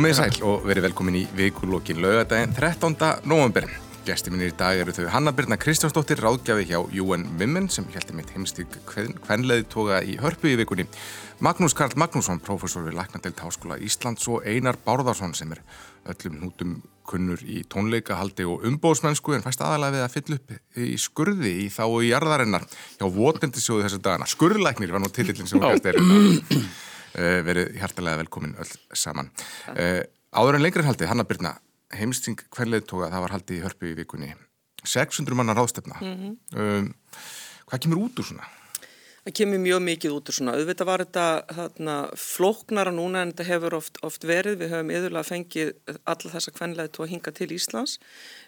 Komið 0.00 0.14
sæl 0.16 0.44
og 0.48 0.62
verið 0.64 0.86
velkomin 0.86 1.16
í 1.18 1.20
vikulókin 1.36 1.98
laugadaginn 2.00 2.54
13. 2.56 2.94
november. 3.28 3.66
Gæsti 4.06 4.30
mínir 4.32 4.48
í 4.48 4.56
dag 4.56 4.78
eru 4.80 4.94
þau 4.96 5.10
Hanna 5.12 5.34
Birna 5.36 5.58
Kristjánsdóttir, 5.60 6.22
ráðgjafi 6.24 6.64
hjá 6.70 6.78
UN 7.02 7.26
Women 7.36 7.68
sem 7.68 7.84
heldur 7.92 8.16
mitt 8.16 8.32
heimstík 8.32 8.78
hvenleði 8.94 9.66
toga 9.68 10.00
í 10.00 10.16
hörpu 10.22 10.48
í 10.48 10.56
vikunni. 10.56 10.88
Magnús 11.44 11.76
Karl 11.76 12.00
Magnússon, 12.00 12.40
professor 12.40 12.88
við 12.88 12.96
Læknadelt 12.96 13.44
Háskóla 13.44 13.76
Íslands 13.76 14.24
og 14.32 14.48
Einar 14.48 14.80
Bárðarsson 14.88 15.36
sem 15.36 15.52
er 15.52 15.60
öllum 16.08 16.46
nútum 16.46 16.78
kunnur 17.04 17.44
í 17.44 17.60
tónleikahaldi 17.68 18.48
og 18.48 18.64
umbóðsmennsku 18.72 19.36
en 19.36 19.44
fæst 19.44 19.60
aðalega 19.60 19.98
við 19.98 20.06
að 20.06 20.14
fylla 20.16 20.40
upp 20.40 20.78
í 20.80 20.94
skurði 20.96 21.58
í 21.66 21.72
þá 21.74 21.84
og 21.90 22.00
í 22.06 22.14
jarðarinnar 22.14 22.64
hjá 22.72 23.10
Votendisjóðu 23.20 23.84
þessu 23.84 24.00
dagana. 24.00 24.32
Skurðlæknir 24.32 24.96
var 24.96 25.04
nú 25.04 25.12
tillillin 25.12 25.44
sem 25.44 25.60
hún 25.60 25.74
gæst 25.74 25.92
er 25.92 26.00
uh, 26.00 26.70
verið 27.14 27.74
hjartalega 27.80 28.22
velkomin 28.22 28.54
öll 28.60 28.70
saman. 28.94 29.30
Uh, 29.72 30.02
áður 30.36 30.58
en 30.58 30.64
lengri 30.64 30.86
haldi, 30.86 31.08
Hanna 31.10 31.26
Birna, 31.26 31.56
heimsting 31.96 32.38
hverleið 32.54 32.86
tóka 32.86 33.10
það 33.10 33.26
var 33.26 33.36
haldið 33.36 33.58
í 33.58 33.64
hörpu 33.64 33.90
í 33.90 33.96
vikunni. 33.98 34.32
600 34.84 35.36
manna 35.36 35.56
ráðstefna. 35.56 35.98
Mm 36.00 36.16
-hmm. 36.16 36.34
um, 36.56 36.94
hvað 37.68 37.82
kemur 37.84 38.04
út 38.06 38.22
úr 38.22 38.30
svona? 38.30 38.46
Kemur 39.36 39.60
mjög 39.60 39.80
mikið 39.84 40.14
út 40.16 40.30
úr 40.30 40.34
svona. 40.34 40.52
Auðvitað 40.56 40.88
var 40.88 41.02
þetta 41.04 41.24
þarna, 41.52 41.94
flóknara 42.16 42.92
núna 42.94 43.20
en 43.24 43.32
þetta 43.34 43.46
hefur 43.50 43.76
oft, 43.76 43.98
oft 44.06 44.24
verið. 44.26 44.56
Við 44.62 44.72
höfum 44.72 44.92
yðurlega 44.94 45.28
fengið 45.28 45.72
alla 46.08 46.32
þessa 46.32 46.52
kvenleið 46.56 46.88
tóa 46.96 47.08
hinga 47.10 47.32
til 47.36 47.50
Íslands. 47.52 47.98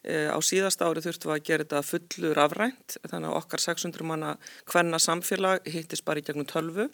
E, 0.00 0.30
á 0.32 0.38
síðast 0.42 0.80
ári 0.82 1.04
þurftum 1.04 1.30
við 1.30 1.36
að 1.36 1.44
gera 1.50 1.66
þetta 1.66 1.82
fullur 1.90 2.40
afrænt. 2.46 2.96
Þannig 3.04 3.28
að 3.28 3.38
okkar 3.42 3.64
600 3.66 4.08
manna 4.08 4.32
kvenna 4.72 5.02
samfélag 5.02 5.68
hittist 5.76 6.06
bara 6.08 6.24
í 6.24 6.26
gegnum 6.26 6.48
tölvu. 6.48 6.88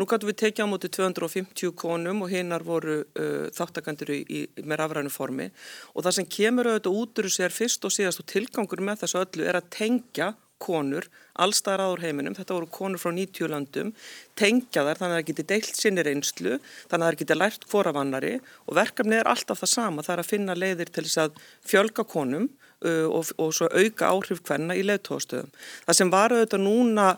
Nú 0.00 0.08
gætu 0.08 0.32
við 0.32 0.40
tekið 0.46 0.64
á 0.64 0.72
móti 0.72 0.92
250 0.98 1.76
konum 1.78 2.24
og 2.24 2.32
hinnar 2.32 2.64
voru 2.66 3.02
uh, 3.04 3.46
þáttakandur 3.54 4.16
í, 4.16 4.20
í, 4.24 4.42
með 4.64 4.86
afrænu 4.88 5.12
formi. 5.12 5.52
Og 5.94 6.08
það 6.08 6.18
sem 6.18 6.32
kemur 6.38 6.72
auðvitað 6.72 7.00
út 7.04 7.22
úr 7.22 7.32
sér 7.36 7.54
fyrst 7.54 7.84
og 7.84 7.94
síðast 7.94 8.24
og 8.24 8.30
tilgangur 8.32 8.82
með 8.82 9.04
þessu 9.04 9.22
öllu 9.26 9.46
er 9.46 9.60
að 9.60 9.72
tengja 9.76 10.34
konur 10.62 11.08
allstaðar 11.38 11.84
áður 11.86 12.04
heiminum, 12.06 12.36
þetta 12.36 12.56
voru 12.56 12.68
konur 12.74 13.00
frá 13.00 13.12
90 13.14 13.50
landum, 13.52 13.92
tengja 14.38 14.84
þær 14.86 15.00
þannig 15.00 15.14
að 15.14 15.20
það 15.20 15.28
geti 15.30 15.46
deilt 15.52 15.78
sinni 15.78 16.04
reynslu, 16.06 16.54
þannig 16.90 17.04
að 17.04 17.12
það 17.12 17.20
geti 17.22 17.36
lært 17.38 17.68
hvora 17.70 17.94
vannari 17.94 18.32
og 18.66 18.78
verkefnið 18.78 19.20
er 19.20 19.30
alltaf 19.32 19.62
það 19.62 19.72
sama, 19.74 20.06
það 20.06 20.16
er 20.16 20.24
að 20.24 20.32
finna 20.32 20.58
leiðir 20.58 20.90
til 20.94 21.04
þess 21.06 21.22
að 21.24 21.38
fjölga 21.68 22.06
konum 22.08 22.48
uh, 22.48 23.06
og, 23.06 23.30
og 23.38 23.54
svo 23.54 23.70
auka 23.70 24.10
áhrif 24.10 24.42
hvenna 24.48 24.76
í 24.78 24.82
leiðtóðstöðum. 24.86 25.54
Það 25.86 26.00
sem 26.00 26.12
var 26.14 26.34
auðvitað 26.34 26.66
núna 26.66 27.12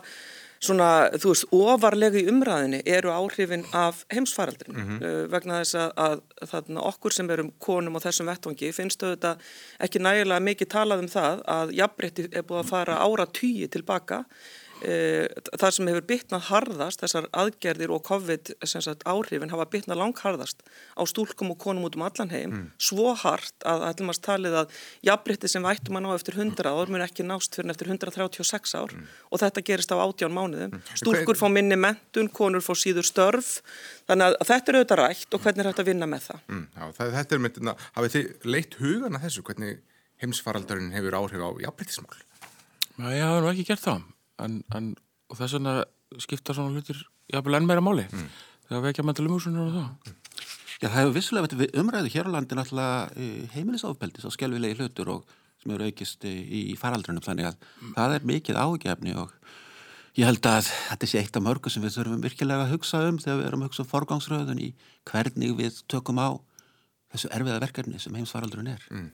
svona, 0.61 0.89
þú 1.17 1.33
veist, 1.33 1.47
ofarlega 1.55 2.21
í 2.21 2.27
umræðinni 2.29 2.81
eru 2.85 3.11
áhrifin 3.13 3.63
af 3.73 4.03
heimsfaraldrin 4.13 4.75
mm 4.75 4.87
-hmm. 4.87 5.03
uh, 5.03 5.31
vegna 5.31 5.61
þess 5.61 5.75
að, 5.75 5.91
að 6.05 6.49
þarna, 6.51 6.81
okkur 6.91 7.13
sem 7.13 7.29
erum 7.29 7.51
konum 7.59 7.97
á 7.97 8.03
þessum 8.05 8.29
vettvangi 8.29 8.71
finnst 8.73 9.03
auðvitað 9.03 9.37
ekki 9.79 9.99
nægilega 9.99 10.39
mikið 10.39 10.67
talað 10.67 10.99
um 10.99 11.07
það 11.07 11.43
að 11.47 11.73
jafnbreytti 11.79 12.27
er 12.31 12.43
búið 12.43 12.59
að 12.59 12.69
fara 12.69 13.01
ára 13.01 13.25
tíi 13.25 13.67
tilbaka 13.67 14.25
Eh, 14.81 15.27
það 15.61 15.73
sem 15.75 15.89
hefur 15.91 16.05
bytnað 16.09 16.45
harðast, 16.47 17.01
þessar 17.03 17.27
aðgerðir 17.37 17.91
og 17.93 18.01
COVID 18.07 18.51
sagt, 18.65 19.03
áhrifin 19.05 19.51
hafa 19.51 19.67
bytnað 19.69 19.99
langharðast 19.99 20.63
á 20.97 21.01
stúlkum 21.05 21.51
og 21.53 21.59
konum 21.61 21.85
út 21.85 21.97
um 21.99 22.05
allan 22.07 22.31
heim, 22.33 22.49
mm. 22.49 22.63
svo 22.81 23.11
hart 23.21 23.53
að 23.67 23.85
ætlum 23.91 24.09
að 24.09 24.21
talið 24.25 24.55
að 24.63 24.79
jafnbritti 25.05 25.51
sem 25.51 25.65
vættum 25.65 25.99
að 25.99 26.05
ná 26.07 26.09
eftir 26.15 26.39
100 26.39 26.71
ár 26.73 26.89
mun 26.89 27.05
ekki 27.05 27.25
nást 27.27 27.57
fyrir 27.57 27.73
eftir 27.75 27.91
136 27.93 28.73
ár 28.73 28.95
mm. 28.95 29.11
og 29.29 29.41
þetta 29.43 29.63
gerist 29.67 29.93
á 29.93 30.01
18 30.01 30.33
mánuðum. 30.33 30.73
Mm. 30.73 30.95
Stúlkur 31.03 31.37
fá 31.37 31.45
minni 31.53 31.77
mentun, 31.77 32.31
konur 32.33 32.65
fá 32.65 32.73
síður 32.73 33.05
störf, 33.05 33.59
þannig 34.09 34.31
að 34.31 34.49
þetta 34.49 34.73
er 34.73 34.79
auðvitað 34.79 35.01
rætt 35.03 35.37
og 35.37 35.43
hvernig 35.45 35.61
er 35.61 35.69
þetta 35.69 35.85
að 35.85 35.91
vinna 35.91 36.07
með 36.09 36.25
það? 36.31 36.47
Mm. 36.47 36.63
Já, 36.73 36.87
það 36.97 37.13
þetta 37.19 37.37
er 37.37 37.43
myndin 37.45 37.73
að, 37.73 37.85
hafið 37.99 38.15
þið 38.17 38.49
leitt 38.55 38.79
hugan 38.81 39.19
að 39.19 39.27
þessu, 39.27 39.45
hvernig 39.45 39.77
heimsfaraldarinn 40.21 40.89
hefur 40.95 41.19
áhrif 41.21 41.45
á 41.45 41.49
jafnbrittismál? 41.67 42.17
Já, 42.97 43.29
ekki 44.41 44.47
en, 44.47 44.61
en 44.77 45.37
þess 45.37 45.57
vegna 45.57 45.75
skipta 46.21 46.55
svona 46.55 46.75
hlutir 46.75 46.99
jafnvel 47.31 47.59
enn 47.59 47.69
meira 47.69 47.83
máli 47.83 48.07
mm. 48.09 48.31
þegar 48.67 48.87
vekja 48.87 49.05
mental 49.07 49.27
umhúsunar 49.29 49.69
og 49.69 49.77
það. 49.77 50.15
Já, 50.81 50.87
það 50.87 50.97
hefur 50.97 51.15
vissulega 51.15 51.67
umræðu 51.81 52.11
hér 52.15 52.27
á 52.27 52.33
landin 52.35 52.61
alltaf 52.63 53.13
eh, 53.15 53.45
heimilisofbeldis 53.53 54.25
og 54.27 54.33
skjálfilegi 54.35 54.79
hlutur 54.79 55.13
og 55.13 55.37
sem 55.61 55.73
eru 55.75 55.87
aukist 55.87 56.25
eh, 56.25 56.41
í 56.41 56.75
faraldrunum 56.79 57.23
þannig 57.23 57.51
að 57.51 57.59
mm. 57.61 57.93
það 57.97 58.15
er 58.17 58.27
mikið 58.31 58.61
ágefni 58.61 59.15
og 59.21 59.33
ég 60.17 60.27
held 60.27 60.47
að 60.49 60.67
þetta 60.67 61.09
sé 61.09 61.21
eitt 61.21 61.37
af 61.37 61.45
mörgu 61.45 61.71
sem 61.71 61.85
við 61.85 61.99
þurfum 61.99 62.23
virkilega 62.25 62.65
að 62.65 62.73
hugsa 62.75 63.03
um 63.07 63.19
þegar 63.21 63.39
við 63.39 63.49
erum 63.51 63.63
að 63.63 63.69
hugsa 63.69 63.85
um 63.85 63.91
forgangsröðun 63.91 64.63
í 64.65 64.71
hvernig 65.07 65.53
við 65.59 65.81
tökum 65.91 66.19
á 66.19 66.29
þessu 67.13 67.31
erfiða 67.35 67.61
verkefni 67.61 68.01
sem 68.01 68.17
heimsfaraldrun 68.17 68.71
er. 68.73 68.83
Mm. 68.91 69.09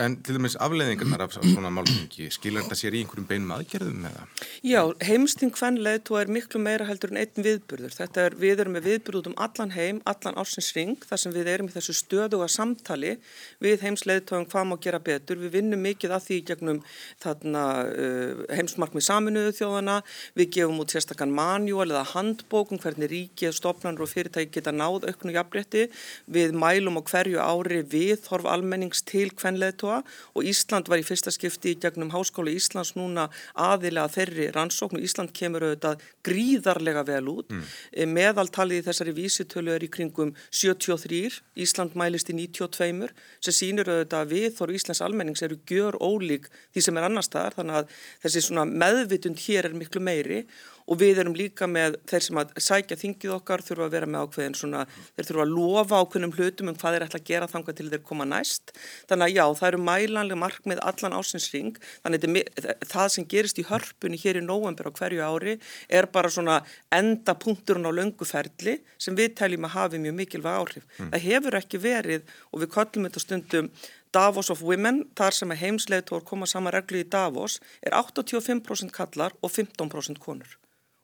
En 0.00 0.16
til 0.24 0.36
dæmis 0.38 0.56
afleiðingarnar 0.62 1.26
af 1.26 1.34
svona 1.36 1.70
málfengi, 1.74 2.28
skilur 2.34 2.64
þetta 2.64 2.78
sér 2.78 2.96
í 2.96 3.02
einhverjum 3.04 3.28
beinum 3.28 3.52
aðgerðum 3.56 4.06
eða? 4.10 4.26
Já, 4.64 4.80
heimsting 5.04 5.54
hvernleit 5.54 6.10
og 6.12 6.20
er 6.20 6.32
miklu 6.32 6.60
meira 6.62 6.86
heldur 6.88 7.12
en 7.12 7.20
einn 7.22 7.46
viðburður. 7.46 7.94
Þetta 7.94 8.26
er, 8.28 8.36
við 8.40 8.64
erum 8.64 8.76
með 8.78 8.88
viðburð 8.88 9.20
út 9.20 9.30
um 9.30 9.36
allan 9.46 9.74
heim, 9.74 10.00
allan 10.08 10.38
ársins 10.40 10.70
ring, 10.76 10.96
þar 11.04 11.22
sem 11.24 11.34
við 11.34 11.50
erum 11.54 11.70
í 11.70 11.74
þessu 11.74 11.96
stöðuga 11.98 12.48
samtali 12.52 13.16
við 13.64 13.84
heimsleiðtóðum 13.86 14.48
hvað 14.52 14.68
má 14.70 14.76
gera 14.82 15.02
betur. 15.04 15.40
Við 15.42 15.54
vinnum 15.58 15.84
mikið 15.84 16.16
að 16.16 16.26
því 16.28 16.40
gegnum 16.50 16.82
þarna 17.22 17.64
uh, 17.88 18.44
heimsmarkmið 18.54 19.06
saminuðu 19.08 19.54
þjóðana, 19.58 20.00
við 20.38 20.50
gefum 20.58 20.82
út 20.82 20.94
sérstakann 20.94 21.34
manjúal 21.34 21.88
eða 21.90 22.04
handbókum 22.14 22.80
hvernig 22.82 23.12
ríkið, 23.12 23.54
stopnarnir 23.58 24.04
og 24.04 24.10
fyrirtæki 24.10 24.54
geta 24.58 24.74
náð 24.74 25.08
auknu 25.10 25.34
jafnrétti. 25.34 25.88
Við 26.30 26.54
mælum 26.58 27.00
á 27.00 27.02
hverju 27.04 27.40
ári 27.42 27.82
við 27.82 28.28
horf 28.30 28.48
almennings 28.50 29.04
til 29.06 29.30
hvern 29.34 29.53
kvenleðtóa 29.54 30.02
og 30.34 30.44
Ísland 30.48 30.88
var 30.90 31.00
í 31.00 31.06
fyrsta 31.06 31.32
skipti 31.34 31.74
í 31.74 31.78
gegnum 31.80 32.10
Háskóla 32.12 32.52
Íslands 32.52 32.94
núna 32.98 33.28
aðilega 33.54 34.10
þeirri 34.12 34.50
rannsókn 34.54 34.98
og 34.98 35.04
Ísland 35.04 35.32
kemur 35.36 35.64
auðvitað 35.68 36.02
gríðarlega 36.26 37.04
vel 37.06 37.28
út. 37.30 37.50
Mm. 37.50 37.64
Eh, 37.92 38.06
meðaltalið 38.10 38.82
í 38.82 38.86
þessari 38.88 39.14
vísitölu 39.14 39.74
er 39.74 39.84
í 39.84 39.90
kringum 39.90 40.34
73, 40.50 41.40
Ísland 41.56 41.94
mælist 41.94 42.30
í 42.30 42.36
92 42.36 43.12
sem 43.40 43.54
sínur 43.54 43.90
auðvitað 43.90 44.20
að 44.20 44.34
við 44.34 44.50
þóru 44.58 44.78
Íslands 44.78 45.02
almennings 45.04 45.44
eru 45.44 45.60
gjör 45.68 45.98
ólík 46.00 46.50
því 46.74 46.86
sem 46.86 46.98
er 46.98 47.08
annar 47.08 47.26
staðar 47.26 47.58
þannig 47.60 47.82
að 47.82 47.98
þessi 48.24 48.68
meðvitund 48.84 49.44
hér 49.46 49.70
er 49.70 49.78
miklu 49.78 50.02
meiri 50.02 50.44
og 50.44 50.73
við 51.00 51.20
erum 51.22 51.36
líka 51.36 51.66
með 51.70 51.96
þeir 52.10 52.24
sem 52.26 52.40
að 52.40 52.50
sækja 52.60 52.98
þingið 53.00 53.34
okkar 53.38 53.62
þurfa 53.64 53.86
að 53.86 53.94
vera 53.94 54.08
með 54.10 54.26
ákveðin 54.26 54.56
svona, 54.58 54.82
þeir 55.16 55.28
þurfa 55.30 55.44
að 55.46 55.54
lofa 55.54 56.00
ákveðnum 56.02 56.34
hlutum 56.36 56.70
um 56.70 56.78
hvað 56.80 56.96
þeir 56.96 57.06
ætla 57.06 57.20
að 57.20 57.30
gera 57.30 57.48
þangað 57.48 57.78
til 57.78 57.88
þeir 57.92 58.02
koma 58.10 58.26
næst. 58.28 58.74
Þannig 59.08 59.26
að 59.26 59.38
já, 59.38 59.44
það 59.60 59.68
eru 59.70 59.82
mælanlega 59.88 60.40
markmið 60.42 60.82
allan 60.90 61.16
ásinsring, 61.18 61.80
þannig 62.04 62.28
að 62.28 62.70
það 62.92 63.10
sem 63.16 63.28
gerist 63.32 63.60
í 63.60 63.66
hörpunni 63.70 64.20
hér 64.20 64.40
í 64.40 64.44
nóvember 64.44 64.90
á 64.92 64.96
hverju 64.98 65.24
ári 65.24 65.58
er 65.88 66.10
bara 66.12 66.32
svona 66.32 66.60
enda 66.92 67.36
punkturinn 67.38 67.88
á 67.88 67.92
lönguferli 67.96 68.78
sem 69.00 69.16
við 69.16 69.38
teljum 69.40 69.68
að 69.70 69.76
hafi 69.78 70.02
mjög 70.04 70.18
mikilvæg 70.20 70.60
áhrif. 70.60 70.88
Mm. 70.98 71.12
það 71.14 71.24
hefur 71.28 71.58
ekki 71.60 71.80
verið 71.80 72.34
og 72.52 72.60
við 72.60 72.74
kollum 72.76 73.08
þetta 73.08 73.24
stundum 73.24 73.70
Davos 74.14 74.50
of 74.52 74.60
Women, 74.62 75.00
þar 75.18 75.34
sem 75.34 75.54
heimsleitor 75.58 76.22
koma 76.22 76.46
saman 76.46 76.74
reglu 76.76 77.00
í 77.02 77.08
Davos, 77.10 77.58
er 77.82 77.96
85% 77.98 78.94
kallar 78.94 79.34
og 79.42 79.50
15% 79.50 80.22
konur 80.22 80.54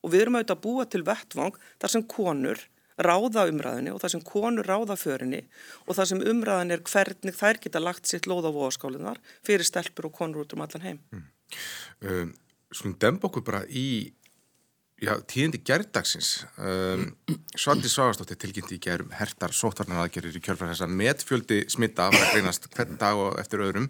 og 0.01 0.13
við 0.13 0.25
erum 0.25 0.39
auðvitað 0.39 0.59
að 0.59 0.67
búa 0.67 0.87
til 0.91 1.03
vettvang 1.07 1.59
þar 1.81 1.95
sem 1.95 2.07
konur 2.17 2.63
ráða 3.01 3.47
umræðinni 3.49 3.95
og 3.95 4.01
þar 4.03 4.15
sem 4.15 4.23
konur 4.27 4.69
ráða 4.69 4.97
förinni 5.01 5.41
og 5.87 5.97
þar 5.97 6.11
sem 6.13 6.23
umræðin 6.33 6.75
er 6.77 6.85
hvernig 6.85 7.37
þær 7.37 7.61
geta 7.65 7.83
lagt 7.83 8.09
sitt 8.11 8.29
lóð 8.29 8.49
á 8.49 8.57
vóaskálinar 8.57 9.21
fyrir 9.47 9.67
stelpur 9.67 10.11
og 10.11 10.17
konur 10.19 10.45
út 10.45 10.55
um 10.57 10.65
allan 10.65 10.87
heim. 10.87 11.03
Mm. 11.13 11.27
Um, 12.05 12.33
Svona 12.71 13.01
demb 13.03 13.25
okkur 13.27 13.43
bara 13.43 13.65
í 13.67 14.13
já, 15.03 15.17
tíðindi 15.27 15.59
gerðdagsins. 15.67 16.45
Um, 16.55 17.09
Svandi 17.59 17.91
Svagastóttir 17.91 18.39
tilkynnti 18.39 18.77
í 18.77 18.83
gerðum 18.85 19.15
hertar 19.19 19.55
sótvarnar 19.57 20.05
aðgerir 20.05 20.37
í 20.37 20.43
kjörfæð 20.45 20.75
þess 20.75 20.85
að 20.87 20.95
metfjöldi 21.01 21.61
smitta 21.73 22.07
var 22.13 22.29
að 22.29 22.37
greinast 22.37 22.69
hvern 22.71 23.01
dag 23.01 23.19
og 23.19 23.41
eftir 23.43 23.65
öðrum 23.67 23.89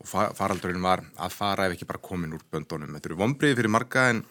og 0.00 0.10
faraldurinn 0.36 0.84
var 0.84 1.04
að 1.20 1.36
fara 1.36 1.68
ef 1.68 1.76
ekki 1.76 1.88
bara 1.88 2.02
komin 2.02 2.36
úr 2.36 2.44
böndunum. 2.52 2.92
Þetta 2.96 3.08
eru 3.08 3.20
vonbreiði 3.20 3.58
fyrir 3.60 3.72
marga 3.72 4.06
en 4.12 4.22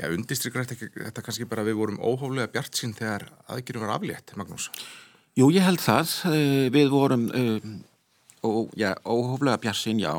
Já, 0.00 0.08
undistrykkur 0.08 0.64
þetta, 0.64 0.90
þetta 1.08 1.24
kannski 1.24 1.46
bara 1.48 1.64
við 1.66 1.76
vorum 1.78 2.00
óhóflega 2.00 2.48
bjart 2.52 2.78
sín 2.78 2.94
þegar 2.96 3.26
aðgjörum 3.52 3.84
var 3.84 3.96
aflétt, 3.98 4.32
Magnús? 4.40 4.70
Jú, 5.36 5.50
ég 5.52 5.64
held 5.64 5.82
það. 5.84 6.14
Eh, 6.32 6.68
við 6.72 6.92
vorum 6.92 7.26
um, 7.28 7.74
ó, 8.40 8.50
já, 8.78 8.90
óhóflega 9.04 9.60
bjart 9.62 9.80
sín, 9.80 10.00
já. 10.02 10.12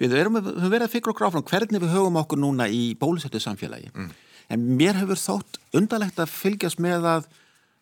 Við 0.00 0.16
erum 0.18 0.40
við 0.40 0.66
verið 0.66 0.86
að 0.88 0.94
fikra 0.96 1.12
okkur 1.12 1.28
áfram 1.28 1.46
hvernig 1.46 1.82
við 1.84 1.92
höfum 1.94 2.18
okkur 2.18 2.40
núna 2.40 2.66
í 2.66 2.94
bólusettu 2.98 3.40
samfélagi. 3.42 3.92
Mm. 3.94 4.10
En 4.52 4.64
mér 4.80 4.98
hefur 4.98 5.20
þótt 5.20 5.60
undarlegt 5.76 6.18
að 6.20 6.32
fylgjast 6.32 6.80
með 6.82 7.06
að 7.12 7.28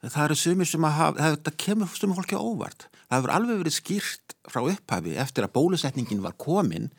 það 0.03 0.25
eru 0.27 0.39
sumir 0.39 0.69
sem 0.69 0.85
að 0.87 0.99
hafa, 0.99 1.31
þetta 1.31 1.55
kemur 1.65 1.95
sumir 1.97 2.19
fólki 2.19 2.39
óvart. 2.39 2.89
Það 3.07 3.17
hefur 3.17 3.35
alveg 3.37 3.63
verið 3.63 3.77
skýrt 3.79 4.37
frá 4.51 4.61
upphafi 4.67 5.17
eftir 5.23 5.47
að 5.47 5.55
bólusetningin 5.57 6.23
var 6.25 6.37
komin 6.41 6.91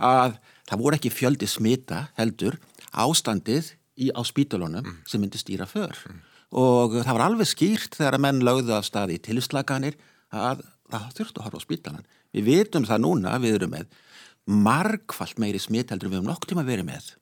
að 0.00 0.38
það 0.68 0.82
voru 0.82 0.98
ekki 0.98 1.12
fjöldi 1.14 1.48
smita 1.50 2.08
heldur 2.18 2.58
ástandið 2.90 3.74
í, 4.00 4.10
á 4.10 4.20
spítulunum 4.26 4.84
mm. 4.84 4.98
sem 5.08 5.22
myndi 5.22 5.40
stýra 5.40 5.68
för 5.70 5.94
mm. 5.94 6.20
og 6.58 7.00
það 7.04 7.14
var 7.14 7.26
alveg 7.26 7.50
skýrt 7.50 7.98
þegar 7.98 8.18
að 8.18 8.24
menn 8.26 8.44
lögðu 8.46 8.76
af 8.76 8.88
staði 8.88 9.18
í 9.18 9.24
tilslaganir 9.28 9.98
að 10.30 10.64
það 10.90 11.14
þurftu 11.18 11.40
að 11.40 11.46
horfa 11.46 11.62
á 11.62 11.66
spítalan. 11.66 12.08
Við 12.34 12.46
vitum 12.48 12.86
það 12.86 13.04
núna, 13.04 13.38
við 13.42 13.58
erum 13.58 13.74
með 13.74 13.88
margfalt 14.50 15.38
meiri 15.42 15.60
smitt 15.62 15.92
heldur 15.92 16.10
við 16.12 16.22
um 16.22 16.30
nokk 16.30 16.48
tíma 16.50 16.66
verið 16.66 16.88
með. 16.88 17.14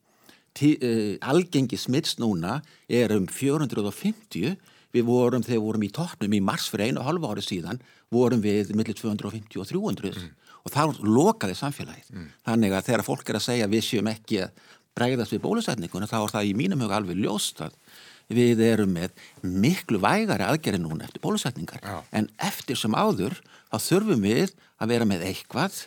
Tí, 0.56 0.74
uh, 0.80 1.14
algengi 1.28 1.78
smitts 1.78 2.16
núna 2.20 2.58
er 2.88 3.12
um 3.14 3.28
450, 3.30 4.56
við 4.96 5.04
vorum 5.06 5.44
þegar 5.44 5.58
við 5.58 5.66
vorum 5.66 5.84
í 5.84 5.92
toppnum 5.94 6.34
í 6.34 6.42
mars 6.44 6.68
fyrir 6.72 6.90
einu 6.90 7.02
og 7.02 7.08
halva 7.10 7.32
ári 7.34 7.44
síðan, 7.44 7.82
vorum 8.12 8.40
við 8.42 8.72
millir 8.76 8.96
250 8.96 9.60
og 9.60 9.68
300 9.68 10.14
mm. 10.14 10.47
Og 10.64 10.74
þá 10.74 10.82
lokaði 11.04 11.56
samfélagið. 11.58 12.10
Mm. 12.14 12.28
Þannig 12.48 12.76
að 12.76 12.88
þegar 12.90 13.06
fólk 13.06 13.30
er 13.30 13.38
að 13.38 13.46
segja 13.46 13.70
við 13.70 13.84
séum 13.86 14.10
ekki 14.12 14.42
að 14.44 14.66
bregðast 14.98 15.34
við 15.34 15.44
bólusetninguna 15.44 16.10
þá 16.10 16.18
er 16.20 16.34
það 16.34 16.50
í 16.50 16.54
mínum 16.58 16.82
huga 16.84 16.98
alveg 16.98 17.20
ljóst 17.22 17.62
að 17.64 17.76
við 18.34 18.60
erum 18.66 18.92
með 18.92 19.14
miklu 19.40 20.00
vægari 20.02 20.44
aðgerði 20.44 20.82
núna 20.82 21.06
eftir 21.06 21.22
bólusetningar 21.24 21.80
Já. 21.80 22.00
en 22.12 22.28
eftir 22.44 22.76
sem 22.76 22.92
áður 22.92 23.38
þá 23.70 23.78
þurfum 23.86 24.26
við 24.26 24.52
að 24.78 24.92
vera 24.92 25.08
með 25.08 25.24
eitthvað 25.30 25.78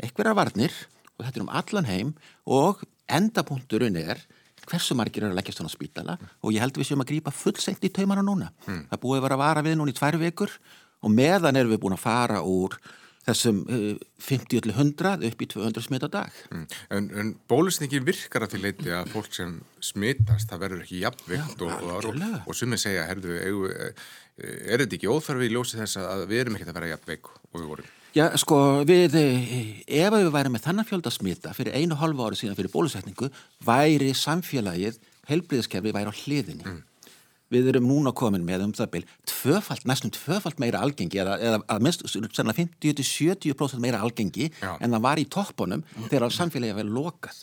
eitthvað 0.00 0.36
varnir 0.38 0.76
og 1.18 1.26
þetta 1.26 1.36
er 1.36 1.44
um 1.44 1.54
allan 1.60 1.90
heim 1.90 2.12
og 2.48 2.84
endapunkturinn 3.10 3.98
er 4.00 4.22
hversu 4.70 4.94
margir 4.96 5.24
eru 5.24 5.34
að 5.34 5.40
leggja 5.40 5.56
svona 5.56 5.72
spítala 5.72 6.16
mm. 6.16 6.32
og 6.40 6.54
ég 6.54 6.62
held 6.62 6.78
við 6.78 6.88
séum 6.88 7.02
að 7.04 7.10
grýpa 7.12 7.34
fullsengt 7.34 7.84
í 7.84 7.92
taumana 7.92 8.24
núna 8.24 8.48
mm. 8.66 8.86
það 8.92 9.02
búið 9.02 9.18
að 9.18 9.26
vera 9.26 9.36
að 9.36 9.44
vara 9.44 9.66
við 9.66 9.76
núna 9.80 9.92
í 9.92 9.98
tvær 9.98 10.18
vikur 10.20 10.56
og 11.00 11.14
meðan 11.14 11.58
erum 11.58 11.74
við 11.74 11.82
búin 11.82 11.96
að 11.96 12.04
fara 12.04 12.40
úr 12.46 12.76
þessum 13.28 13.60
uh, 13.68 13.92
50-100 14.24 15.26
upp 15.28 15.44
í 15.44 15.48
200 15.52 15.84
smitt 15.84 16.06
á 16.06 16.10
dag. 16.12 16.40
Mm. 16.50 16.64
En, 16.96 17.06
en 17.22 17.32
bólusningin 17.50 18.06
virkar 18.06 18.46
að 18.46 18.56
til 18.56 18.62
leiti 18.64 18.92
að 18.94 19.12
fólk 19.14 19.32
sem 19.36 19.54
smittast, 19.84 20.50
það 20.50 20.64
verður 20.64 20.82
ekki 20.86 21.04
jafnvikt 21.04 21.64
og, 21.66 21.86
og, 21.92 22.10
og, 22.40 22.52
sumið 22.56 22.84
segja, 22.84 23.06
herðu, 23.10 23.38
er 24.40 24.84
þetta 24.84 24.98
ekki 24.98 25.10
óþarfi 25.12 25.48
í 25.48 25.54
ljósi 25.54 25.80
þess 25.80 26.00
að 26.02 26.26
við 26.30 26.44
erum 26.44 26.58
ekki 26.58 26.68
að 26.68 26.78
vera 26.80 26.92
jafnveik 26.94 27.32
og 27.32 27.56
við 27.60 27.72
vorum? 27.74 27.96
Já, 28.10 28.24
sko, 28.42 28.56
við, 28.88 29.14
ef 29.14 30.14
við 30.16 30.32
værum 30.34 30.56
með 30.56 30.64
þannan 30.64 30.88
fjölda 30.88 31.12
smitta 31.14 31.52
fyrir 31.54 31.76
einu 31.78 31.98
hálfu 32.00 32.24
ári 32.26 32.40
síðan 32.40 32.56
fyrir 32.58 32.72
bólusetningu, 32.72 33.28
væri 33.62 34.10
samfélagið, 34.18 34.98
helbriðskefli 35.30 35.92
væri 35.94 36.10
á 36.10 36.14
hliðinni. 36.24 36.64
Mm 36.66 36.80
við 37.50 37.70
erum 37.72 37.88
núna 37.90 38.12
komin 38.16 38.44
með 38.46 38.66
um 38.68 38.74
það 38.76 38.90
byrj 38.94 39.14
tvöfalt, 39.28 39.86
næstum 39.88 40.12
tvöfalt 40.14 40.60
meira 40.62 40.82
algengi 40.84 41.20
eða, 41.22 41.36
eða 41.42 41.62
að 41.66 41.86
minnst 41.86 42.04
50-70% 42.06 43.82
meira 43.82 44.02
algengi 44.04 44.50
Já. 44.60 44.76
en 44.78 44.94
það 44.94 45.06
var 45.06 45.22
í 45.22 45.26
toppunum 45.30 45.82
þegar 46.10 46.34
samfélagi 46.34 46.74
að 46.74 46.82
vera 46.82 46.94
lokað. 47.00 47.40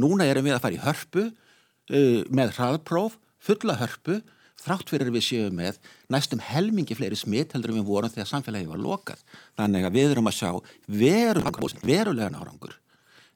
Núna 0.00 0.28
erum 0.28 0.46
við 0.46 0.56
að 0.56 0.62
fara 0.66 0.76
í 0.76 0.82
hörpu 0.84 1.24
uh, 1.30 2.20
með 2.28 2.54
hraðpróf, 2.58 3.16
fulla 3.40 3.78
hörpu 3.80 4.20
þrátt 4.60 4.92
fyrir 4.92 5.08
við 5.14 5.24
séum 5.24 5.56
með 5.56 5.78
næstum 6.12 6.42
helmingi 6.44 6.92
fleiri 6.98 7.16
smitt 7.16 7.54
heldur 7.56 7.72
við 7.78 7.86
vorum 7.88 8.12
þegar 8.12 8.28
samfélagi 8.28 8.68
var 8.68 8.82
lokað. 8.82 9.22
Þannig 9.56 9.88
að 9.88 9.96
við 9.96 10.12
erum 10.12 10.28
að 10.28 10.36
sjá 10.36 10.50
veru, 11.00 11.44
verulegan 11.80 12.36
árangur. 12.36 12.76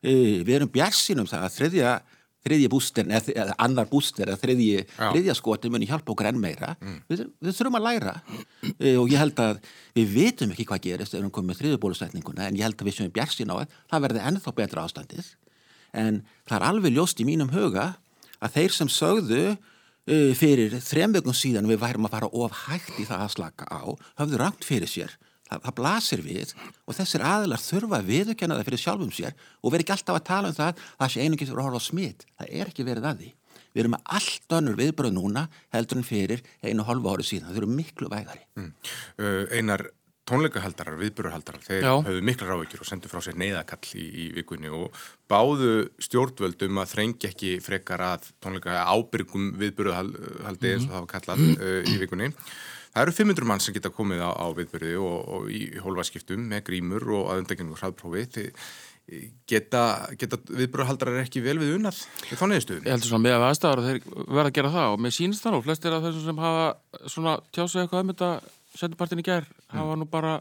Uh, 0.04 0.44
við 0.44 0.58
erum 0.58 0.72
bjassin 0.72 1.22
um 1.22 1.30
það 1.30 1.46
að 1.48 1.56
þriðja 1.56 1.94
þriðji 2.44 2.70
búster, 2.72 3.08
eða 3.08 3.56
annar 3.62 3.88
búster 3.90 4.28
eða 4.28 4.40
þriðji, 4.42 4.84
þriðja 4.98 5.36
skoti 5.38 5.70
muni 5.72 5.88
hjálpa 5.88 6.12
okkur 6.12 6.28
enn 6.30 6.40
meira. 6.40 6.74
Mm. 6.80 6.98
við, 7.10 7.24
við 7.40 7.58
þurfum 7.58 7.78
að 7.80 7.86
læra. 7.88 8.14
E, 8.76 8.94
og 9.00 9.12
ég 9.12 9.20
held 9.20 9.40
að 9.44 9.60
við 9.96 10.14
vitum 10.14 10.54
ekki 10.54 10.68
hvað 10.68 10.84
gerist 10.88 11.16
ef 11.16 11.22
við 11.22 11.32
komum 11.34 11.52
með 11.52 11.62
þriðju 11.62 11.80
bólusætninguna 11.84 12.48
en 12.48 12.58
ég 12.58 12.66
held 12.68 12.78
að 12.78 12.90
við 12.90 12.98
sem 12.98 13.08
við 13.08 13.14
björnsinn 13.18 13.52
á 13.52 13.56
það 13.56 13.76
það 13.94 14.06
verði 14.06 14.24
ennþá 14.30 14.56
betra 14.60 14.84
ástandið. 14.84 15.30
En 15.94 16.24
það 16.44 16.56
er 16.58 16.66
alveg 16.68 16.96
ljóst 16.96 17.22
í 17.22 17.28
mínum 17.28 17.52
huga 17.54 17.92
að 18.44 18.58
þeir 18.58 18.76
sem 18.76 18.90
sögðu 18.92 19.44
e, 19.54 20.34
fyrir 20.36 20.76
þremvögun 20.84 21.36
síðan 21.36 21.70
við 21.70 21.80
værum 21.84 22.08
að 22.08 22.18
fara 22.18 22.32
of 22.32 22.64
hægt 22.66 22.98
í 23.00 23.06
það 23.08 23.24
að 23.24 23.36
slaka 23.38 23.68
á 23.72 23.82
höfðu 24.20 24.42
rangt 24.42 24.66
fyrir 24.68 24.90
sér 24.90 25.16
það, 25.48 25.62
það 25.66 25.76
blasir 25.80 26.24
við 26.24 26.52
og 26.84 26.98
þessir 26.98 27.24
aðlar 27.30 27.64
þurfa 27.64 28.00
að 28.00 28.12
viðkjöna 28.12 28.58
það 28.58 28.68
fyrir 28.70 28.84
sjálfum 28.84 29.14
sér 29.14 29.34
og 29.60 29.74
veri 29.74 29.86
ekki 29.86 29.96
alltaf 29.96 30.20
að 30.20 30.28
tala 30.30 30.52
um 30.52 30.58
það 30.58 30.84
það 30.84 31.14
sé 31.14 31.24
einungis 31.24 31.50
fyrir 31.50 31.62
að 31.62 31.68
horfa 31.68 31.82
á 31.82 31.88
smitt 31.88 32.28
það 32.38 32.54
er 32.60 32.72
ekki 32.72 32.86
verið 32.88 33.10
að 33.10 33.24
því 33.24 33.32
við 33.74 33.82
erum 33.82 33.96
með 33.96 34.14
allt 34.18 34.56
önnur 34.58 34.78
viðbröð 34.78 35.16
núna 35.16 35.48
heldur 35.74 36.00
en 36.00 36.06
fyrir 36.06 36.44
einu 36.62 36.86
hálfu 36.86 37.10
ári 37.10 37.26
síðan 37.26 37.50
það 37.50 37.60
eru 37.62 37.74
miklu 37.74 38.10
vægari 38.12 38.44
mm. 38.60 38.72
uh, 39.18 39.44
Einar 39.54 39.88
tónleikahaldarar, 40.24 40.96
viðbúruhaldarar, 41.02 41.60
þeir 41.64 41.82
Já. 41.84 41.90
höfðu 42.06 42.22
mikla 42.24 42.46
ráðvíkjur 42.48 42.80
og 42.80 42.88
sendu 42.88 43.10
frá 43.12 43.20
sér 43.24 43.36
neyðakall 43.40 43.90
í, 44.00 44.04
í 44.24 44.26
vikunni 44.32 44.70
og 44.72 44.94
báðu 45.28 45.90
stjórnvöldum 46.06 46.80
að 46.80 46.94
þrengi 46.94 47.28
ekki 47.28 47.50
frekar 47.64 48.04
að 48.06 48.30
tónleika 48.40 48.86
ábyrgum 48.88 49.50
viðbúruhaldi 49.60 50.14
mm 50.16 50.46
-hmm. 50.48 50.70
eins 50.70 50.86
og 50.86 50.94
það 50.94 51.04
var 51.04 51.10
kallað 51.12 51.44
uh, 51.58 51.92
í 51.92 51.98
vikunni. 52.00 52.30
Það 52.94 53.02
eru 53.02 53.14
500 53.18 53.48
mann 53.50 53.62
sem 53.62 53.74
geta 53.74 53.90
komið 53.90 54.20
á, 54.22 54.30
á 54.30 54.46
viðbyrði 54.54 54.96
og, 55.02 55.14
og 55.36 55.46
í 55.50 55.62
hólfaskiptum 55.82 56.44
með 56.50 56.66
grímur 56.68 57.06
og 57.16 57.32
aðundekinu 57.34 57.78
hraðprófi. 57.80 58.44
Geta, 59.50 59.80
geta 60.16 60.38
viðbyrðuhaldarar 60.46 61.24
ekki 61.24 61.42
vel 61.44 61.58
við 61.60 61.74
unnað 61.76 61.98
í 62.30 62.38
þá 62.38 62.44
neðistuðum? 62.48 62.86
Ég 62.86 62.94
heldur 62.94 63.10
svona 63.10 63.24
með 63.26 63.34
að 63.36 63.46
aðstæðar 63.50 63.82
að 63.82 63.88
þeir 63.90 63.98
verða 64.14 64.46
að 64.46 64.54
gera 64.58 64.70
það 64.76 64.92
og 64.92 65.02
með 65.04 65.16
sínst 65.18 65.44
þannig 65.44 65.60
og 65.60 65.66
flestir 65.66 65.96
af 65.96 66.06
þessum 66.06 66.24
sem 66.30 66.40
hafa 66.44 67.10
svona 67.12 67.34
tjásið 67.50 67.82
eitthvað 67.82 68.04
um 68.04 68.12
þetta 68.14 68.30
sendupartin 68.78 69.20
í 69.20 69.26
gerð 69.26 69.50
mm. 69.50 69.74
hafa 69.74 69.98
nú 70.00 70.08
bara 70.14 70.32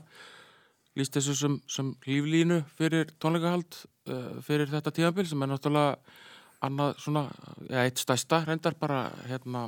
líst 0.96 1.18
þessu 1.18 1.36
sem, 1.36 1.58
sem 1.68 1.92
líflínu 2.08 2.62
fyrir 2.78 3.12
tónleikahald 3.20 3.82
uh, 3.82 4.40
fyrir 4.46 4.72
þetta 4.72 4.94
tíðanbíl 4.96 5.28
sem 5.28 5.44
er 5.44 5.52
náttúrulega 5.52 5.98
annað 6.64 6.96
svona, 7.04 7.26
ja, 7.68 7.84
eitt 7.84 8.00
stæsta 8.00 8.46
reyndar 8.48 8.78
bara 8.80 9.10
hérna 9.28 9.68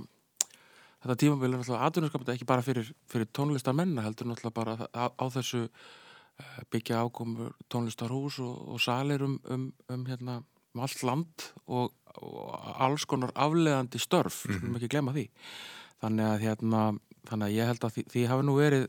þetta 1.06 1.20
tímabili 1.22 1.54
er 1.54 1.62
náttúrulega 1.62 1.88
aðunarskapandi 1.88 2.34
ekki 2.34 2.48
bara 2.50 2.66
fyrir, 2.66 2.90
fyrir 3.12 3.30
tónlistar 3.30 3.78
menna 3.78 4.06
heldur 4.06 4.32
náttúrulega 4.32 4.58
bara 4.58 4.90
á, 4.90 5.06
á 5.14 5.26
þessu 5.38 5.68
eh, 5.68 6.60
byggja 6.74 7.04
ákomur 7.06 7.54
tónlistarhús 7.70 8.40
og, 8.42 8.58
og 8.74 8.82
salir 8.82 9.22
um, 9.26 9.38
um, 9.54 9.70
um, 9.94 10.06
hérna, 10.10 10.40
um 10.74 10.84
allt 10.84 11.06
land 11.06 11.50
og, 11.70 11.94
og 12.18 12.76
alls 12.82 13.06
konar 13.06 13.34
aflegandi 13.36 14.02
störf, 14.02 14.46
mm 14.46 14.52
-hmm. 14.52 14.58
skulum 14.58 14.76
ekki 14.82 14.94
glemma 14.96 15.14
því 15.14 15.30
þannig 16.02 16.26
að, 16.26 16.40
hérna, 16.42 16.82
þannig 17.30 17.48
að 17.48 17.56
ég 17.56 17.66
held 17.70 17.84
að 17.86 17.94
því, 17.96 18.04
því 18.12 18.28
hafi 18.28 18.46
nú 18.46 18.56
verið 18.58 18.88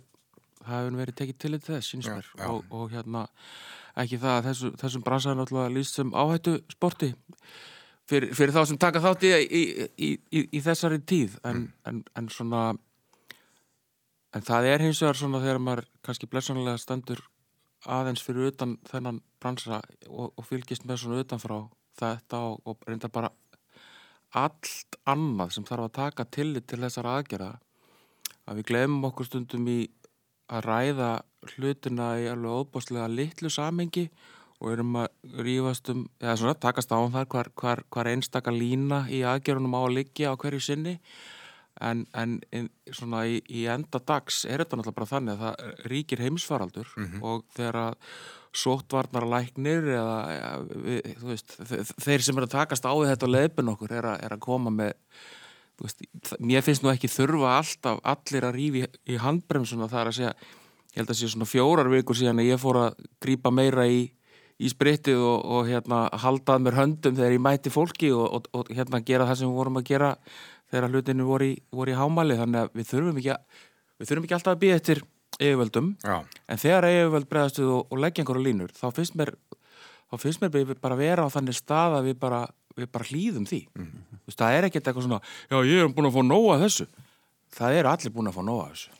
hafi 0.66 0.90
nú 0.90 1.00
verið 1.00 1.18
tekið 1.20 1.38
til 1.38 1.58
þess 1.61 1.94
já, 1.94 2.16
já. 2.20 2.49
Og, 2.50 2.64
og 2.70 2.90
hérna 2.90 3.26
ekki 3.96 4.18
það 4.18 4.35
að 4.37 4.46
þessu, 4.50 4.70
þessum 4.80 5.04
bransaði 5.06 5.38
náttúrulega 5.38 5.75
líst 5.76 5.99
sem 5.99 6.12
áhættu 6.12 6.58
sporti 6.73 7.14
fyrir, 8.08 8.34
fyrir 8.34 8.54
þá 8.54 8.62
sem 8.70 8.80
taka 8.80 9.02
þátt 9.04 9.26
í, 9.26 9.32
í, 9.44 9.62
í, 10.08 10.42
í 10.46 10.60
þessari 10.64 11.00
tíð 11.02 11.38
en, 11.44 11.66
mm. 11.66 11.72
en, 11.90 12.02
en 12.18 12.28
svona 12.32 12.66
en 14.36 14.44
það 14.44 14.68
er 14.72 14.84
hins 14.84 15.00
vegar 15.02 15.18
svona 15.18 15.42
þegar 15.42 15.62
maður 15.62 15.88
kannski 16.06 16.28
blessanlega 16.30 16.82
stendur 16.82 17.22
aðeins 17.86 18.22
fyrir 18.25 18.50
utan 18.50 18.76
þennan 18.88 19.20
bransa 19.42 19.80
og, 20.08 20.32
og 20.34 20.46
fylgist 20.46 20.86
með 20.88 21.02
svona 21.02 21.22
utanfrá 21.25 21.60
þetta 21.96 22.42
og, 22.50 22.60
og 22.66 22.88
reynda 22.88 23.10
bara 23.12 23.30
allt 24.36 24.98
annað 25.08 25.54
sem 25.54 25.66
þarf 25.66 25.86
að 25.86 25.96
taka 26.00 26.26
tillit 26.36 26.66
til 26.68 26.82
þessar 26.82 27.08
aðgerða 27.08 27.52
að 28.46 28.60
við 28.60 28.68
glemum 28.70 29.06
okkur 29.08 29.28
stundum 29.28 29.68
í 29.70 29.78
að 30.52 30.66
ræða 30.68 31.10
hlutina 31.54 32.10
í 32.20 32.26
alveg 32.30 32.60
óbáslega 32.60 33.06
litlu 33.10 33.50
samengi 33.50 34.06
og 34.60 34.72
erum 34.72 35.00
að 35.02 35.40
rífast 35.44 35.90
um, 35.92 36.06
eða 36.22 36.36
svona 36.40 36.58
takast 36.66 36.92
á 36.92 36.98
um 36.98 37.12
það 37.12 37.28
hvar, 37.34 37.50
hvar, 37.60 37.82
hvar 37.92 38.12
einstakar 38.12 38.56
lína 38.56 39.04
í 39.12 39.22
aðgerunum 39.26 39.76
á 39.76 39.80
að 39.84 39.96
liggja 39.98 40.32
á 40.32 40.38
hverju 40.40 40.62
sinni 40.64 40.96
en, 41.84 42.06
en 42.16 42.38
svona 42.88 43.26
í, 43.28 43.40
í 43.52 43.66
enda 43.68 44.00
dags 44.00 44.44
er 44.48 44.62
þetta 44.62 44.78
náttúrulega 44.80 44.96
bara 44.96 45.10
þannig 45.10 45.34
að 45.34 45.44
það 45.44 45.88
ríkir 45.92 46.25
heimsfaraldur 46.25 46.92
mm 46.94 47.06
-hmm. 47.06 47.22
og 47.22 47.44
þegar 47.56 47.80
að 47.82 47.94
sóttvarnar 48.56 49.26
læknir 49.28 49.88
eða 49.92 50.18
við, 50.70 51.10
veist, 51.20 51.56
þeir 52.00 52.25
sem 52.25 52.38
er 52.38 52.46
að 52.46 52.54
takast 52.56 52.88
á 52.88 52.92
þetta 52.96 53.28
leipin 53.28 53.72
okkur 53.75 53.92
er 53.92 54.08
að, 54.14 54.22
er 54.25 54.32
að 54.32 54.44
koma 54.46 54.72
með 54.72 54.94
veist, 55.82 56.00
mér 56.40 56.64
finnst 56.64 56.84
nú 56.84 56.92
ekki 56.92 57.12
þurfa 57.12 57.58
alltaf 57.58 58.00
allir 58.02 58.48
að 58.48 58.56
rífi 58.56 58.86
í 59.12 59.18
handbremsuna 59.20 59.90
það 59.92 60.00
er 60.00 60.12
að 60.12 60.18
segja 60.20 60.34
ég 60.96 61.02
held 61.02 61.10
að 61.12 61.18
sé 61.18 61.28
svona 61.28 61.50
fjórar 61.50 61.92
vikur 61.92 62.16
síðan 62.16 62.40
að 62.40 62.50
ég 62.54 62.62
fór 62.62 62.80
að 62.86 63.02
grýpa 63.20 63.52
meira 63.52 63.84
í 63.84 64.06
í 64.56 64.70
spritið 64.72 65.20
og, 65.20 65.42
og 65.44 65.68
hérna 65.68 66.06
haldað 66.22 66.62
mér 66.64 66.78
höndum 66.78 67.16
þegar 67.16 67.34
ég 67.36 67.42
mæti 67.44 67.72
fólki 67.72 68.12
og, 68.16 68.25
og, 68.38 68.46
og 68.56 68.70
hérna 68.72 69.02
gera 69.04 69.26
það 69.28 69.40
sem 69.40 69.50
við 69.50 69.58
vorum 69.60 69.80
að 69.80 69.88
gera 69.90 70.12
þegar 70.72 70.88
hlutinu 70.92 71.26
voru 71.28 71.50
í, 71.50 71.56
voru 71.75 71.92
í 71.92 71.98
hámali 71.98 72.38
þannig 72.38 72.62
að 72.62 72.78
við 72.78 72.88
þurfum 72.90 73.20
ekki, 73.20 73.34
að, 73.36 73.66
við 74.00 74.10
þurfum 74.10 74.26
ekki 74.26 74.36
alltaf 74.38 74.54
að 74.54 74.62
býja 74.64 74.80
eftir 74.80 75.02
yfirvöldum. 75.36 75.90
Já. 76.00 76.16
en 76.48 76.62
þegar 76.62 76.88
yfirvöld 76.88 77.28
bregðastu 77.28 77.66
og 77.76 77.98
leggja 78.00 78.25
einhverju 78.25 78.46
línur 78.46 78.72
þá 78.72 78.86
finnst 78.96 79.18
mér 79.20 79.34
þá 80.06 80.16
finnst 80.22 80.42
mér 80.42 80.76
bara 80.80 80.96
vera 80.96 81.26
á 81.26 81.34
þannig 81.34 81.58
stað 81.58 81.98
að 81.98 82.08
við 82.10 82.20
bara, 82.22 82.44
við 82.78 82.90
bara 82.94 83.08
hlýðum 83.10 83.48
því. 83.48 83.60
Mm 83.75 83.86
-hmm. 83.86 84.20
Vist, 84.25 84.38
það 84.38 84.56
er 84.56 84.68
ekkert 84.70 84.88
eitthvað 84.88 85.08
svona 85.08 85.20
já 85.50 85.56
ég 85.66 85.82
er 85.84 85.92
búin 85.92 86.08
að 86.08 86.16
fá 86.16 86.22
nóga 86.25 86.60
þessu. 86.64 86.86
Það 87.56 87.76
eru 87.76 87.88
allir 87.88 88.12
búin 88.12 88.30
að 88.30 88.36
fá 88.38 88.42
nóga 88.42 88.70
þessu. 88.72 88.90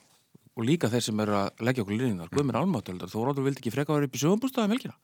Og 0.57 0.65
líka 0.65 0.89
þeir 0.89 1.03
sem 1.03 1.19
eru 1.19 1.33
að 1.37 1.49
leggja 1.61 1.83
okkur 1.83 1.97
línunar, 1.97 2.29
Guðmur 2.33 2.57
Almáttöldur, 2.57 3.09
þú 3.09 3.25
ráður 3.25 3.45
vildi 3.45 3.61
ekki 3.61 3.71
freka 3.71 3.93
að 3.93 3.97
vera 3.97 4.07
upp 4.07 4.15
í 4.15 4.21
sögumbústaðum 4.21 4.73
helgina 4.73 4.95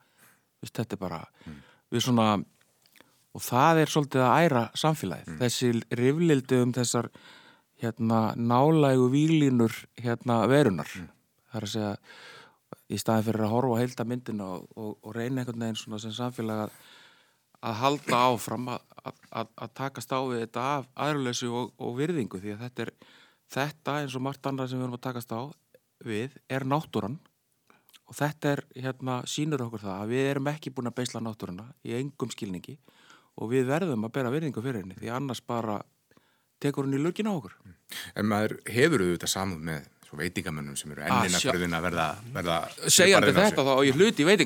Vist, 0.64 0.74
þetta 0.80 0.96
er 0.98 1.02
bara 1.04 1.22
mm. 1.44 1.62
við 1.94 2.06
svona 2.08 2.28
og 3.34 3.42
það 3.42 3.80
er 3.82 3.90
svolítið 3.90 4.24
að 4.24 4.36
æra 4.44 4.66
samfélagið. 4.78 5.32
Mm. 5.32 5.40
þessi 5.42 5.98
riflildi 6.00 6.60
um 6.64 6.76
þessar 6.76 7.10
hérna 7.82 8.20
nálægu 8.38 9.10
výlínur 9.12 9.74
hérna 10.00 10.44
verunar 10.50 10.88
það 10.88 11.60
er 11.60 11.66
að 11.68 11.74
segja 11.74 11.96
í 12.90 12.98
staðin 13.00 13.26
fyrir 13.28 13.46
að 13.46 13.54
horfa 13.54 13.78
á 13.78 13.80
heilda 13.80 14.06
myndina 14.08 14.46
og, 14.56 14.64
og, 14.76 14.94
og 15.00 15.16
reyna 15.16 15.42
einhvern 15.42 15.64
veginn 15.64 15.78
svona 15.78 16.00
sem 16.02 16.14
samfélag 16.14 16.64
að, 16.66 16.78
að 17.64 17.76
halda 17.80 18.22
áfram 18.28 18.70
að, 18.74 18.80
að, 19.00 19.20
að, 19.30 19.52
að 19.66 19.74
takast 19.80 20.14
á 20.14 20.20
við 20.20 20.42
þetta 20.44 20.64
af 20.72 20.88
aðruleysu 21.06 21.50
og, 21.52 21.70
og 21.78 21.94
virðingu. 22.00 22.40
Því 22.42 22.54
að 22.54 22.64
þetta 22.66 22.86
er 22.86 22.92
þetta 23.54 23.96
eins 24.00 24.18
og 24.18 24.26
margt 24.26 24.50
annað 24.50 24.72
sem 24.72 24.80
við 24.80 24.88
erum 24.88 24.98
að 24.98 25.06
takast 25.08 25.34
á 25.34 25.42
við 26.04 26.36
er 26.52 26.66
náttúran 26.68 27.18
og 28.08 28.18
þetta 28.18 28.52
er 28.52 28.62
hérna 28.84 29.20
sínur 29.30 29.64
okkur 29.64 29.84
það 29.86 30.02
að 30.02 30.12
við 30.12 30.28
erum 30.32 30.52
ekki 30.52 30.72
búin 30.74 30.90
að 30.90 30.98
beisla 31.00 31.22
náttúruna 31.24 31.70
í 31.86 31.96
engum 31.98 32.32
skilningi 32.32 32.76
og 33.40 33.50
við 33.50 33.66
verðum 33.70 34.06
að 34.06 34.14
bera 34.18 34.32
virðingu 34.34 34.62
fyrir 34.64 34.84
henni 34.84 34.98
því 35.00 35.12
annars 35.14 35.40
bara 35.44 35.80
tekur 36.62 36.86
henni 36.86 37.00
lögin 37.02 37.30
á 37.30 37.34
okkur. 37.34 37.56
En 38.16 38.28
maður 38.30 38.58
hefur 38.70 39.04
auðvitað 39.04 39.32
samúð 39.32 39.64
með 39.70 39.88
svo 40.04 40.18
veitingamönnum 40.20 40.76
sem 40.78 40.92
eru 40.92 41.04
Ah, 41.06 41.24
ennina 41.24 41.40
fyrir 41.40 41.64
að 41.78 41.86
verða, 41.88 42.06
verða 42.34 42.58
segjandi 42.92 43.34
þetta 43.38 43.64
þá 43.64 43.72
og 43.74 43.82
ég 43.88 43.98
hluti 43.98 44.22
í 44.24 44.28
við, 44.28 44.44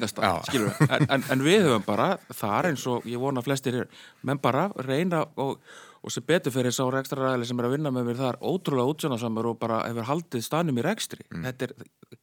en, 0.86 1.04
en, 1.08 1.26
en 1.34 1.44
við 1.44 1.66
höfum 1.66 1.84
bara 1.86 2.08
þar 2.30 2.70
eins 2.70 2.86
og 2.90 3.06
ég 3.10 3.20
vona 3.22 3.44
flestir 3.44 3.82
er 3.82 4.00
menn 4.22 4.40
bara 4.42 4.68
reyna 4.86 5.24
og, 5.36 5.58
og 6.02 6.14
sem 6.14 6.24
betur 6.26 6.54
fyrir 6.54 6.74
sá 6.74 6.84
rekstraræðli 6.94 7.48
sem 7.48 7.58
er 7.58 7.68
að 7.68 7.76
vinna 7.76 7.92
með 7.94 8.10
mér 8.10 8.20
þar 8.22 8.40
ótrúlega 8.40 8.94
útsjónasamur 8.94 9.52
og 9.52 9.60
bara 9.60 9.82
hefur 9.88 10.08
haldið 10.12 10.46
stanum 10.46 10.78
í 10.78 10.86
rekstri. 10.86 11.26
Þetta 11.34 11.68
er, 11.68 11.76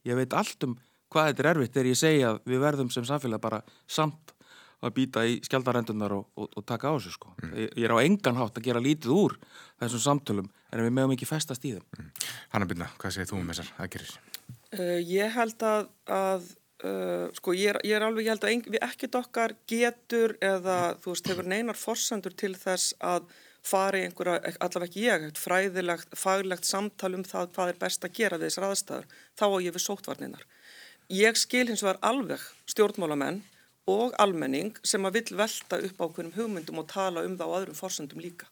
ég 0.08 0.20
veit 0.22 0.36
allt 0.36 0.68
um 0.68 0.76
hvað 1.16 1.30
þetta 1.32 1.44
er 1.44 1.50
erfitt 1.54 1.76
þegar 1.76 1.90
ég 1.90 2.00
segja 2.00 2.32
að 2.34 2.40
við 2.52 2.64
verðum 2.66 2.92
sem 2.92 3.06
samfélag 3.08 3.42
bara 3.42 3.62
samt 3.88 4.36
að 4.84 4.92
býta 4.98 5.24
í 5.24 5.38
skjaldarendunar 5.44 6.12
og, 6.18 6.26
og, 6.36 6.50
og 6.52 6.66
taka 6.68 6.92
á 6.92 6.96
þessu 6.98 7.14
sko. 7.14 7.32
Ég, 7.56 7.70
ég 7.72 7.86
er 7.88 7.94
á 7.96 8.04
engan 8.04 8.36
hátt 8.36 8.60
að 8.60 8.68
gera 8.68 8.82
lítið 8.82 9.14
úr 9.16 9.36
þessum 9.80 10.04
samtölum 10.04 10.52
en 10.72 10.84
við 10.84 10.94
meðum 10.98 11.16
ekki 11.16 11.28
festast 11.28 11.64
í 11.64 11.72
þeim 11.76 12.12
Hanna 12.52 12.68
Byrna, 12.68 12.90
hvað 13.00 13.16
segir 13.16 13.30
þú 13.30 13.40
um 13.40 13.50
þessar 13.52 13.72
aðgerir? 13.80 14.14
Uh, 14.76 15.00
ég 15.00 15.32
held 15.36 15.64
að, 15.64 15.88
að 16.12 16.46
uh, 16.84 17.26
sko 17.38 17.56
ég 17.56 17.72
er, 17.72 17.80
ég 17.88 17.96
er 17.96 18.06
alveg, 18.06 18.26
ég 18.26 18.34
held 18.34 18.46
að 18.46 18.52
ein, 18.52 18.64
við 18.76 18.86
ekkert 18.86 19.18
okkar 19.22 19.56
getur 19.70 20.36
eða 20.44 20.78
þú 21.02 21.14
veist 21.14 21.32
hefur 21.32 21.50
neinar 21.54 21.80
forsendur 21.80 22.36
til 22.36 22.52
þess 22.58 22.96
að 23.00 23.30
fara 23.66 23.98
í 23.98 24.06
einhverja, 24.06 24.52
allavega 24.62 24.90
ekki 24.90 25.06
ég, 25.06 25.24
fræðilegt, 25.40 26.12
faglegt 26.18 26.68
samtal 26.68 27.14
um 27.16 27.24
það 27.26 27.48
hvað 27.56 27.72
er 27.72 27.80
best 27.80 28.04
að 28.06 28.14
gera 28.20 28.38
við 28.38 28.52
þessar 28.52 28.68
aðstæður, 28.68 29.08
þá 29.34 29.44
á 29.50 29.56
ég 29.64 29.74
við 29.74 29.84
sóttvarninar. 29.86 30.44
Ég 31.06 31.36
skil 31.38 31.68
hins 31.68 31.84
vegar 31.84 32.00
alveg 32.02 32.42
stjórnmálamenn 32.66 33.36
og 33.86 34.16
almenning 34.18 34.74
sem 34.82 35.04
að 35.06 35.20
vill 35.20 35.36
velta 35.38 35.78
upp 35.78 36.00
ákveðnum 36.02 36.34
hugmyndum 36.34 36.80
og 36.82 36.88
tala 36.90 37.22
um 37.22 37.36
það 37.38 37.52
á 37.54 37.56
öðrum 37.60 37.78
forsendum 37.78 38.18
líka. 38.18 38.48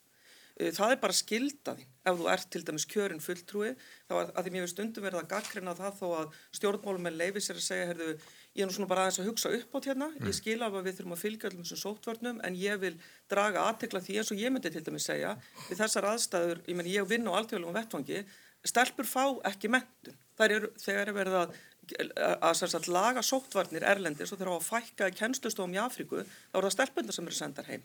Eh, 0.54 0.70
Það 0.70 0.92
er 0.94 1.00
bara 1.02 1.16
skildaðin 1.18 1.88
ef 2.06 2.20
þú 2.20 2.28
ert 2.30 2.46
til 2.54 2.62
dæmis 2.62 2.86
kjörin 2.86 3.24
fulltrúi 3.24 3.72
þá 4.06 4.14
er 4.20 4.30
að 4.30 4.44
því 4.44 4.52
mér 4.54 4.62
við 4.62 4.70
stundum 4.70 5.02
verið 5.02 5.18
að 5.24 5.28
gaggrina 5.34 5.74
það 5.74 5.98
þó 5.98 6.06
að 6.20 6.38
stjórnmálum 6.60 7.10
leifi 7.18 7.42
sér 7.42 7.58
að 7.58 7.66
segja 7.66 7.90
heyrðu, 7.90 8.08
ég 8.54 8.62
er 8.62 8.70
nú 8.70 8.78
svona 8.78 8.90
bara 8.94 9.08
aðeins 9.08 9.18
að 9.18 9.28
hugsa 9.32 9.54
upp 9.58 9.74
átt 9.74 9.90
hérna. 9.90 10.10
Ég 10.22 10.38
skil 10.38 10.60
alveg 10.62 10.78
að 10.78 10.86
við 10.86 10.98
þurfum 11.00 11.18
að 11.18 11.22
fylgja 11.26 11.50
allum 11.50 11.66
þessum 11.66 11.82
sóttvörnum 11.82 12.42
en 12.46 12.54
ég 12.62 12.78
vil 12.86 12.94
draga 13.26 13.66
aðtekla 13.66 14.04
því 14.06 14.20
eins 14.22 14.30
og 14.30 14.46
ég 14.46 14.54
myndi 14.54 14.70
til 14.70 14.86
dæmis 14.86 15.10
segja 15.10 15.34
við 15.66 15.82
þessar 15.82 16.12
aðstæður, 16.14 16.62
ég 16.70 16.78
menn 16.78 16.94
ég 16.94 17.10
vinn 17.10 17.26
á 17.26 17.34
alþjóðlegum 17.34 17.74
vettvangi 17.82 18.22
stelpur 18.64 19.04
fá 19.04 19.24
ekki 19.50 19.68
mentun 19.68 20.16
þær 20.38 20.54
eru 20.56 20.70
þegar 20.80 21.10
er 21.10 21.16
verið 21.18 21.36
að 21.42 21.56
að, 21.92 22.62
að 22.78 22.88
laga 22.92 23.24
sóttvarnir 23.24 23.86
erlendis 23.90 24.32
og 24.32 24.40
þeirra 24.40 24.56
á 24.56 24.60
að 24.60 24.70
fækka 24.70 25.10
í 25.10 25.18
kennslustofum 25.18 25.76
í 25.76 25.82
Afríku 25.82 26.24
þá 26.24 26.58
eru 26.58 26.68
það 26.68 26.76
stelpundar 26.78 27.16
sem 27.18 27.28
eru 27.28 27.38
sendar 27.38 27.70
heim 27.70 27.84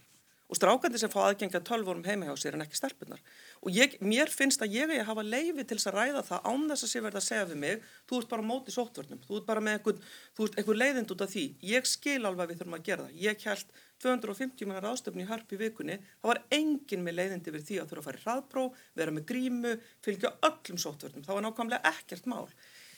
og 0.50 0.58
strákandi 0.58 0.98
sem 0.98 1.12
fá 1.14 1.20
aðgengja 1.28 1.62
tölvunum 1.62 2.06
heima 2.10 2.26
hjá 2.26 2.34
sér 2.42 2.56
en 2.58 2.64
ekki 2.64 2.78
stelpunar. 2.80 3.20
Og 3.62 3.76
ég, 3.76 4.00
mér 4.02 4.32
finnst 4.34 4.64
að 4.66 4.74
ég 4.80 4.90
eigi 4.90 5.04
að 5.04 5.10
hafa 5.12 5.26
leifi 5.26 5.66
til 5.66 5.78
þess 5.78 5.90
að 5.92 5.98
ræða 6.00 6.24
það 6.26 6.48
án 6.50 6.64
þess 6.72 6.86
að 6.88 6.92
sé 6.92 7.04
verða 7.06 7.22
að 7.22 7.28
segja 7.28 7.50
við 7.52 7.60
mig, 7.64 7.84
þú 8.10 8.22
ert 8.22 8.32
bara 8.32 8.46
á 8.46 8.50
móti 8.50 8.74
sóttvörnum, 8.74 9.22
þú 9.28 9.38
ert 9.38 9.46
bara 9.46 9.64
með 9.66 9.78
einhvern, 9.78 10.02
þú 10.34 10.48
ert 10.48 10.58
einhver 10.58 10.80
leiðind 10.80 11.14
út 11.14 11.22
af 11.26 11.32
því. 11.36 11.46
Ég 11.70 11.92
skil 11.92 12.18
alveg 12.26 12.50
við 12.50 12.64
þurfum 12.64 12.80
að 12.80 12.90
gera 12.90 13.06
það. 13.06 13.22
Ég 13.28 13.46
held 13.46 13.78
250 14.00 14.70
mannar 14.72 14.90
ástöfni 14.90 15.26
í 15.26 15.30
hörp 15.30 15.54
í 15.54 15.60
vikunni, 15.60 16.00
það 16.18 16.32
var 16.32 16.42
engin 16.56 17.06
með 17.06 17.18
leiðindi 17.20 17.54
við 17.54 17.66
því 17.68 17.80
að 17.84 17.90
þurfa 17.92 18.02
að 18.02 18.08
fara 18.08 18.20
í 18.20 18.26
hraðpróf, 18.26 18.84
vera 18.96 19.14
með 19.14 19.26
grímu, 19.30 19.74
fylgja 20.02 20.34
öllum 20.50 20.80
sóttvörnum. 20.82 21.26
Það 21.28 21.36
var 21.36 21.46
nákvæmlega 21.46 21.94
ekkert 21.94 22.30
mál. 22.32 22.48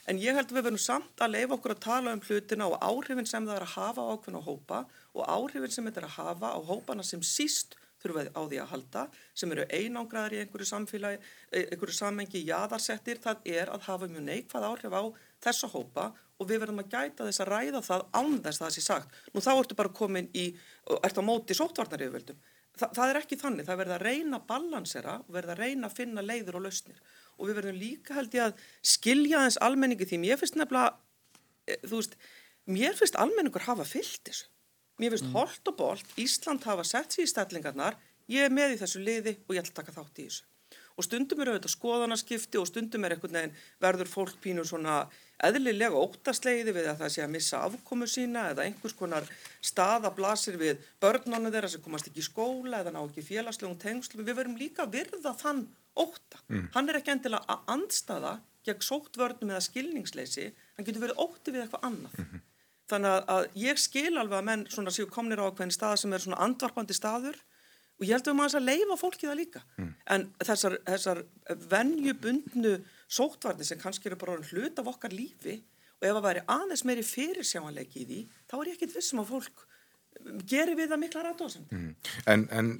En 0.10 0.17
ég 0.17 0.34
held 0.34 0.50
að 0.50 0.58
við 0.58 0.65
verðum 0.65 0.81
samt 0.81 1.22
að 1.22 1.36
leifa 1.36 1.55
okkur 1.58 1.75
að 1.75 1.84
tala 1.84 2.15
um 2.15 2.24
hlutina 2.25 2.67
og 2.72 2.79
áhrifin 2.81 3.27
sem 3.29 3.46
það 3.46 3.60
er 3.60 3.65
að 3.67 3.75
hafa 3.75 4.01
á 4.01 4.12
ákveðna 4.15 4.41
hópa 4.48 4.79
og 5.13 5.27
áhrifin 5.29 5.75
sem 5.75 5.86
þetta 5.86 6.01
er 6.01 6.08
að 6.08 6.17
hafa 6.17 6.53
á 6.58 6.60
hópana 6.72 7.05
sem 7.05 7.22
síst 7.22 7.77
þurfa 8.01 8.24
á 8.34 8.41
því 8.41 8.60
að 8.62 8.72
halda, 8.72 9.03
sem 9.38 9.51
eru 9.53 9.67
einangraðar 9.70 10.34
í 10.34 10.39
einhverju 10.41 10.67
samfélagi, 10.72 11.20
e, 11.51 11.65
einhverju 11.67 11.93
samengi 11.93 12.41
jáðarsettir, 12.48 13.22
það 13.22 13.46
er 13.53 13.70
að 13.70 13.86
hafa 13.86 14.10
mjög 14.10 14.25
neikvað 14.25 14.67
áhrif 14.72 14.96
á 14.98 15.03
þessa 15.46 15.70
hópa 15.70 16.08
og 16.41 16.50
við 16.50 16.63
verðum 16.63 16.81
að 16.81 16.96
gæta 16.96 17.27
þess 17.27 17.43
að 17.43 17.51
ræða 17.51 17.84
það 17.86 18.08
án 18.17 18.39
þess 18.41 18.58
að 18.58 18.65
það 18.65 18.74
sé 18.75 18.86
sagt. 18.88 19.20
Nú 19.34 19.46
þá 19.46 19.51
ertu 19.53 19.77
bara 19.77 19.93
komin 20.01 20.31
í, 20.34 20.48
ert 20.98 21.22
á 21.22 21.24
móti 21.25 21.58
sóttvarnarjöfveldum. 21.58 22.41
Þa, 22.72 22.88
það 22.96 23.10
er 23.12 23.20
ekki 23.20 23.38
þannig, 23.38 23.67
það 23.67 23.81
verða 23.84 23.98
að 24.00 24.05
reyna 24.08 24.39
balansera 24.48 25.17
og 25.22 25.34
verða 25.36 25.53
að 25.53 25.62
reyna 25.65 25.89
að 25.89 25.98
finna 26.00 26.25
leiður 26.25 26.58
og 26.58 26.65
lausnir 26.65 27.01
og 27.42 27.50
við 27.50 27.58
verðum 27.58 27.82
líka 27.82 28.16
held 28.18 28.38
ég 28.38 28.52
að 28.52 28.62
skilja 28.94 29.42
þess 29.48 29.62
almenningi 29.66 30.08
því 30.08 30.22
mér 30.22 30.40
finnst 30.40 30.60
nefnilega, 30.60 30.94
e, 31.66 31.80
þú 31.82 31.98
veist, 31.98 32.16
mér 32.70 32.98
finnst 33.00 33.18
almenningur 33.20 33.66
hafa 33.66 33.88
fyllt 33.88 34.22
þessu. 34.30 34.48
Mér 35.02 35.16
finnst 35.16 35.28
mm. 35.28 35.34
holt 35.34 35.72
og 35.72 35.78
bolt, 35.80 36.16
Ísland 36.22 36.68
hafa 36.70 36.86
sett 36.86 37.16
sér 37.16 37.26
í 37.26 37.32
stellingarnar, 37.32 37.98
ég 38.30 38.46
er 38.46 38.54
með 38.54 38.76
í 38.76 38.82
þessu 38.84 39.02
liði 39.02 39.36
og 39.48 39.56
ég 39.56 39.64
ætla 39.64 39.74
að 39.74 39.80
taka 39.82 39.96
þátt 39.98 40.22
í 40.22 40.28
þessu. 40.28 40.46
Og 40.98 41.08
stundum 41.08 41.42
eru 41.42 41.56
auðvitað 41.56 41.76
skoðanaskipti 41.76 42.60
og 42.62 42.70
stundum 42.70 43.06
er 43.06 43.16
einhvern 43.16 43.38
veginn 43.38 43.58
verður 43.82 44.12
fólk 44.12 44.40
pínur 44.44 44.68
svona 44.68 45.04
eðlilega 45.42 45.98
óttasleiði 45.98 46.76
við 46.76 46.90
að 46.92 47.02
það 47.02 47.14
sé 47.16 47.24
að 47.24 47.34
missa 47.36 47.62
afkomu 47.66 48.08
sína 48.10 48.50
eða 48.52 48.68
einhvers 48.68 48.98
konar 48.98 49.26
staða 49.64 50.12
blasir 50.14 50.60
við 50.62 50.84
börnunum 51.02 51.50
þeirra 51.54 51.72
sem 51.72 51.82
komast 51.82 52.12
ekki 52.12 52.22
í 52.22 52.28
skóla 52.28 52.84
eða 52.84 52.94
ná 52.94 53.02
ekki 53.02 53.26
félagslegum 53.26 53.80
tengslum. 53.82 54.26
Við 54.28 54.38
verum 54.38 54.60
líka 54.60 54.86
virða 54.86 55.34
þann 55.42 55.66
ótta. 55.98 56.40
Mm. 56.48 56.70
Hann 56.76 56.90
er 56.90 57.02
ekki 57.02 57.16
endilega 57.16 57.48
að 57.50 57.74
andstaða 57.76 58.38
gegn 58.68 58.86
sóttvörnum 58.86 59.52
eða 59.52 59.64
skilningsleysi, 59.66 60.52
hann 60.78 60.86
getur 60.86 61.08
verið 61.08 61.22
ótti 61.24 61.54
við 61.54 61.64
eitthvað 61.66 61.88
annað. 61.88 62.18
Mm 62.18 62.28
-hmm. 62.28 62.44
Þannig 62.92 63.14
að, 63.16 63.24
að 63.36 63.46
ég 63.64 63.80
skil 63.80 64.18
alveg 64.18 64.38
að 64.38 64.48
menn 64.50 64.66
svona 64.70 64.92
séu 64.92 65.08
komnir 65.08 65.42
á 65.42 65.48
ákveðin 65.48 65.74
stað 65.74 65.96
sem 66.02 66.14
er 66.14 66.24
svona 66.24 66.42
andvarpandi 66.46 66.94
staður 66.94 67.38
og 68.01 68.08
ég 68.08 68.15
held 68.15 68.29
að 68.31 68.38
maður 68.39 68.58
að 68.58 68.70
leifa 68.72 68.98
fólki 68.98 69.27
það 69.29 69.38
líka. 69.38 69.60
Mm. 69.77 69.89
En 70.15 70.24
þessar, 70.41 70.77
þessar 70.88 71.20
venjubundnu 71.70 72.72
sóttvarnir 73.05 73.67
sem 73.67 73.81
kannski 73.81 74.10
eru 74.10 74.17
bara 74.17 74.39
hlut 74.50 74.81
af 74.81 74.89
okkar 74.89 75.13
lífi 75.13 75.60
og 76.01 76.08
ef 76.08 76.15
það 76.15 76.25
væri 76.25 76.41
aðeins 76.50 76.86
meiri 76.89 77.03
fyrirsjáanleiki 77.05 78.01
í 78.01 78.08
því, 78.10 78.24
þá 78.50 78.55
er 78.58 78.72
ég 78.72 78.79
ekkit 78.79 78.96
vissum 78.98 79.22
að 79.22 79.36
fólk 79.36 79.67
gerir 80.50 80.75
við 80.77 80.89
það 80.91 81.01
mikla 81.03 81.24
rættóðsend. 81.27 81.72
Mm. 81.75 81.93
En, 82.34 82.48
en 82.58 82.72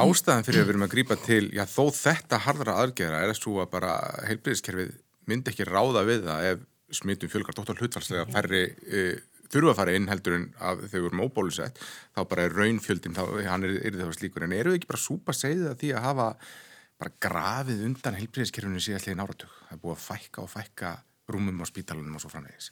ástæðan 0.00 0.46
fyrir 0.48 0.62
að 0.62 0.66
við 0.66 0.74
erum 0.74 0.86
að 0.86 0.94
grípa 0.94 1.16
til, 1.20 1.44
já 1.54 1.62
þó 1.68 1.84
þetta 1.96 2.40
harðra 2.46 2.80
aðgerða 2.82 3.20
er 3.26 3.36
svo 3.36 3.60
að 3.62 3.70
bara 3.76 3.94
heilbriðiskerfið 4.28 4.96
myndi 5.30 5.52
ekki 5.52 5.68
ráða 5.68 6.04
við 6.08 6.26
það 6.26 6.48
ef 6.50 6.66
smitum 7.00 7.30
fjölgar 7.30 7.54
dóttar 7.56 7.78
hlutfarslega 7.78 8.26
færri 8.32 8.64
uh, 8.66 9.20
þurfa 9.50 9.74
að 9.74 9.78
fara 9.80 9.94
inn 9.98 10.08
heldur 10.10 10.36
en 10.38 10.48
að 10.58 10.84
þau 10.92 10.98
eru 11.02 11.20
móbólusett, 11.20 11.78
þá 12.16 12.20
bara 12.32 12.46
er 12.46 12.56
raunfjöldin, 12.56 13.16
þá, 13.16 13.22
hann 13.50 13.68
er, 13.68 13.78
er 13.86 14.00
það 14.00 14.16
slíkur, 14.18 14.46
en 14.46 14.56
eru 14.56 14.74
ekki 14.76 14.90
bara 14.90 15.04
súpa 15.04 15.36
segðið 15.36 15.70
að 15.72 15.78
því 15.82 15.94
að 15.94 16.06
hafa 16.08 16.28
bara 17.00 17.16
grafið 17.26 17.86
undan 17.88 18.18
heilbriðiskerfinu 18.18 18.82
síðastlegin 18.84 19.24
áratug? 19.24 19.56
Það 19.68 19.76
er 19.76 19.82
búið 19.84 19.96
að 19.96 20.04
fækka 20.04 20.44
og 20.44 20.52
fækka 20.52 20.92
rúmum 21.30 21.64
á 21.64 21.66
spítalunum 21.70 22.18
og 22.18 22.24
svo 22.24 22.32
framvegis. 22.32 22.70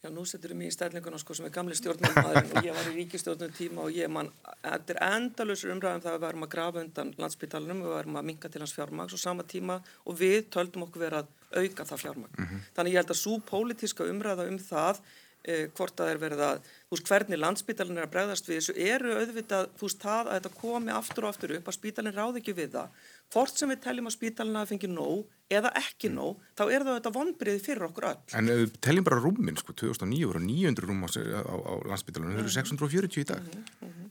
Já, 0.00 0.08
nú 0.08 0.22
setur 0.24 0.54
við 0.54 0.56
mér 0.62 0.70
í 0.70 0.72
stærlinguna 0.72 1.18
sko 1.20 1.34
sem 1.36 1.44
er 1.44 1.52
gamli 1.52 1.74
stjórnmálmaðurinn 1.76 2.54
og 2.56 2.64
ég 2.64 2.76
var 2.76 2.86
í 2.88 2.92
ríkistjórnum 2.94 3.50
tíma 3.52 3.82
og 3.84 3.92
ég 3.92 4.08
mann, 4.08 4.30
þetta 4.62 4.94
er 4.94 5.00
endalusur 5.18 5.74
umræðum 5.74 6.04
það 6.06 6.14
að 6.14 6.16
við 6.16 6.24
varum 6.24 6.46
að 6.46 6.50
grafa 6.54 6.80
undan 6.80 7.10
landsbytalanum, 7.20 7.82
við 7.84 7.92
varum 7.92 8.16
að 8.16 8.24
minga 8.30 8.48
til 8.48 8.62
hans 8.62 8.72
fjármaks 8.72 9.16
og 9.18 9.20
sama 9.20 9.44
tíma 9.44 9.76
og 10.08 10.16
við 10.16 10.48
töldum 10.56 10.86
okkur 10.86 11.04
verið 11.04 11.20
að 11.20 11.66
auka 11.66 11.86
það 11.90 12.02
fjármaks. 12.06 12.38
Mm 12.38 12.46
-hmm. 12.46 12.62
Þannig 12.78 12.94
ég 12.94 13.00
held 13.02 13.12
að 13.12 13.20
svo 13.20 13.34
pólitíska 13.50 14.08
umræða 14.08 14.48
um 14.48 14.58
það 14.70 15.02
hvort 15.48 15.94
að 15.96 16.04
það 16.04 16.10
er 16.12 16.20
verið 16.20 16.42
að, 16.44 16.66
þú 16.88 16.96
veist, 16.96 17.08
hvernig 17.10 17.40
landsbytalan 17.40 17.98
er 17.98 18.06
að 18.06 18.12
bregðast 18.12 18.48
við 18.50 18.58
þessu 18.58 18.74
eru 18.76 19.14
auðvitað, 19.16 19.70
þú 19.78 19.86
veist, 19.86 20.02
það 20.02 20.20
að 20.20 20.36
þetta 20.36 20.52
komi 20.60 20.92
aftur 20.92 21.24
og 21.24 21.32
aftur 21.32 21.54
upp 21.56 21.70
að 21.70 21.78
spítalinn 21.78 22.16
ráð 22.16 22.40
ekki 22.42 22.56
við 22.58 22.76
það 22.76 23.00
hvort 23.30 23.60
sem 23.60 23.70
við 23.70 23.82
teljum 23.84 24.10
að 24.10 24.16
spítalina 24.16 24.62
að 24.64 24.72
fengi 24.72 24.90
nóg 24.90 25.54
eða 25.54 25.70
ekki 25.80 26.10
nóg, 26.12 26.40
þá 26.58 26.64
er 26.66 26.84
það 26.86 26.96
þetta 26.98 27.12
vonbriði 27.14 27.62
fyrir 27.62 27.86
okkur 27.86 28.08
öll. 28.10 28.22
En 28.38 28.50
ef 28.50 28.62
við 28.64 28.72
teljum 28.86 29.06
bara 29.06 29.20
rúmin, 29.22 29.58
sko, 29.58 29.74
2009 29.82 30.30
voru 30.30 30.42
900 30.44 30.88
rúm 30.90 31.04
á, 31.06 31.08
á, 31.10 31.54
á 31.54 31.72
landsbytalanum, 31.90 32.36
þau 32.36 32.42
eru 32.44 32.54
640 32.56 33.22
í 33.22 33.28
dag. 33.30 33.42
Mm 33.42 33.50
-hmm, 33.54 33.86
mm 33.86 33.92
-hmm. 33.94 34.10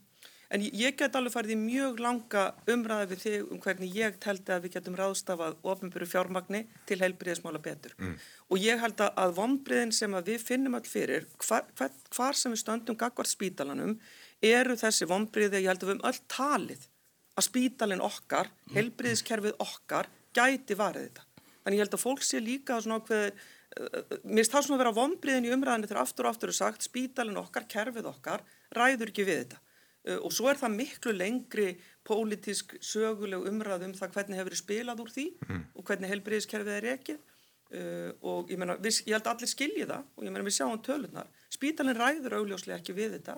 En 0.50 0.64
ég 0.66 0.96
get 0.98 1.14
alveg 1.14 1.34
farið 1.36 1.54
í 1.54 1.60
mjög 1.62 2.00
langa 2.02 2.44
umræði 2.74 3.10
við 3.12 3.20
þig 3.24 3.52
um 3.54 3.60
hvernig 3.62 3.98
ég 4.00 4.16
teldi 4.24 4.54
að 4.56 4.64
við 4.64 4.76
getum 4.80 4.96
ráðstafað 4.98 5.60
ofnbyrju 5.62 6.08
fjármagni 6.10 6.64
til 6.90 6.98
heilbriðismála 7.04 7.62
betur. 7.62 7.94
Mm. 8.02 8.16
Og 8.50 8.64
ég 8.64 8.82
held 8.82 9.04
að 9.06 9.36
vonbriðin 9.38 9.94
sem 9.94 10.16
að 10.18 10.32
við 10.34 10.48
finnum 10.48 10.80
all 10.80 10.88
fyrir, 10.90 11.28
hvar, 11.46 11.70
hvar, 11.78 11.94
hvar 12.16 12.40
sem 12.40 12.56
við 12.56 12.64
stöndum 12.64 12.98
gagvart 12.98 13.30
spítalanum, 13.30 13.94
eru 14.42 14.80
þessi 14.80 15.06
vonbriði, 15.10 15.62
ég 15.62 15.70
held 15.70 15.86
að 15.86 15.92
við 15.92 15.96
höfum 16.00 16.10
öll 16.10 16.24
talið 16.34 16.90
að 17.38 17.48
spítalinn 17.52 18.04
okkar, 18.10 18.50
helbriðiskerfið 18.74 19.56
okkar 19.62 20.10
gæti 20.34 20.78
varðið 20.80 21.10
þetta. 21.12 21.30
Þannig 21.62 21.78
ég 21.78 21.86
held 21.86 21.96
að 21.96 22.06
fólk 22.08 22.26
sé 22.26 22.42
líka 22.42 22.82
svona 22.82 23.00
ákveði, 23.04 23.32
uh, 23.78 24.20
mér 24.26 24.42
finnst 24.42 24.58
það 24.58 24.66
svona 24.66 24.80
að 24.80 24.84
vera 24.88 24.98
vonbriðin 24.98 25.48
í 25.48 25.54
umræðinu 25.54 25.90
þegar 25.90 26.04
aftur 26.08 26.26
og 26.26 26.34
aftur 26.34 26.50
er 26.50 26.58
sagt 26.58 26.86
spítalinn 26.90 27.38
okkar, 27.38 27.70
kerfið 27.70 28.10
okkar, 28.10 28.46
ræður 28.74 29.14
ekki 29.14 29.28
við 29.28 29.44
þetta. 29.44 29.66
Uh, 30.10 30.18
og 30.26 30.34
svo 30.34 30.50
er 30.50 30.58
það 30.58 30.78
miklu 30.80 31.14
lengri 31.14 31.70
pólitísk 32.08 32.78
söguleg 32.82 33.46
umræð 33.50 33.86
um 33.86 33.96
það 33.98 34.16
hvernig 34.16 34.40
hefur 34.40 34.56
spilað 34.58 35.04
úr 35.04 35.12
því 35.14 35.26
mm. 35.46 35.64
og 35.76 35.86
hvernig 35.86 36.10
helbriðiskerfið 36.14 36.78
er 36.78 36.88
ekki 36.96 37.16
uh, 37.20 38.12
og 38.26 38.50
ég, 38.50 38.58
meina, 38.58 38.78
við, 38.82 39.02
ég 39.06 39.18
held 39.18 39.28
að 39.28 39.34
allir 39.36 39.52
skilji 39.52 39.88
það 39.90 40.08
og 40.16 40.26
ég 40.26 40.34
meina 40.34 40.48
við 40.48 40.56
sjáum 40.58 40.82
tölunar. 40.86 41.30
Spítalinn 41.54 42.00
ræður 42.00 42.40
augljóslega 42.40 42.80
ekki 42.80 42.96
við 42.98 43.18
þetta 43.20 43.38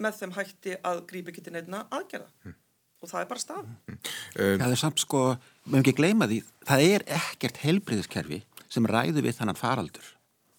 með 0.00 0.20
þeim 0.20 0.36
hætti 0.36 0.76
að 0.84 1.02
grípi 1.10 1.32
ekki 1.32 1.44
til 1.44 1.56
nefna 1.56 1.82
aðgerða 1.98 2.30
mm. 2.46 2.56
og 3.02 3.12
það 3.12 3.22
er 3.22 3.30
bara 3.32 3.44
stað. 3.44 3.66
Mm. 3.66 3.98
Um, 3.98 4.54
það 4.62 4.68
er 4.70 4.82
samt 4.84 5.02
sko, 5.04 5.24
hefum 5.66 5.80
ekki 5.82 5.96
gleyma 6.00 6.30
því, 6.30 6.40
það 6.70 6.86
er 6.92 7.06
ekkert 7.18 7.60
helbriðiskerfi 7.64 8.40
sem 8.72 8.88
ræður 8.88 9.28
við 9.28 9.36
þannan 9.40 9.60
faraldur. 9.60 10.08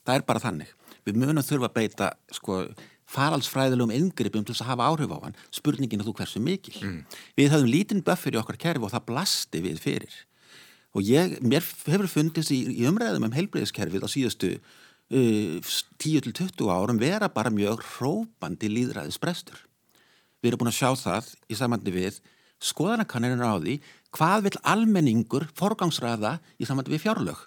Það 0.08 0.20
er 0.20 0.28
bara 0.28 0.44
þannig. 0.44 0.70
Við 1.08 1.18
munum 1.20 1.44
þurfa 1.44 1.70
að 1.70 1.76
beita 1.78 2.12
sko 2.36 2.62
faraldsfræðilegum 3.12 3.94
yngrippum 3.96 4.46
til 4.46 4.56
þess 4.56 4.66
að 4.66 4.72
hafa 4.74 4.88
áhrif 4.92 5.14
á 5.16 5.18
hann. 5.24 5.38
Spurningin 5.56 6.04
að 6.04 6.10
þú 6.10 6.16
hversu 6.20 6.42
mikil? 6.44 6.76
Mm. 6.82 6.98
við 7.40 7.54
höfum 7.54 7.72
lítinn 7.72 8.04
böffur 8.04 8.36
í 8.36 8.42
okkar 8.42 8.60
kerfi 8.60 8.84
og 8.84 8.92
það 8.94 9.08
blasti 9.12 9.64
við 9.64 9.80
fyrir. 9.84 10.18
Og 10.96 11.06
ég, 11.08 11.38
mér 11.46 11.64
hefur 11.64 12.10
fundist 12.12 12.52
í, 12.52 12.64
í 12.82 12.88
umræðum 12.90 13.30
um 13.30 13.36
heilbreyðiskerfið 13.36 14.04
á 14.04 14.10
síðustu 14.12 14.52
uh, 14.58 15.74
10-20 16.04 16.68
árum 16.74 17.00
vera 17.00 17.30
bara 17.32 17.54
mjög 17.54 17.86
hrópandi 17.96 18.72
líðræðisbrestur 18.72 19.68
við 20.42 20.52
erum 20.52 20.64
búin 20.64 20.72
að 20.72 20.80
sjá 20.80 20.90
það 21.02 21.30
í 21.50 21.58
samandi 21.58 21.94
við 21.94 22.20
skoðanakannirinn 22.64 23.46
á 23.46 23.58
því 23.58 23.78
hvað 24.16 24.48
vil 24.48 24.58
almenningur 24.74 25.48
forgangsræða 25.58 26.38
í 26.58 26.68
samandi 26.68 26.94
við 26.94 27.04
fjárlög. 27.06 27.40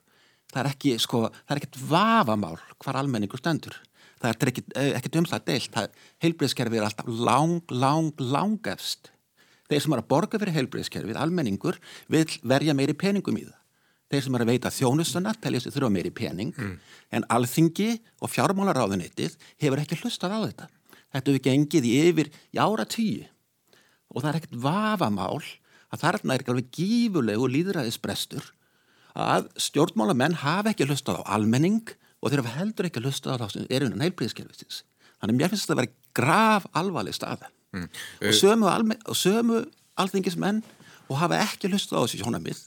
Það 0.51 0.61
er 0.63 0.69
ekki, 0.73 0.93
sko, 1.03 1.23
það 1.47 1.55
er 1.55 1.61
ekkert 1.61 1.79
vafamál 1.91 2.57
hvar 2.83 2.99
almenningur 3.01 3.41
stendur 3.41 3.77
það 4.21 4.31
er 4.31 4.51
ekkert, 4.53 4.75
eh, 4.77 4.91
ekkert 4.99 5.17
um 5.21 5.29
það 5.31 5.47
deilt. 5.49 5.79
Heilbreyðskerfið 6.25 6.81
er 6.81 6.89
alltaf 6.89 7.09
lang, 7.09 7.63
lang, 7.71 8.13
langefst. 8.21 9.11
Þeir 9.71 9.83
sem 9.85 9.95
er 9.95 10.03
að 10.03 10.11
borga 10.11 10.39
fyrir 10.39 10.57
heilbreyðskerfið, 10.59 11.17
almenningur 11.17 11.79
vil 12.11 12.27
verja 12.43 12.75
meiri 12.75 12.95
peningum 12.95 13.39
í 13.39 13.47
það. 13.47 13.57
Þeir 14.11 14.23
sem 14.27 14.35
er 14.35 14.43
að 14.43 14.51
veita 14.51 14.73
þjónustuna 14.75 15.35
telja 15.39 15.61
sér 15.63 15.75
þurfa 15.77 15.93
meiri 15.95 16.11
pening. 16.11 16.55
Mm. 16.57 16.79
en 17.11 17.25
alþingi 17.31 18.01
og 18.23 18.31
fjármálaráðunitið 18.31 19.37
hefur 19.59 19.81
ekki 19.83 19.99
hlustað 19.99 20.35
á 20.35 20.39
þetta. 20.47 20.67
Þetta 21.11 21.31
hefur 21.31 21.45
gengið 21.47 21.87
í 21.87 21.95
yfir 22.11 22.31
í 22.55 22.59
ára 22.59 22.87
tíu 22.87 23.27
og 24.11 24.23
það 24.23 24.31
er 24.31 24.39
ekkert 24.41 24.61
vafamál 24.63 25.43
að 25.91 26.03
þarna 26.03 26.35
er 26.35 26.43
ekki 26.43 26.53
alveg 26.55 26.71
gífulegu 26.75 27.49
líðræðisbrestur 27.55 28.51
að 29.19 29.49
stjórnmálamenn 29.59 30.39
hafa 30.43 30.73
ekki 30.73 30.87
hlustað 30.87 31.23
á 31.23 31.35
almenning 31.35 31.91
og 32.21 32.31
þeir 32.31 32.43
hafa 32.43 32.57
heldur 32.59 32.89
ekki 32.89 33.01
að 33.01 33.09
lusta 33.09 33.35
á 33.35 33.41
það 33.41 33.55
sem 33.55 33.69
er 33.71 33.87
unan 33.87 34.05
heilbríðiskerfisins. 34.05 34.83
Þannig 35.21 35.39
mér 35.39 35.53
finnst 35.53 35.67
þetta 35.67 35.77
að 35.77 35.81
vera 35.83 35.95
graf 36.21 36.67
alvarleg 36.77 37.17
staða 37.17 37.51
mm. 37.77 37.89
og 38.21 38.29
eh, 38.29 38.37
sömu, 38.37 38.97
sömu 39.17 39.63
alþingismenn 40.01 40.63
og 41.11 41.21
hafa 41.21 41.41
ekki 41.45 41.71
lusta 41.73 41.99
á 41.99 42.05
þessi 42.05 42.23
sjónamið 42.23 42.65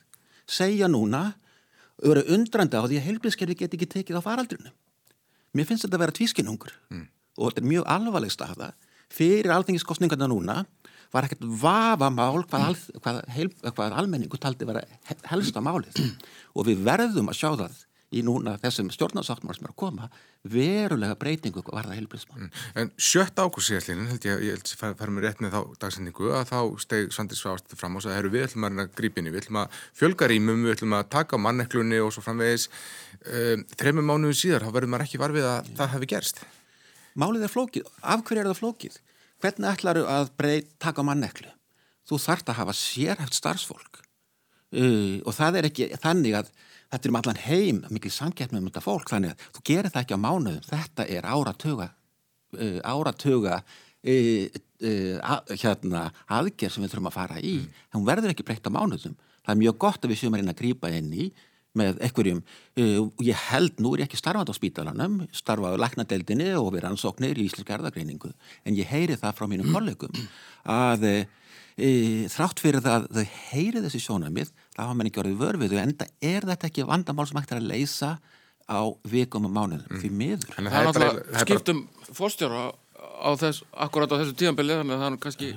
segja 0.49 0.89
núna 0.91 1.25
og 2.01 2.09
vera 2.11 2.25
undrandi 2.35 2.79
á 2.79 2.85
því 2.85 2.99
að 2.99 3.07
heilbríðiskerfi 3.07 3.59
get 3.59 3.75
ekki 3.77 3.89
tekið 3.89 4.19
á 4.19 4.25
faraldrinu. 4.25 4.73
Mér 5.53 5.69
finnst 5.69 5.85
þetta 5.85 5.99
að 5.99 6.05
vera 6.05 6.17
tvískinnungur 6.17 6.73
mm. 6.89 7.05
og 7.37 7.51
þetta 7.51 7.63
er 7.63 7.71
mjög 7.73 7.89
alvarleg 7.97 8.33
staða 8.33 8.73
fyrir 9.13 9.53
alþingiskostningarna 9.53 10.29
núna 10.29 10.63
var 11.13 11.27
ekkert 11.27 11.43
vafamál 11.61 12.41
hvað, 12.49 12.63
al, 12.71 12.77
hvað, 13.03 13.19
heil, 13.35 13.49
hvað 13.61 13.97
almenningu 14.01 14.39
taldi 14.41 14.65
vera 14.65 14.81
helsta 15.29 15.61
málið 15.61 15.99
og 16.57 16.65
við 16.69 16.81
verðum 16.85 17.29
að 17.29 17.37
sjá 17.37 17.49
það 17.51 17.81
í 18.13 18.21
núna 18.26 18.56
þessum 18.62 18.91
stjórnarsáttmál 18.93 19.56
sem 19.58 19.67
er 19.67 19.73
að 19.73 19.80
koma 19.84 20.10
verulega 20.43 21.15
breytingu 21.19 21.63
var 21.65 21.88
það 21.88 21.99
heilbríðsmál. 21.99 22.39
Mm. 22.41 22.49
En 22.82 22.91
sjött 22.99 23.39
ákvæmsíðallinin 23.39 24.10
held 24.12 24.28
ég, 24.28 24.41
ég 24.43 24.58
held 24.58 24.67
að 24.67 24.82
það 24.82 24.95
fær 24.99 25.13
mér 25.15 25.28
rétt 25.28 25.43
með 25.43 25.56
þá 25.56 25.62
dagsendingu 25.84 26.34
að 26.36 26.52
þá 26.52 26.60
steg 26.84 27.15
Sandis 27.15 27.43
Svást 27.43 27.78
fram 27.80 27.95
og 27.99 28.04
sagði, 28.04 28.34
við 28.34 28.47
ætlum 28.49 28.67
að 28.67 28.84
grípinni, 28.97 29.32
við 29.32 29.45
ætlum 29.45 29.62
að 29.63 29.80
fjölga 29.99 30.30
rýmum, 30.32 30.65
við 30.67 30.76
ætlum 30.76 30.97
að 30.99 31.08
taka 31.15 31.39
manneklunni 31.39 32.02
og 32.04 32.12
svo 32.15 32.26
framvegis. 32.26 32.67
Um, 33.23 33.65
Þreymum 33.80 34.12
mánuðu 34.12 34.38
síðar, 34.41 34.67
þá 34.67 34.76
verður 34.76 34.93
maður 34.93 35.08
ekki 35.08 35.23
varfið 35.23 35.49
að 35.49 35.60
mm. 35.63 35.80
það 35.80 35.93
hefði 35.95 36.12
gerst. 36.13 36.45
Málið 37.23 37.47
er 37.47 37.54
flókið. 37.56 37.91
Af 38.02 38.28
hverju 38.28 38.43
er 38.43 38.52
það 38.52 38.60
flókið? 38.60 39.02
Hvernig 39.43 39.69
ætlaru 39.69 40.08
að 40.12 40.32
breyt 40.39 40.71
taka 40.82 41.06
manneklu? 41.08 41.52
Þú 42.10 42.19
þart 42.19 42.49
að 42.52 42.60
hafa 42.60 42.76
sérhæft 42.76 43.38
starfsfólk 43.38 44.04
uh, 44.73 45.15
og 45.23 45.36
það 45.38 45.59
er 45.59 45.69
ekki 45.69 45.89
þannig 46.01 46.38
að 46.41 46.51
þetta 46.93 47.07
er 47.07 47.13
um 47.13 47.19
allan 47.21 47.41
heim 47.47 47.81
mikil 47.93 48.13
samgætt 48.13 48.53
með 48.53 48.67
þetta 48.69 48.86
fólk 48.86 49.13
þannig 49.13 49.33
að 49.33 49.47
þú 49.55 49.63
gerir 49.69 49.93
það 49.93 50.03
ekki 50.03 50.17
á 50.17 50.25
mánuðum. 50.25 50.67
Þetta 50.69 51.07
er 51.09 51.29
áratuga 51.29 51.89
uh, 52.57 52.79
áratuga 52.86 53.62
uh, 53.62 54.59
uh, 54.83 55.39
hérna 55.55 56.03
aðgerð 56.27 56.75
sem 56.75 56.86
við 56.86 56.93
þurfum 56.93 57.09
að 57.09 57.17
fara 57.17 57.39
í. 57.41 57.55
Mm. 57.63 57.81
hún 57.97 58.05
verður 58.12 58.33
ekki 58.33 58.45
breytt 58.47 58.69
á 58.69 58.75
mánuðum. 58.75 59.17
Það 59.43 59.55
er 59.55 59.63
mjög 59.63 59.81
gott 59.81 60.05
að 60.05 60.13
við 60.13 60.21
séum 60.21 60.38
að 60.38 60.43
reyna 60.43 60.55
að 60.55 60.62
grýpa 60.62 60.93
inn 60.93 61.12
í 61.13 61.33
með 61.73 62.03
ekkurjum 62.05 62.41
og 63.01 63.23
ég 63.25 63.45
held 63.49 63.79
nú 63.81 63.95
er 63.95 64.03
ég 64.03 64.09
ekki 64.09 64.19
starfand 64.19 64.51
á 64.53 64.53
spítalanum 64.53 65.23
starfaðu 65.33 65.79
laknadeldinni 65.81 66.51
og 66.59 66.69
við 66.75 66.83
rannsóknir 66.86 67.39
í 67.41 67.47
Íslenska 67.47 67.73
erðagreiningu 67.79 68.29
en 68.29 68.77
ég 68.77 68.91
heyri 68.91 69.17
það 69.17 69.39
frá 69.39 69.47
mínum 69.49 69.71
kollegum 69.75 70.13
að 70.69 71.07
e, 71.09 71.15
þrátt 72.29 72.62
fyrir 72.62 72.86
það 72.86 73.07
að 73.09 73.17
þau 73.17 73.39
heyri 73.49 73.83
þessi 73.88 74.03
sjónamið 74.05 74.53
það 74.73 74.86
hafa 74.86 74.97
mann 74.99 75.09
ekki 75.09 75.21
orðið 75.23 75.41
vörfið 75.41 75.75
en 75.81 75.93
er 76.03 76.47
þetta 76.49 76.69
ekki 76.69 76.88
vandamál 76.89 77.27
sem 77.29 77.39
hægt 77.39 77.53
er 77.53 77.62
að 77.62 77.69
leysa 77.71 78.13
á 78.69 78.81
vikum 79.09 79.47
og 79.47 79.53
mánuðum 79.53 79.89
mm. 79.89 80.01
því 80.01 80.12
miður 80.21 80.55
Það 80.55 80.69
er 80.69 80.88
náttúrulega 80.88 81.43
skiptum 81.43 81.83
fórstjóra 82.15 82.63
á 83.03 83.29
þess, 83.39 83.63
akkurat 83.86 84.15
á 84.15 84.19
þessu 84.21 84.36
tíðanbili 84.39 84.79
þannig 84.79 84.95
að 84.95 85.03
það 85.03 85.19
kannski, 85.25 85.51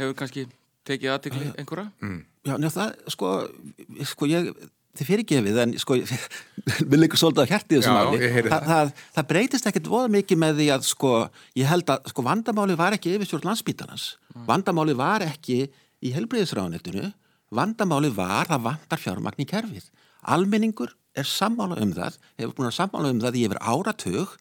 hefur 0.00 0.18
kannski 0.18 0.44
tekið 0.88 1.14
aðtikli 1.14 1.48
einhverja 1.60 1.88
mm. 2.00 2.20
Já, 2.48 2.54
njá, 2.56 2.70
það, 2.72 2.92
sko, 3.12 3.30
sko 4.08 4.28
ég 4.30 4.46
þið 4.96 5.06
fyrirgefið, 5.10 5.58
en 5.62 5.74
sko 5.78 5.98
við 6.90 6.96
leikum 6.96 7.20
svolítið 7.20 7.52
á 7.52 7.92
máli 7.92 8.20
Þa, 8.20 8.48
það. 8.48 8.64
Það, 8.70 8.92
það 9.18 9.28
breytist 9.34 9.68
ekkert 9.70 9.90
voða 9.92 10.12
mikið 10.16 10.40
með 10.40 10.62
því 10.62 10.68
að 10.74 10.88
sko, 10.88 11.12
ég 11.60 11.70
held 11.70 11.92
að 11.92 12.10
sko 12.14 12.24
vandamáli 12.26 12.78
var 12.80 12.96
ekki 12.96 13.12
yfirstjórn 13.14 13.50
landsbítanans 13.50 14.06
mm. 14.32 14.46
vandamáli 14.48 14.96
var 14.98 15.26
ekki 15.28 15.62
í 16.00 16.14
helbriðisráðanettinu 16.16 17.10
Vandamáli 17.50 18.12
var 18.14 18.46
að 18.46 18.68
vandar 18.68 19.00
fjármagn 19.02 19.42
í 19.42 19.46
kerfið. 19.50 19.88
Almenningur 20.30 20.92
er 21.18 21.26
sammála 21.26 21.80
um 21.82 21.90
það, 21.96 22.18
hefur 22.38 22.52
búin 22.54 22.68
að 22.68 22.76
sammála 22.76 23.10
um 23.10 23.22
það 23.24 23.38
í 23.40 23.46
yfir 23.48 23.58
áratug, 23.58 24.34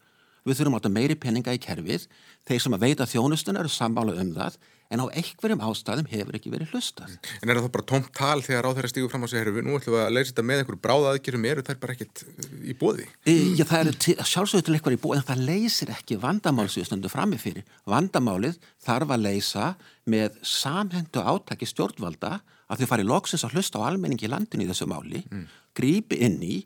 við 0.45 0.60
þurfum 0.60 0.76
átta 0.78 0.91
meiri 0.93 1.15
peninga 1.17 1.56
í 1.58 1.62
kerfið, 1.62 2.06
þeir 2.45 2.62
sem 2.62 2.76
að 2.78 2.84
veita 2.86 3.08
þjónustuna 3.10 3.63
eru 3.63 3.72
sammála 3.74 4.13
um 4.22 4.30
það, 4.36 4.60
en 4.93 5.02
á 5.02 5.06
einhverjum 5.10 5.63
ástæðum 5.65 6.10
hefur 6.10 6.38
ekki 6.38 6.52
verið 6.54 6.76
hlustað. 6.76 7.15
En 7.41 7.50
er 7.50 7.58
það 7.58 7.72
bara 7.74 7.88
tómt 7.89 8.12
tal 8.17 8.43
þegar 8.45 8.69
á 8.69 8.72
þeirra 8.78 8.91
stígu 8.93 9.10
fram 9.10 9.26
á 9.26 9.28
sig, 9.30 9.41
herru, 9.41 9.63
nú 9.65 9.80
ætlum 9.80 9.95
við 9.95 10.06
að 10.06 10.13
leysa 10.13 10.30
þetta 10.30 10.45
með 10.50 10.62
einhverju 10.62 10.82
bráðaðgjörum, 10.86 11.50
eru 11.50 11.65
þær 11.65 11.82
bara 11.82 11.95
ekkit 11.98 12.24
í 12.62 12.78
bóði? 12.78 13.06
E, 13.26 13.36
já, 13.58 13.65
það 13.69 13.84
eru 13.84 14.15
sjálfsögur 14.34 14.65
til 14.65 14.78
eitthvað 14.78 14.98
í 14.98 15.02
bóði, 15.02 15.19
en 15.19 15.28
það 15.30 15.43
leysir 15.50 15.93
ekki 15.93 16.17
vandamálsvíðstundu 16.22 17.13
framifyrir. 17.13 17.67
Vandamálið 17.89 18.58
þarf 18.86 19.13
að 19.13 19.28
leysa 19.28 19.74
með 20.10 20.41
samhendu 20.58 21.22
átaki 21.22 21.69
stjórnvalda 21.69 22.39
að 22.69 22.84
þau 22.84 22.89
fari 22.91 23.08
loksins 23.08 23.45
að 23.47 23.58
hlusta 23.58 23.82
á 23.82 23.88
almenningi 23.89 24.27
í 24.27 24.32
landinu 24.32 24.65
í 24.65 24.69
þessu 24.69 24.88
máli, 24.89 25.23
mm. 25.25 25.45
grípi 25.77 26.19
inn 26.25 26.38
í 26.45 26.60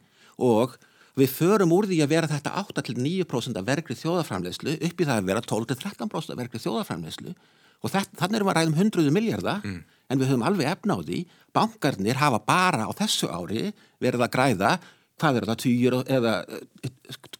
og 0.43 0.75
við 1.19 1.33
förum 1.33 1.73
úr 1.75 1.87
því 1.89 1.99
að 2.03 2.13
vera 2.15 2.29
þetta 2.29 2.55
8-9% 2.63 3.59
af 3.59 3.67
vergrið 3.67 4.01
þjóðaframlegslu 4.01 4.77
upp 4.79 5.03
í 5.03 5.07
það 5.07 5.19
að 5.19 5.29
vera 5.29 5.43
12-13% 5.45 6.33
af 6.33 6.39
vergrið 6.41 6.65
þjóðaframlegslu 6.65 7.35
og 7.83 7.91
þannig 7.91 8.37
erum 8.39 8.49
við 8.49 8.53
að 8.53 8.59
ræðum 8.59 8.79
100 8.79 9.13
miljardar 9.13 9.61
mm. 9.61 9.79
en 10.09 10.19
við 10.21 10.31
höfum 10.31 10.45
alveg 10.47 10.71
efna 10.71 10.97
á 10.97 10.99
því 11.03 11.21
bankarnir 11.53 12.19
hafa 12.19 12.41
bara 12.47 12.87
á 12.89 12.91
þessu 12.97 13.29
ári 13.29 13.71
verið 14.01 14.25
að 14.25 14.33
græða 14.33 14.73
hvað 15.21 15.39
er 15.39 15.47
það, 15.47 15.59
týjir 15.61 15.97
eða 16.09 16.33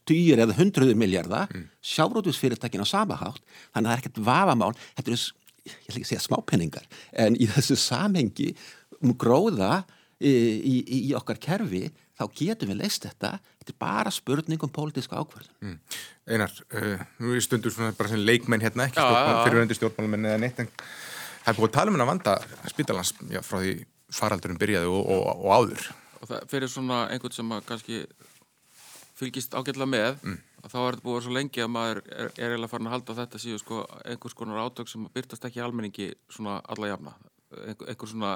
týjir 0.06 0.41
eða 0.43 0.58
100 0.60 0.93
miljardar 0.99 1.49
mm. 1.49 1.69
sjárótusfyrirtækin 1.93 2.84
á 2.86 2.88
samahátt 2.88 3.41
þannig 3.73 3.88
að 3.88 3.89
það 3.89 3.95
er 3.95 4.04
ekkert 4.04 4.21
vafamál 4.28 4.73
þetta 4.84 5.10
er 5.10 5.23
ég 5.67 5.76
ætla 5.88 5.95
ekki 5.95 6.06
að 6.06 6.12
segja 6.12 6.23
smápenningar 6.23 6.88
en 7.23 7.38
í 7.39 7.47
þessu 7.52 7.78
samhengi 7.80 8.52
um 8.99 9.13
gróða 9.19 9.84
í, 10.19 10.32
í, 10.32 10.76
í 11.10 11.12
okkar 11.17 11.39
kerfi 11.41 11.88
þá 12.13 12.26
getum 12.38 12.71
við 12.71 12.84
leist 12.84 13.08
þetta. 13.08 13.38
Þetta 13.62 13.73
er 13.73 13.80
bara 13.82 14.12
spurning 14.13 14.63
um 14.65 14.71
pólitíska 14.73 15.19
ákverðin 15.19 15.56
mm. 15.63 15.80
Einar, 16.30 16.54
uh, 16.76 17.02
nú 17.23 17.34
er 17.36 17.43
stundur 17.43 17.73
svona 17.73 17.95
bara 17.97 18.12
sem 18.12 18.21
leikmenn 18.21 18.63
hérna 18.63 18.88
ekki 18.89 19.02
fyrirvendir 19.02 19.80
stjórnmálmenn 19.80 20.30
eða 20.30 20.43
neitt 20.43 20.62
en 20.63 20.69
það 20.69 21.49
er 21.52 21.60
búin 21.60 21.71
að 21.71 21.76
tala 21.80 21.91
um 21.91 21.97
henn 21.97 22.06
að 22.06 22.12
vanda 22.12 22.38
spítalans 22.71 23.13
já, 23.32 23.41
frá 23.43 23.60
því 23.60 23.73
faraldurum 24.13 24.60
byrjaði 24.62 24.91
og, 24.93 25.12
og, 25.15 25.28
og 25.34 25.58
áður. 25.58 25.89
Og 26.21 26.30
það 26.30 26.47
fyrir 26.52 26.71
svona 26.71 27.04
einhvern 27.12 27.36
sem 27.36 27.56
að 27.56 27.65
kannski 27.71 28.04
fylgist 29.19 29.56
ágætla 29.56 29.88
með 29.89 30.19
mm 30.21 30.41
þá 30.71 30.80
er 30.80 30.95
þetta 30.95 31.06
búið 31.06 31.21
svo 31.26 31.36
lengi 31.36 31.63
að 31.63 31.71
maður 31.73 32.02
er, 32.08 32.32
er 32.32 32.54
eiginlega 32.54 32.71
farin 32.71 32.89
að 32.89 32.95
halda 32.97 33.19
þetta 33.19 33.43
síðu 33.43 33.62
sko 33.62 33.84
einhvers 34.04 34.38
konar 34.39 34.63
átök 34.63 34.91
sem 34.91 35.06
byrtast 35.13 35.47
ekki 35.49 35.63
almenningi 35.63 36.10
svona 36.32 36.60
alla 36.73 36.91
jafna. 36.93 37.15
Einhver, 37.54 37.89
einhver 37.91 38.12
svona 38.13 38.34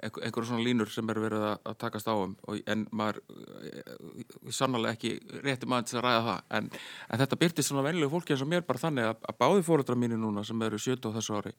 einhver, 0.00 0.46
svona 0.48 0.64
línur 0.64 0.88
sem 0.88 1.10
er 1.12 1.18
verið 1.20 1.42
að 1.44 1.74
takast 1.82 2.08
á 2.08 2.14
um. 2.16 2.32
Og, 2.48 2.62
en 2.72 2.86
maður 2.96 3.18
eh, 3.60 4.22
sannlega 4.48 4.94
ekki 4.96 5.18
rétti 5.44 5.68
maður 5.68 5.90
til 5.90 5.98
að 6.00 6.06
ræða 6.06 6.22
það. 6.28 6.46
En, 6.56 6.70
en 7.10 7.20
þetta 7.20 7.40
byrtist 7.42 7.68
svona 7.68 7.84
venlegu 7.84 8.12
fólki 8.14 8.32
eins 8.32 8.44
og 8.46 8.48
mér 8.48 8.64
bara 8.64 8.80
þannig 8.80 9.10
að, 9.10 9.18
að 9.28 9.40
báði 9.42 9.66
fóröldra 9.66 9.98
mínu 10.00 10.16
núna 10.22 10.46
sem 10.48 10.64
eru 10.64 10.80
70 10.80 11.12
á 11.12 11.16
þessu 11.18 11.36
ári 11.36 11.52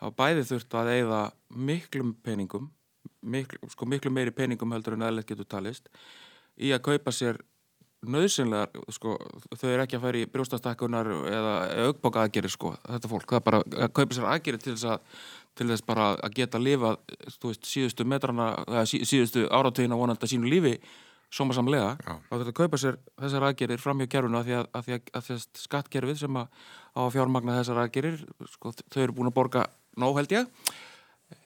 hafa 0.00 0.16
bæði 0.16 0.46
þurft 0.48 0.76
að 0.80 0.92
eigða 0.94 1.20
miklum 1.68 2.12
peningum 2.24 2.70
miklu, 3.20 3.60
sko, 3.72 3.88
miklu 3.88 4.12
meiri 4.12 4.32
peningum 4.34 4.72
heldur 4.74 4.96
en 4.96 5.06
aðlega 5.06 5.32
getur 5.32 5.48
talist 5.48 5.90
í 6.60 6.72
að 6.74 6.84
kaupa 6.88 7.12
sér 7.14 7.40
nöðsynlegar, 8.00 8.70
sko, 8.94 9.16
þau 9.58 9.66
eru 9.68 9.84
ekki 9.84 9.98
að 9.98 10.06
færi 10.06 10.22
í 10.24 10.30
brjóstastakkunar 10.32 11.10
eða 11.28 11.52
auðbóka 11.86 12.24
aðgerir, 12.24 12.52
sko, 12.52 12.72
þetta 12.86 13.10
fólk, 13.10 13.28
það 13.28 13.40
er 13.40 13.46
bara 13.50 13.60
að 13.60 13.92
kaupa 13.98 14.16
sér 14.16 14.30
aðgerir 14.30 14.62
til 14.64 14.74
þess 14.74 14.88
að 14.94 15.20
til 15.58 15.66
þess 15.68 15.84
bara 15.84 16.10
að 16.14 16.36
geta 16.38 16.56
að 16.56 16.66
lifa 16.68 16.90
veist, 17.42 17.66
síðustu 17.68 18.06
metrana, 18.08 18.52
eða 18.68 18.84
sí, 18.88 19.02
síðustu 19.04 19.44
áratögin 19.52 19.92
á 19.92 20.00
vonanda 20.00 20.28
sínu 20.30 20.48
lífi 20.48 20.76
sómasamlega, 21.30 21.96
þá 22.00 22.30
þurfa 22.32 22.52
að 22.52 22.58
kaupa 22.58 22.78
sér 22.80 22.96
þessar 23.20 23.48
aðgerir 23.50 23.82
fram 23.82 24.00
hjá 24.00 24.08
kerfuna 24.14 24.40
að 24.40 24.48
því 24.48 24.56
að, 24.56 24.70
að, 24.78 24.92
að, 24.94 25.32
að 25.34 25.64
skattkerfið 25.64 26.22
sem 26.22 26.38
að 26.40 26.62
á 26.96 27.00
að 27.04 27.12
fjármagna 27.18 27.58
þessar 27.58 27.82
aðgerir, 27.84 28.22
sko, 28.54 28.72
þau 28.86 29.02
eru 29.02 29.16
búin 29.18 29.30
að 29.30 29.36
borga 29.36 29.66
nóg 30.00 30.22
held 30.22 30.38
ég 30.38 30.72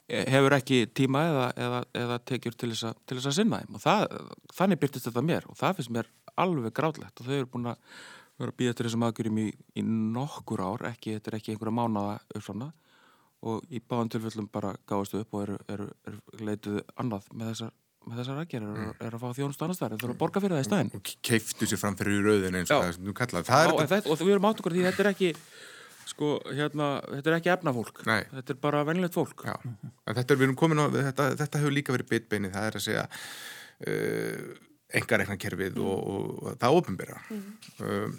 hefur 0.09 0.53
ekki 0.59 0.85
tíma 0.93 1.25
eða, 1.31 1.45
eða, 1.57 1.81
eða 1.97 2.19
tekjur 2.29 2.57
til 2.59 2.71
þess, 2.73 2.85
a, 2.89 2.93
til 3.09 3.19
þess 3.19 3.31
að 3.31 3.37
sinna 3.39 3.61
þeim. 3.63 3.77
Og 3.77 3.83
það, 3.85 4.17
þannig 4.59 4.81
byrtist 4.83 5.09
þetta 5.09 5.25
mér 5.25 5.47
og 5.49 5.59
það 5.59 5.79
finnst 5.79 5.95
mér 5.97 6.11
alveg 6.41 6.75
grátlegt 6.77 7.21
og 7.21 7.29
þau 7.29 7.37
eru 7.37 7.51
búin 7.53 7.71
að 7.73 7.99
vera 8.41 8.51
að 8.51 8.59
býða 8.59 8.75
til 8.75 8.87
þessum 8.89 9.07
aðgjörum 9.07 9.41
í, 9.45 9.47
í 9.79 9.85
nokkur 9.87 10.65
ár, 10.65 10.89
ekki, 10.91 11.15
þetta 11.17 11.31
er 11.31 11.39
ekki 11.39 11.55
einhverja 11.55 11.77
mánaða 11.79 12.17
uppframna 12.35 12.71
og 13.45 13.69
í 13.69 13.81
báðan 13.85 14.11
tilfellum 14.15 14.49
bara 14.53 14.75
gáðastu 14.89 15.21
upp 15.21 15.37
og 15.37 15.45
eru, 15.45 15.59
eru, 15.71 15.89
eru 16.09 16.47
leituð 16.49 16.81
annað 17.01 17.29
með 17.35 17.53
þessar, 17.53 17.75
með 18.09 18.23
þessar 18.23 18.41
aðgerður 18.43 18.81
mm. 18.81 18.89
er, 18.89 18.97
er 19.07 19.17
að 19.19 19.23
fá 19.23 19.39
þjónust 19.39 19.67
annars 19.67 19.83
þar, 19.83 19.95
þeir 19.95 20.09
eru 20.09 20.17
að 20.17 20.23
borga 20.25 20.43
fyrir 20.43 20.57
það 20.57 20.65
í 20.65 20.69
staðin 20.71 20.93
og 20.97 21.13
keiftu 21.29 21.69
sér 21.71 21.83
fram 21.83 21.99
fyrir 22.01 22.27
rauðin 22.27 22.59
eins 22.61 22.75
og 22.75 22.83
það 22.89 22.99
þú 23.05 23.17
kallaði 23.21 23.51
það 23.51 23.69
Já, 23.69 23.77
þetta... 23.95 24.11
og 24.11 24.25
við 24.25 24.35
erum 24.35 24.51
átt 24.51 24.65
okkur 24.65 24.77
því 24.77 24.87
þetta 24.89 25.05
er 25.05 25.11
ekki 25.13 25.33
sko, 26.15 26.35
hérna, 26.53 26.89
þetta 27.11 27.31
er 27.31 27.37
ekki 27.39 27.53
efnafólk. 27.55 28.05
Nei. 28.09 28.21
þetta 28.31 28.55
er 28.55 28.61
bara 28.63 28.85
venilegt 28.87 29.17
fólk. 29.17 29.45
Þetta 29.45 30.37
er, 30.37 30.53
á 30.55 30.87
þetta, 30.95 31.29
þetta 31.41 31.63
hefur 31.63 31.75
líka 31.75 31.95
verið 31.97 32.11
bitbeini, 32.13 32.53
það 32.55 32.69
er 32.69 32.79
að 32.79 32.85
segja 32.85 33.05
uh, 33.09 34.51
engareiknarkerfið 35.01 35.81
mm. 35.81 35.91
og, 35.91 36.15
og, 36.15 36.55
það 36.63 36.79
ofinbera 36.81 37.19
mm. 37.31 37.51
um, 37.89 38.17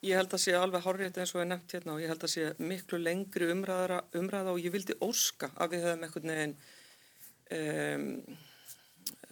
Ég 0.00 0.16
held 0.16 0.32
að 0.32 0.40
sé 0.40 0.52
alveg 0.56 0.84
horrið 0.86 1.18
eins 1.20 1.34
og 1.34 1.42
ég 1.42 1.48
nefnt 1.50 1.72
hérna 1.76 1.92
og 1.92 1.98
ég 2.00 2.08
held 2.08 2.22
að 2.24 2.30
sé 2.32 2.44
miklu 2.64 3.00
lengri 3.02 3.50
umræða, 3.52 3.98
umræða 4.16 4.54
og 4.54 4.62
ég 4.62 4.72
vildi 4.72 4.96
óska 5.04 5.50
að 5.60 5.74
við 5.74 5.84
höfum 5.84 6.06
einhvern 6.06 6.32
veginn 6.32 6.54
um, 7.58 8.38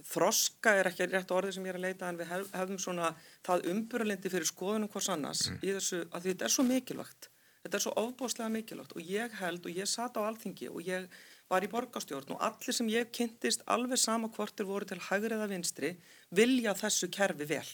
þroska 0.08 0.74
er 0.76 0.90
ekki 0.90 1.08
rétt 1.08 1.32
orðið 1.32 1.56
sem 1.56 1.66
ég 1.68 1.72
er 1.72 1.80
að 1.80 1.86
leita 1.86 2.10
en 2.10 2.20
við 2.20 2.30
hefum 2.34 2.78
svona 2.80 3.14
það 3.46 3.66
umbyrjalendi 3.72 4.32
fyrir 4.32 4.50
skoðunum 4.50 4.92
hvers 4.92 5.10
annars 5.14 5.46
mm. 5.48 5.58
í 5.64 5.74
þessu 5.78 6.02
að 6.12 6.28
þetta 6.30 6.48
er 6.48 6.54
svo 6.54 6.66
mikilvægt 6.68 7.30
þetta 7.64 7.78
er 7.78 7.84
svo 7.84 7.94
ofbóslega 8.04 8.52
mikilvægt 8.52 8.94
og 8.96 9.10
ég 9.16 9.34
held 9.40 9.66
og 9.66 9.80
ég 9.80 9.90
sat 9.90 10.16
á 10.16 10.22
alþingi 10.24 10.70
og 10.72 10.84
ég 10.86 11.08
var 11.48 11.64
í 11.64 11.70
borgastjórn 11.72 12.34
og 12.36 12.42
allir 12.44 12.76
sem 12.76 12.88
ég 12.92 13.10
kynntist 13.14 13.64
alveg 13.66 14.00
sama 14.00 14.28
hvortir 14.34 14.68
voru 14.68 14.88
til 14.88 15.00
hægri 15.08 15.36
eða 15.36 15.48
vinstri 15.50 15.94
vilja 16.34 16.74
þessu 16.76 17.08
kerfi 17.14 17.48
vel 17.48 17.68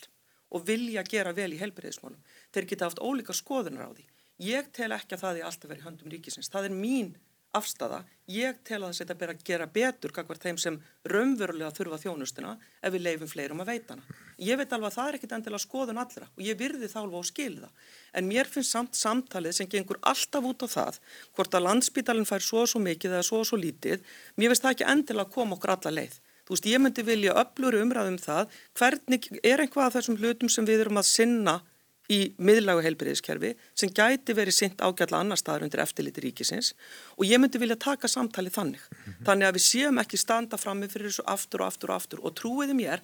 og 0.54 0.66
vilja 0.68 1.02
gera 1.02 1.32
vel 1.34 1.50
í 1.52 1.58
helbriðismálum. 1.58 2.20
Þeir 2.54 2.68
geta 2.70 2.86
haft 2.86 3.02
ólíka 3.02 3.34
skoðunar 3.34 3.90
á 3.90 3.92
því. 3.96 4.04
Ég 4.46 4.70
tel 4.74 4.92
ekki 4.94 5.16
að 5.16 5.24
það 5.24 5.40
er 5.40 5.48
alltaf 5.48 5.70
verið 5.70 5.86
höndum 5.88 6.12
ríkisins. 6.12 6.50
Það 6.52 6.68
er 6.68 6.76
mín 6.78 7.10
afstafa. 7.54 8.02
Ég 8.30 8.56
tel 8.64 8.80
að 8.86 8.94
þetta 8.96 9.14
ber 9.20 9.32
að 9.34 9.42
gera 9.44 9.66
betur 9.68 10.12
kakvar 10.16 10.38
þeim 10.40 10.56
sem 10.60 10.76
raunverulega 11.12 11.74
þurfa 11.76 11.98
þjónustuna 12.02 12.54
ef 12.80 12.94
við 12.94 13.04
leifum 13.04 13.28
fleirum 13.28 13.60
að 13.60 13.72
veitana. 13.74 14.04
Ég 14.40 14.56
veit 14.56 14.72
alveg 14.72 14.88
að 14.88 14.96
það 14.96 15.08
er 15.10 15.18
ekkit 15.18 15.34
endilega 15.36 15.64
skoðun 15.66 16.00
allra 16.00 16.28
og 16.30 16.44
ég 16.46 16.58
virði 16.58 16.88
þá 16.88 16.98
alveg 17.02 17.20
á 17.20 17.30
skilða. 17.30 17.70
En 18.16 18.28
mér 18.30 18.48
finnst 18.48 18.72
samt 18.72 18.96
samtalið 18.96 19.58
sem 19.58 19.68
gengur 19.68 20.00
alltaf 20.00 20.48
út 20.48 20.64
á 20.64 20.68
það 20.72 21.00
hvort 21.36 21.58
að 21.58 21.66
landsbítalinn 21.68 22.30
fær 22.30 22.46
svo 22.46 22.64
og 22.64 22.72
svo 22.72 22.80
mikið 22.80 23.18
eða 23.18 23.28
svo 23.28 23.42
og 23.42 23.50
svo 23.50 23.60
lítið. 23.60 24.00
Mér 24.40 24.54
finnst 24.54 24.64
það 24.64 24.76
ekki 24.76 24.90
endilega 24.94 25.28
að 25.28 25.36
koma 25.36 25.58
okkur 25.58 25.76
alla 25.76 25.94
leið. 26.00 26.16
Þú 26.44 26.52
veist, 26.52 26.66
ég 26.68 26.80
myndi 26.80 27.04
vilja 27.04 27.36
öflur 27.40 27.76
umræðum 27.80 28.18
það 28.20 28.56
hvernig 28.76 29.28
er 29.40 29.62
einhvað 29.64 29.86
af 29.86 29.94
þessum 29.96 30.18
hlutum 30.20 30.50
sem 30.52 30.66
við 30.68 30.82
erum 30.84 31.00
að 31.00 31.08
sinna 31.08 31.54
í 32.12 32.34
miðlagu 32.36 32.82
heilbyrðiskerfi 32.84 33.54
sem 33.72 33.92
gæti 33.94 34.36
verið 34.36 34.56
sint 34.58 34.82
ágætla 34.84 35.22
annar 35.22 35.40
staðar 35.40 35.64
undir 35.64 35.80
eftirliti 35.84 36.24
ríkisins 36.24 36.74
og 37.16 37.24
ég 37.28 37.40
myndi 37.40 37.60
vilja 37.62 37.78
taka 37.80 38.08
samtali 38.08 38.52
þannig. 38.52 38.80
Mm 38.80 38.98
-hmm. 39.04 39.24
Þannig 39.26 39.48
að 39.48 39.56
við 39.56 39.64
séum 39.64 40.00
ekki 40.02 40.20
standa 40.20 40.56
frammi 40.56 40.88
fyrir 40.88 41.08
þessu 41.08 41.24
aftur 41.26 41.60
og 41.62 41.66
aftur 41.66 41.90
og 41.90 41.96
aftur 41.96 42.20
og 42.20 42.34
trúiði 42.34 42.74
mér, 42.74 43.00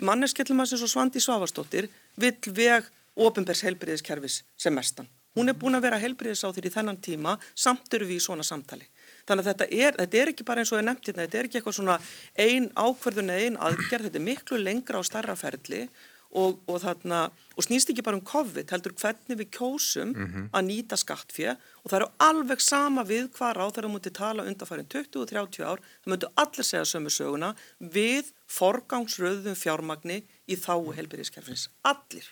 manneskellum 0.00 0.60
að 0.60 0.66
sem 0.66 0.88
Svandi 0.88 1.20
Svavastóttir 1.20 1.88
vill 2.16 2.52
veg 2.52 2.84
ofinbærs 3.16 3.62
heilbyrðiskerfis 3.62 4.42
sem 4.56 4.74
mestan. 4.74 5.08
Hún 5.34 5.48
er 5.48 5.56
búin 5.56 5.74
að 5.74 5.86
vera 5.86 5.98
heilbyrðis 5.98 6.44
á 6.44 6.52
því 6.52 6.66
í 6.68 6.72
þennan 6.74 7.00
tíma 7.00 7.38
samt 7.54 7.94
eru 7.94 8.04
við 8.04 8.20
í 8.20 8.20
svona 8.20 8.44
samtali. 8.44 8.84
Þannig 9.24 9.46
að 9.46 9.48
þetta 9.50 9.66
er, 9.70 9.96
þetta 9.96 10.18
er 10.18 10.28
ekki 10.28 10.44
bara 10.44 10.60
eins 10.60 10.72
og 10.72 10.80
ég 10.80 10.84
nefndi 10.84 11.08
þetta, 11.08 11.22
þetta 11.22 11.38
er 11.38 11.44
ekki 11.48 11.58
eitthvað 11.58 11.76
svona 11.78 11.98
ein 12.36 12.66
ákverðun 12.76 13.30
eða 13.32 13.46
ein 13.46 13.56
aðgerð, 13.56 14.08
þetta 14.08 14.18
er 14.18 14.26
miklu 14.26 14.58
lengra 14.58 15.00
á 15.00 15.02
starra 15.08 15.36
ferli 15.38 15.88
og, 16.32 16.60
og, 16.66 16.78
þarna, 16.80 17.22
og 17.56 17.66
snýst 17.66 17.90
ekki 17.92 18.04
bara 18.04 18.16
um 18.16 18.24
COVID, 18.24 18.70
heldur 18.72 18.94
hvernig 18.96 19.38
við 19.38 19.48
kjósum 19.56 20.12
mm 20.12 20.26
-hmm. 20.26 20.44
að 20.56 20.66
nýta 20.68 20.96
skattfjö 20.96 21.56
og 21.82 21.90
það 21.90 21.98
eru 21.98 22.08
alveg 22.28 22.60
sama 22.60 23.04
við 23.04 23.28
hvað 23.36 23.56
ráð 23.56 23.74
þeirra 23.76 23.92
múti 23.92 24.10
tala 24.10 24.46
undanfærin 24.48 24.88
20-30 24.88 25.64
ár, 25.64 25.80
það 26.04 26.12
múti 26.12 26.30
allir 26.36 26.64
segja 26.64 26.84
sömu 26.84 27.10
söguna 27.10 27.54
við 27.80 28.32
forgangsröðum 28.48 29.56
fjármagni 29.56 30.22
í 30.48 30.56
þáu 30.56 30.92
helbyrðiskerfins. 30.96 31.68
Allir. 31.88 32.26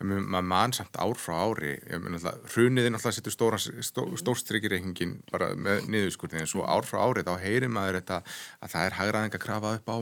Maður 0.00 0.48
mann 0.52 0.72
samt 0.72 0.96
ár 0.96 1.16
frá 1.20 1.34
ári, 1.48 1.76
hruniðin 2.52 2.96
alltaf 2.96 3.14
setur 3.14 3.32
stóra, 3.32 3.58
stó, 3.58 4.06
stórstrykirreikningin 4.16 5.22
bara 5.32 5.54
með 5.54 5.88
niðurskurðin 5.88 6.44
en 6.44 6.52
svo 6.52 6.64
ár 6.64 6.86
frá 6.88 7.02
ári 7.04 7.24
þá 7.26 7.34
heyrir 7.40 7.68
maður 7.72 8.00
þetta 8.00 8.22
að 8.60 8.70
það 8.70 8.86
er 8.86 8.98
hagraðing 9.00 9.34
að 9.34 9.44
krafa 9.46 9.74
upp 9.80 9.88
á 9.92 9.96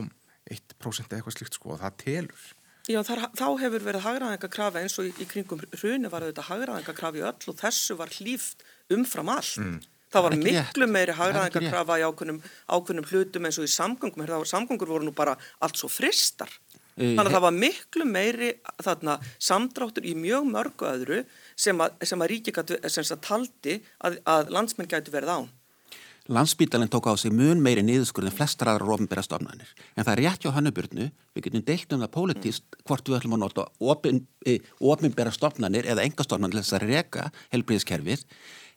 1% 0.51 1.17
eitthvað 1.17 1.37
slikt 1.37 1.57
sko 1.57 1.73
og 1.75 1.81
það 1.81 1.97
telur. 2.03 2.45
Já, 2.85 2.99
þar, 3.01 3.23
þá 3.33 3.47
hefur 3.63 3.83
verið 3.87 4.05
hagraðingakrafa 4.05 4.81
eins 4.83 4.95
og 5.01 5.09
í, 5.09 5.11
í 5.17 5.25
kringum 5.29 5.63
hruni 5.73 6.09
var 6.11 6.27
þetta 6.27 6.45
hagraðingakrafa 6.51 7.17
í 7.17 7.25
öll 7.25 7.51
og 7.51 7.59
þessu 7.59 7.97
var 7.97 8.13
hlýft 8.13 8.65
umfram 8.93 9.31
allt. 9.33 9.57
Mm. 9.61 9.79
Það 10.13 10.25
var 10.27 10.35
miklu 10.39 10.87
meiri 10.87 11.15
hagraðingakrafa 11.17 11.97
í 11.99 12.05
ákveðnum, 12.05 12.37
ákveðnum 12.69 13.07
hlutum 13.09 13.47
eins 13.49 13.57
og 13.59 13.65
í 13.65 13.73
samgöngum. 13.73 14.29
Samgöngur 14.47 14.93
voru 14.93 15.07
nú 15.07 15.15
bara 15.17 15.33
allt 15.65 15.81
svo 15.81 15.89
fristar. 15.91 16.51
Þannig 16.95 17.25
að 17.25 17.33
það 17.33 17.43
var 17.43 17.55
miklu 17.57 18.05
meiri 18.07 18.49
þarna, 18.85 19.17
samdráttur 19.43 20.05
í 20.07 20.13
mjög 20.15 20.45
mörgu 20.47 20.87
öðru 20.87 21.17
sem 21.59 21.81
að, 21.83 21.97
sem 22.07 22.21
að 22.23 22.31
ríki 22.31 22.53
sem 22.55 23.03
að 23.03 23.23
taldi 23.25 23.75
að, 23.99 24.21
að 24.23 24.53
landsmenn 24.55 24.87
gætu 24.93 25.11
verið 25.11 25.33
án. 25.33 25.49
Landsbítalinn 26.25 26.89
tók 26.89 27.05
á 27.05 27.13
sig 27.13 27.29
mun 27.29 27.59
meiri 27.61 27.83
niðurskurð 27.85 28.31
en 28.31 28.33
flestar 28.33 28.71
aðra 28.71 28.95
ofinbæra 28.95 29.21
stofnanir. 29.21 29.69
En 29.93 30.07
það 30.07 30.13
er 30.15 30.21
rétt 30.23 30.45
hjá 30.45 30.55
hannuburnu, 30.55 31.11
við 31.37 31.45
getum 31.45 31.65
deilt 31.67 31.93
um 31.93 32.01
það 32.01 32.13
pólitíst 32.15 32.77
hvort 32.81 33.05
við 33.05 33.19
ætlum 33.19 33.35
að 33.37 33.43
nota 33.43 33.65
ofinbæra 33.77 35.29
e, 35.29 35.35
stofnanir 35.37 35.85
eða 35.85 36.01
enga 36.01 36.25
stofnanir 36.25 36.57
til 36.57 36.63
þess 36.63 36.77
að 36.79 36.87
reka 36.89 37.27
helbriðskerfið. 37.53 38.25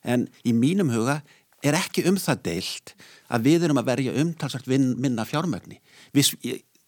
En 0.04 0.28
í 0.44 0.52
mínum 0.52 0.92
huga 0.92 1.22
er 1.64 1.78
ekki 1.78 2.04
um 2.10 2.18
það 2.20 2.44
deilt 2.50 2.92
að 3.32 3.48
við 3.48 3.64
erum 3.66 3.80
að 3.80 3.88
verja 3.94 4.16
umtalsagt 4.20 4.68
minna 4.68 5.24
fjármögni. 5.26 5.80
Við, 6.12 6.34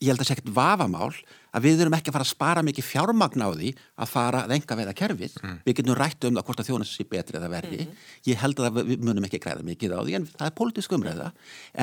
ég 0.00 0.08
held 0.08 0.22
að 0.22 0.28
sé 0.30 0.34
ekkert 0.34 0.54
vafamál 0.56 1.12
að 1.50 1.64
við 1.66 1.82
erum 1.82 1.94
ekki 1.96 2.10
að 2.10 2.14
fara 2.14 2.24
að 2.24 2.30
spara 2.30 2.62
mikið 2.64 2.86
fjármagn 2.86 3.42
á 3.44 3.48
því 3.50 3.70
að 4.00 4.10
fara 4.10 4.42
að 4.46 4.54
enga 4.56 4.76
veða 4.78 4.94
kerfið 4.96 5.34
mm. 5.40 5.56
við 5.66 5.76
getum 5.80 5.96
rætt 5.98 6.26
um 6.28 6.36
það 6.38 6.46
hvort 6.46 6.62
að 6.62 6.68
þjónast 6.70 6.96
sé 6.96 7.06
betri 7.10 7.38
eða 7.40 7.50
verði, 7.52 7.80
mm. 7.84 8.04
ég 8.30 8.40
held 8.40 8.62
að 8.64 8.78
við 8.78 9.04
munum 9.04 9.26
ekki 9.26 9.40
græða 9.42 9.66
mikið 9.66 9.96
á 9.96 10.00
því 10.00 10.16
en 10.18 10.28
það 10.30 10.46
er 10.46 10.54
pólitísk 10.60 10.94
umræða 10.96 11.28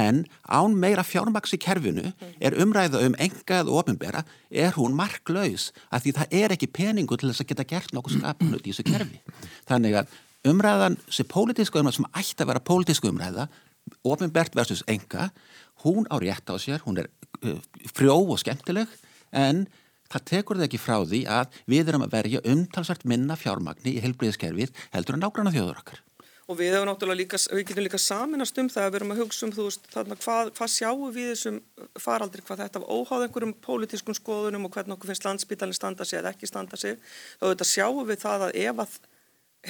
en 0.03 0.23
án 0.47 0.79
meira 0.85 1.05
fjármags 1.05 1.53
í 1.53 1.61
kerfinu 1.61 2.07
mm. 2.09 2.33
er 2.49 2.57
umræða 2.63 3.03
um 3.05 3.19
engað 3.27 3.69
og 3.69 3.83
ofinbera 3.83 4.23
er 4.49 4.73
hún 4.79 4.97
marklaus 4.97 5.69
að 5.91 6.07
því 6.07 6.15
það 6.21 6.39
er 6.41 6.57
ekki 6.57 6.71
peningu 6.79 7.19
til 7.19 7.29
þess 7.29 7.43
að 7.43 7.51
geta 7.51 7.67
gert 7.75 7.93
nokkuð 7.93 8.21
skapnut 8.21 8.63
í 8.65 8.73
þessu 8.73 8.87
kerfi 8.87 9.21
þannig 9.69 10.01
að 10.01 10.17
umræðan 10.47 10.97
sem 11.11 11.27
pólitísk 11.27 11.75
umræða 11.75 11.99
sem 11.99 12.11
ætti 12.15 12.43
að 12.45 12.53
vera 12.53 12.65
pólitísk 12.71 13.09
umræða 13.11 13.49
ofinbert 14.07 14.55
versus 14.55 14.83
enga 14.87 15.29
hún 15.85 16.07
á 16.09 16.15
rétt 16.21 16.49
á 16.49 16.55
sér, 16.61 16.81
hún 16.85 17.01
er 17.03 17.11
uh, 17.43 17.59
frjó 17.93 18.17
og 18.23 18.39
skemmtileg 18.41 18.91
en 19.35 19.65
það 20.11 20.27
tekur 20.31 20.59
það 20.59 20.67
ekki 20.69 20.81
frá 20.81 20.97
því 21.03 21.21
að 21.29 21.61
við 21.69 21.91
erum 21.91 22.05
að 22.07 22.17
verja 22.17 22.43
umtalsvært 22.47 23.07
minna 23.09 23.37
fjármagni 23.39 23.97
í 23.97 24.03
helbriðiskerfið 24.03 24.75
heldur 24.95 25.17
en 25.17 25.25
nágranna 25.25 25.53
þjóður 25.55 25.81
okkar. 25.83 26.03
Og 26.47 26.55
við 26.55 26.77
hefum 26.77 26.87
náttúrulega 26.87 27.19
líka, 27.19 27.37
við 27.51 27.65
getum 27.67 27.83
líka 27.83 27.99
saminast 27.99 28.59
um 28.61 28.69
það 28.71 28.85
að 28.85 28.93
við 28.93 28.97
erum 29.01 29.09
að 29.11 29.17
hugsa 29.19 29.43
um 29.43 29.51
þú 29.51 29.65
veist 29.65 29.89
þarna 29.91 30.15
hvað, 30.21 30.51
hvað 30.55 30.69
sjáum 30.71 31.09
við 31.11 31.31
þessum 31.33 31.57
faraldri, 31.99 32.43
hvað 32.47 32.61
þetta 32.61 32.83
óháð 32.87 33.25
einhverjum 33.25 33.51
pólitískum 33.65 34.15
skoðunum 34.15 34.69
og 34.69 34.77
hvernig 34.77 34.95
okkur 34.95 35.11
finnst 35.11 35.27
landsbytalinn 35.27 35.75
standa 35.75 36.07
sig 36.07 36.21
eða 36.21 36.31
ekki 36.31 36.47
standa 36.47 36.79
sig, 36.79 36.95
þá 37.41 37.49
þetta 37.49 37.67
sjáum 37.67 38.07
við 38.07 38.21
það 38.23 38.45
að 38.47 38.61
ef 38.63 38.79
að 38.85 38.95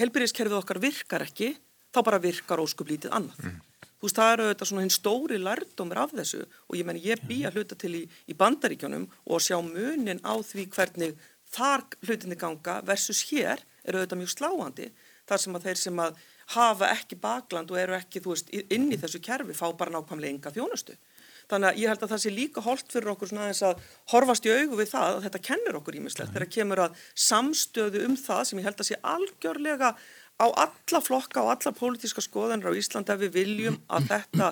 helbriðiskerfið 0.04 0.60
okkar 0.60 0.82
virkar 0.86 1.26
ekki, 1.26 1.50
þá 1.90 2.00
bara 2.06 2.22
virkar 2.22 2.62
óskuplítið 2.62 3.18
annað. 3.18 3.42
Mm. 3.42 3.58
Þú 3.98 4.06
veist, 4.06 4.20
það 4.20 4.32
eru 4.34 4.46
auðvitað 4.46 4.70
svona 4.70 4.84
hinn 4.86 4.94
stóri 4.94 5.38
lærdómur 5.42 6.00
af 6.04 6.14
þessu. 6.14 6.44
Og 6.70 6.78
ég 6.78 6.86
menn 6.86 7.02
ég 7.02 7.24
bý 7.26 7.40
að 7.48 7.58
hluta 7.58 7.78
til 7.82 7.94
í, 7.98 8.04
í 8.30 8.38
bandaríkjónum 8.38 9.08
og 9.26 9.42
sjá 9.42 9.58
munin 9.66 10.22
á 10.22 10.38
því 10.38 10.68
hvernig 10.76 11.18
þar 11.50 11.86
hlutinni 12.06 12.38
ganga 12.38 12.80
versus 12.86 13.24
hér 13.32 13.64
eru 13.88 14.02
auðvitað 14.02 14.22
mjög 14.22 14.34
sláandi. 14.36 14.90
Þar 15.28 15.44
sem 15.44 15.58
að 15.58 15.68
þeir 15.68 15.82
sem 15.82 16.02
að 16.04 16.22
hafa 16.54 16.92
ekki 16.94 17.18
bakland 17.20 17.72
og 17.74 17.80
eru 17.82 17.98
ekki, 17.98 18.22
þú 18.24 18.36
veist, 18.36 18.54
inn 18.54 18.92
í 18.94 19.00
þessu 19.02 19.20
kerfi 19.24 19.56
fá 19.58 19.66
bara 19.76 19.98
nákvæmlega 19.98 20.36
enga 20.36 20.54
þjónustu. 20.56 20.96
Þannig 21.48 21.70
að 21.70 21.78
ég 21.80 21.92
held 21.92 22.02
að 22.04 22.12
það 22.12 22.22
sé 22.24 22.32
líka 22.36 22.62
holdt 22.64 22.90
fyrir 22.92 23.12
okkur 23.14 23.30
svona 23.30 23.46
aðeins 23.46 23.64
að 23.64 23.84
horfast 24.12 24.48
í 24.48 24.52
augu 24.52 24.80
við 24.82 24.90
það 24.92 25.10
að 25.14 25.26
þetta 25.26 25.44
kennur 25.48 25.78
okkur 25.80 25.98
ímislegt 26.00 26.34
þegar 26.34 26.52
kemur 26.58 26.82
að 26.84 27.04
samstöðu 27.28 28.02
um 28.04 28.18
það 28.20 28.42
sem 28.50 28.60
ég 28.60 28.68
held 28.68 28.84
að 28.84 28.90
sé 28.90 28.98
algjörlega 29.14 29.92
á 30.38 30.46
alla 30.46 31.02
flokka 31.02 31.42
og 31.44 31.52
alla 31.56 31.74
pólitíska 31.74 32.22
skoðanir 32.22 32.70
á 32.70 32.78
Íslandi 32.78 33.14
ef 33.14 33.22
við 33.26 33.38
viljum 33.40 33.78
að 33.90 34.12
þetta, 34.12 34.50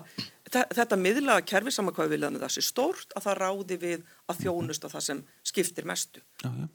þetta 0.74 1.00
miðlaga 1.00 1.46
kerfi 1.46 1.74
saman 1.74 1.94
hvað 1.94 2.10
við 2.10 2.16
viljaðum 2.16 2.42
það 2.42 2.54
sé 2.56 2.66
stórt 2.66 3.16
að 3.16 3.28
það 3.28 3.40
ráði 3.44 3.80
við 3.84 4.06
að 4.26 4.42
þjónusta 4.44 4.92
það 4.92 5.06
sem 5.08 5.24
skiptir 5.46 5.90
mestu. 5.90 6.24
Já, 6.44 6.50
já. 6.50 6.68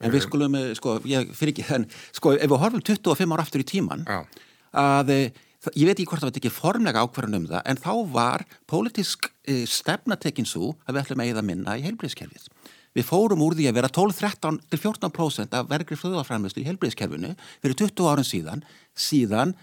En 0.00 0.14
við 0.14 0.24
skulum, 0.24 0.54
eh, 0.56 0.70
sko, 0.78 0.96
ég 1.04 1.34
fyrir 1.36 1.52
ekki 1.52 1.66
þenn, 1.68 1.84
sko, 2.16 2.32
ef 2.34 2.48
við 2.50 2.62
horfum 2.62 2.82
25 2.82 3.34
ára 3.36 3.44
aftur 3.44 3.62
í 3.62 3.68
tíman, 3.68 4.06
já. 4.08 4.24
að 4.72 5.12
eh, 5.12 5.44
ég 5.74 5.88
veit 5.88 5.98
ekki 5.98 6.08
hvort 6.08 6.22
það 6.22 6.30
var 6.30 6.40
ekki 6.40 6.54
formlega 6.54 7.02
ákvarðan 7.04 7.40
um 7.42 7.48
það, 7.50 7.62
en 7.68 7.80
þá 7.82 7.92
var 8.14 8.44
pólitísk 8.70 9.28
e, 9.44 9.64
stefnatekinn 9.68 10.48
svo 10.48 10.76
að 10.86 10.94
við 10.94 11.02
ætlum 11.02 11.22
að 11.24 11.32
eða 11.34 11.44
minna 11.44 11.76
í 11.78 11.84
heilbreyðskerfið. 11.84 12.48
Við 12.96 13.06
fórum 13.08 13.42
úr 13.44 13.56
því 13.58 13.68
að 13.70 13.78
vera 13.78 13.90
12-13 13.92 14.60
til 14.70 14.80
14% 14.80 15.56
af 15.58 15.68
vergrið 15.70 16.00
flöðafræðmjöstu 16.02 16.62
í 16.62 16.68
heilbreyðskerfinu 16.68 17.34
fyrir 17.62 17.76
20 17.82 18.08
árin 18.12 18.28
síðan, 18.28 18.64
síðan 18.96 19.54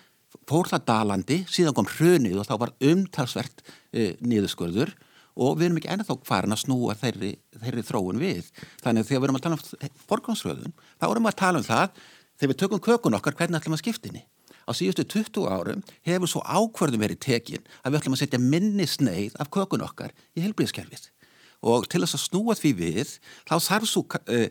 fór 0.49 0.69
það 0.69 0.85
dalandi, 0.89 1.39
síðan 1.49 1.75
kom 1.77 1.89
hrunið 1.89 2.39
og 2.41 2.47
þá 2.47 2.55
var 2.61 2.73
umtalsvert 2.91 3.63
e, 3.91 4.13
niðurskurður 4.21 4.93
og 5.35 5.57
við 5.59 5.67
erum 5.67 5.79
ekki 5.81 5.91
ennþá 5.91 6.19
farin 6.27 6.55
að 6.55 6.61
snúa 6.63 6.95
þeirri, 6.99 7.33
þeirri 7.63 7.83
þróun 7.83 8.21
við. 8.21 8.51
Þannig 8.83 9.03
að 9.03 9.09
þegar 9.09 9.21
við 9.23 9.27
erum 9.27 9.39
að 9.39 9.45
tala 9.47 9.57
um 9.57 9.97
borgansröðun, 10.11 10.77
þá 11.01 11.07
erum 11.09 11.27
við 11.27 11.33
að 11.33 11.41
tala 11.41 11.61
um 11.61 11.67
það 11.67 12.05
þegar 12.35 12.51
við 12.51 12.61
tökum 12.61 12.83
kökun 12.83 13.17
okkar 13.19 13.38
hvernig 13.39 13.59
ætlum 13.59 13.75
að 13.75 13.83
skiptinni 13.83 14.23
á 14.65 14.71
síðustu 14.73 15.05
20 15.05 15.45
árum 15.49 15.83
hefur 16.07 16.29
svo 16.29 16.41
ákverðum 16.41 17.03
verið 17.05 17.21
tekin 17.25 17.65
að 17.83 17.93
við 17.93 17.99
ætlum 17.99 18.15
að 18.17 18.21
setja 18.23 18.41
minni 18.41 18.88
sneið 18.89 19.38
af 19.41 19.51
kökun 19.53 19.85
okkar 19.85 20.13
í 20.35 20.43
helbriðskerfið 20.45 21.09
og 21.65 21.88
til 21.91 22.04
þess 22.04 22.17
að 22.17 22.25
snúa 22.25 22.58
því 22.60 22.73
við 22.80 23.15
þá 23.47 23.56
þarf 23.67 23.89
svo 23.89 24.06
uh, 24.06 24.47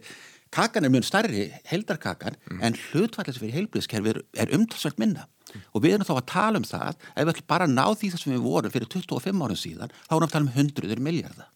kakan 0.54 0.86
er 0.86 0.92
mjög 0.94 1.08
starri 1.08 1.46
heldarkakan 1.70 2.36
mm. 2.38 2.60
en 2.66 2.78
hlutvallis 2.88 3.40
fyrir 3.40 3.58
helbriðskerfið 3.60 4.22
er 4.38 4.54
umtalsvægt 4.54 5.00
minna 5.02 5.26
mm. 5.26 5.66
og 5.72 5.84
við 5.84 5.96
erum 5.96 6.08
þá 6.08 6.14
að 6.18 6.28
tala 6.34 6.62
um 6.62 6.68
það 6.68 6.92
ef 6.92 7.24
við 7.24 7.34
ætlum 7.34 7.50
bara 7.54 7.68
að 7.68 7.76
ná 7.78 7.84
því 7.90 8.12
þess 8.14 8.28
að 8.28 8.36
við 8.36 8.46
vorum 8.46 8.74
fyrir 8.74 8.92
25 8.94 9.44
árum 9.46 9.60
síðan 9.64 9.94
þá 9.96 10.14
erum 10.14 10.24
við 10.24 10.30
að 10.30 10.36
tala 10.36 10.46
um 10.46 10.54
hundruður 10.58 11.04
miljardar 11.08 11.50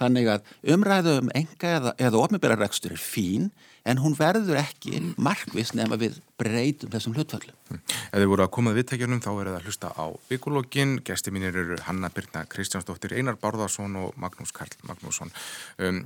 Þannig 0.00 0.30
að 0.32 0.54
umræðu 0.74 1.16
um 1.20 1.32
enga 1.36 1.74
eða, 1.78 1.92
eða 2.00 2.22
ofnbjörgarrekstur 2.24 2.94
er 2.96 3.02
fín 3.02 3.50
en 3.88 4.00
hún 4.00 4.14
verður 4.16 4.60
ekki 4.60 5.00
markvis 5.20 5.74
nefn 5.76 5.96
að 5.96 6.04
við 6.04 6.16
breytum 6.40 6.92
þessum 6.92 7.16
hlutfallum. 7.16 7.56
Mm. 7.70 7.82
Ef 8.10 8.16
þið 8.16 8.30
voru 8.32 8.44
að 8.44 8.52
komað 8.56 8.80
viðtækjunum 8.80 9.22
þá 9.24 9.30
er 9.32 9.50
það 9.50 9.58
að 9.58 9.68
hlusta 9.68 9.92
á 9.96 10.06
vikulógin. 10.30 10.96
Gesti 11.06 11.32
mínir 11.34 11.56
eru 11.56 11.78
Hanna 11.86 12.10
Birna 12.12 12.44
Kristjánsdóttir, 12.50 13.16
Einar 13.16 13.40
Bárðarsson 13.40 13.96
og 14.00 14.16
Magnús 14.20 14.52
Karl 14.56 14.76
Magnússon. 14.88 15.32
Um, 15.80 16.04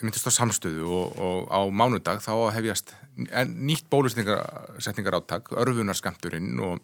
við 0.00 0.08
myndist 0.08 0.28
á 0.28 0.32
samstöðu 0.32 0.88
og, 0.88 1.16
og 1.20 1.48
á 1.52 1.60
mánudag 1.68 2.22
þá 2.24 2.32
hefjast 2.56 2.94
nýtt 3.20 3.88
bólusningarsetningar 3.92 5.18
áttak, 5.20 5.52
örfunarskampturinn 5.52 6.56
og 6.64 6.80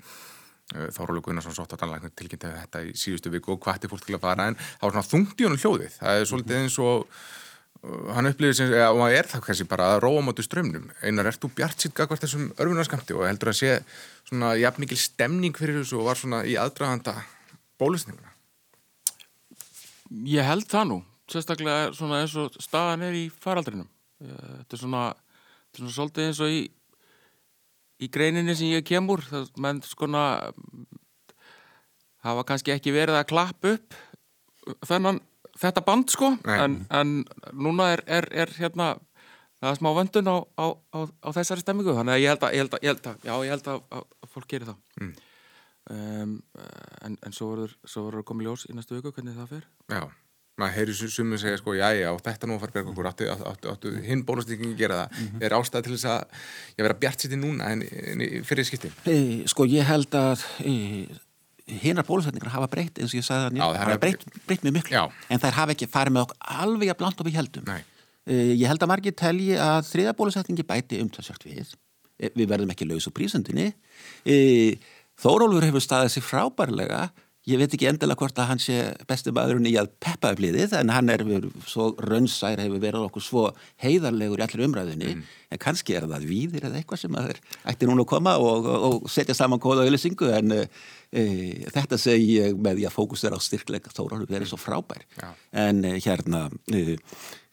Eh, 0.74 0.88
Þórólu 0.90 1.22
Gunnarsson 1.22 1.54
sótt 1.54 1.74
á 1.74 1.78
tannlæknir 1.78 2.10
tilkynnti 2.18 2.50
þetta 2.50 2.80
í 2.82 2.94
síðustu 2.98 3.30
viku 3.30 3.54
og 3.54 3.62
hvarti 3.62 3.86
fólk 3.90 4.02
til 4.06 4.16
að 4.16 4.24
fara 4.24 4.48
en 4.50 4.56
það 4.58 4.86
var 4.88 4.94
svona 4.96 5.10
þungt 5.12 5.38
í 5.38 5.46
honum 5.46 5.60
hljóðið. 5.62 5.98
Það 6.00 6.20
er 6.20 6.30
svolítið 6.30 6.58
eins 6.58 6.78
og 6.82 7.04
uh, 7.06 8.08
hann 8.16 8.30
upplýðir 8.32 8.56
sem, 8.58 8.72
og 8.74 9.02
það 9.04 9.18
er 9.20 9.30
það 9.30 9.44
kannski 9.46 9.68
bara 9.70 9.90
að 9.94 10.00
róa 10.02 10.24
mátu 10.26 10.42
strömmnum, 10.42 10.88
einar 11.06 11.30
ert 11.30 11.38
þú 11.38 11.52
bjart 11.60 11.86
sitt 11.86 11.94
gagvart 11.94 12.26
þessum 12.26 12.48
örfunarskampti 12.58 13.14
og 13.14 13.28
heldur 13.28 13.52
að 13.52 13.60
sé 13.60 13.76
svona 14.26 14.56
jafn 14.58 14.82
mikil 14.82 14.98
stemning 14.98 15.54
fyrir 15.54 15.78
þessu 15.84 16.00
og 16.00 16.10
var 16.10 16.18
svona 16.18 16.42
í 16.42 16.58
aðdraganda 16.58 17.14
bólusninguna 17.78 18.34
Ég 20.26 20.46
held 20.46 20.66
það 20.70 20.90
nú 20.90 20.98
sérstaklega 21.30 21.94
svona 21.94 22.20
eins 22.22 22.34
og 22.38 22.54
staðan 22.62 23.02
er 23.06 23.14
í 23.18 23.24
faraldrinum. 23.42 23.88
Þetta 24.18 24.76
er 24.76 24.80
svona, 24.82 25.06
þetta 25.66 25.78
er 25.78 25.82
svona 25.82 25.96
svolítið 25.96 26.28
eins 26.28 26.42
og 26.42 26.52
í 26.54 26.60
í 28.02 28.10
greininni 28.12 28.54
sem 28.56 28.74
ég 28.74 28.84
kemur 28.86 29.24
það 29.24 29.48
menn 29.62 29.80
skona 29.86 30.26
hafa 32.26 32.44
kannski 32.48 32.74
ekki 32.74 32.94
verið 32.94 33.20
að 33.20 33.28
klappa 33.30 33.76
upp 33.76 33.96
þennan 34.86 35.20
þetta 35.56 35.84
band 35.86 36.12
sko 36.12 36.32
en, 36.52 36.80
en 36.90 37.18
núna 37.54 37.92
er, 37.94 38.02
er, 38.18 38.28
er 38.44 38.52
hérna 38.58 38.96
það 39.60 39.70
er 39.70 39.78
smá 39.80 39.90
vöndun 39.96 40.28
á, 40.28 40.36
á, 40.60 40.66
á, 40.92 40.98
á 41.08 41.28
þessari 41.36 41.64
stemmingu 41.64 41.94
þannig 41.96 42.16
að 42.16 42.22
ég 42.22 42.34
held 42.34 42.44
að, 42.44 42.56
ég 42.56 42.62
held 42.64 42.76
að, 42.76 42.84
ég 42.84 42.92
held 42.92 43.08
að 43.08 43.26
já 43.28 43.34
ég 43.46 43.54
held 43.54 43.70
að, 43.72 43.80
að 43.96 44.30
fólk 44.34 44.50
gerir 44.52 44.70
það. 44.70 44.78
Mm. 45.00 45.14
um, 45.96 46.36
en, 47.08 47.18
en 47.24 47.36
svo 47.36 47.50
verður 47.56 48.26
komið 48.28 48.50
ljós 48.50 48.66
í 48.68 48.76
næstu 48.76 48.98
viku 48.98 49.14
hvernig 49.16 49.38
það 49.38 49.52
fer. 49.56 49.68
Já 49.92 50.04
maður 50.60 50.76
heyrir 50.78 51.10
sumum 51.12 51.38
segja 51.40 51.58
sko, 51.60 51.74
já, 51.76 51.86
já, 51.96 52.08
þetta 52.24 52.48
nú 52.48 52.56
far 52.60 52.72
berg 52.72 52.88
okkur, 52.92 53.08
áttu, 53.10 53.28
áttu, 53.28 53.72
áttu 53.72 53.92
hinn 54.06 54.24
bólustíkingi 54.26 54.76
gera 54.78 55.02
það, 55.02 55.10
mm 55.12 55.26
-hmm. 55.26 55.44
er 55.44 55.56
ástæð 55.58 55.84
til 55.84 55.92
þess 55.96 56.08
að 56.12 56.22
ég 56.78 56.86
vera 56.86 56.98
bjart 57.02 57.20
sitt 57.20 57.32
í 57.32 57.38
núna 57.40 57.70
en, 57.72 57.82
en 57.82 58.44
fyrir 58.44 58.64
skipti? 58.64 58.92
E, 59.04 59.44
sko, 59.46 59.66
ég 59.68 59.84
held 59.84 60.14
að 60.14 60.44
e, 60.64 60.72
hinnar 61.84 62.06
bólustíkingar 62.08 62.52
hafa 62.56 62.70
breytt, 62.72 62.98
eins 62.98 63.12
og 63.12 63.20
ég 63.20 63.26
sagði 63.26 63.60
að 63.60 63.76
það 63.76 63.84
hafa 63.84 63.98
breytt, 63.98 64.24
breytt. 64.46 64.62
mjög 64.64 64.74
miklu, 64.78 64.96
já. 64.96 65.04
en 65.28 65.40
þær 65.40 65.58
hafa 65.60 65.72
ekki 65.72 65.86
farið 65.92 66.12
með 66.12 66.22
okkur 66.22 66.36
alveg 66.40 66.88
að 66.88 66.98
blant 66.98 67.20
og 67.20 67.26
við 67.26 67.36
heldum. 67.36 67.72
E, 68.26 68.34
ég 68.56 68.66
held 68.66 68.82
að 68.82 68.88
margir 68.88 69.12
telji 69.12 69.56
að 69.60 69.82
þriða 69.92 70.16
bólustíkingi 70.16 70.64
bæti 70.64 71.00
umtalsvægt 71.04 71.44
við. 71.44 71.76
E, 72.16 72.32
við 72.32 72.48
verðum 72.48 72.72
ekki 72.72 72.88
laus 72.88 73.06
úr 73.06 73.12
prísundinni. 73.12 73.74
E, 74.24 74.78
Þórólfur 75.16 75.64
hefur 75.64 75.80
staðið 75.80 76.10
sér 76.12 76.24
frábærlega 76.24 76.98
Ég 77.46 77.60
veit 77.60 77.70
ekki 77.70 77.86
endilega 77.86 78.18
hvort 78.18 78.38
að 78.42 78.48
hann 78.50 78.60
sé 78.62 78.76
bestu 79.06 79.30
maðurinn 79.34 79.68
í 79.70 79.76
að 79.78 79.92
peppa 80.02 80.32
upp 80.34 80.40
liðið 80.42 80.72
en 80.80 80.90
hann 80.90 81.12
er 81.14 81.22
svo 81.70 81.92
rönnsær 82.02 82.58
hefur 82.58 82.82
verið 82.82 83.06
okkur 83.06 83.22
svo 83.22 83.44
heiðarlegur 83.84 84.42
í 84.42 84.44
allir 84.48 84.64
umræðinni 84.66 85.12
mm. 85.12 85.22
en 85.54 85.62
kannski 85.62 85.94
er 85.94 86.08
það 86.10 86.26
víðir 86.26 86.66
eða 86.66 86.80
eitthvað 86.80 87.04
sem 87.04 87.18
að 87.20 87.30
þeir 87.30 87.40
ætti 87.70 87.86
núna 87.86 88.02
að 88.02 88.10
koma 88.16 88.34
og, 88.42 88.66
og, 88.66 88.86
og 88.88 89.08
setja 89.14 89.38
saman 89.38 89.62
kóða 89.62 89.84
og 89.84 89.92
auðvisingu 89.92 90.32
en 90.34 90.56
e, 90.58 90.66
þetta 91.70 92.02
segi 92.02 92.40
ég 92.40 92.58
með 92.58 92.80
því 92.80 92.90
að 92.90 92.96
fókus 92.98 93.22
er 93.22 93.38
á 93.38 93.40
styrkleika 93.46 93.94
þóraður 93.94 94.34
verið 94.34 94.50
svo 94.50 94.58
frábær 94.58 95.06
ja. 95.14 95.32
en 95.66 95.84
e, 95.86 95.96
hérna 96.02 96.48
e, 96.74 96.98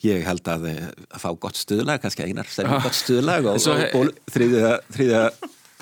ég 0.10 0.25
held 0.25 0.47
að, 0.49 0.69
að 1.06 1.19
fá 1.21 1.29
gott 1.38 1.60
stuðlag, 1.60 2.01
kannski 2.01 2.25
einar 2.25 2.49
sem 2.49 2.65
ah. 2.65 2.82
gott 2.86 2.97
stuðlag 2.97 3.53
og, 3.53 3.62
og 3.62 4.10
þriðja, 4.34 4.77
þriðja 4.89 5.27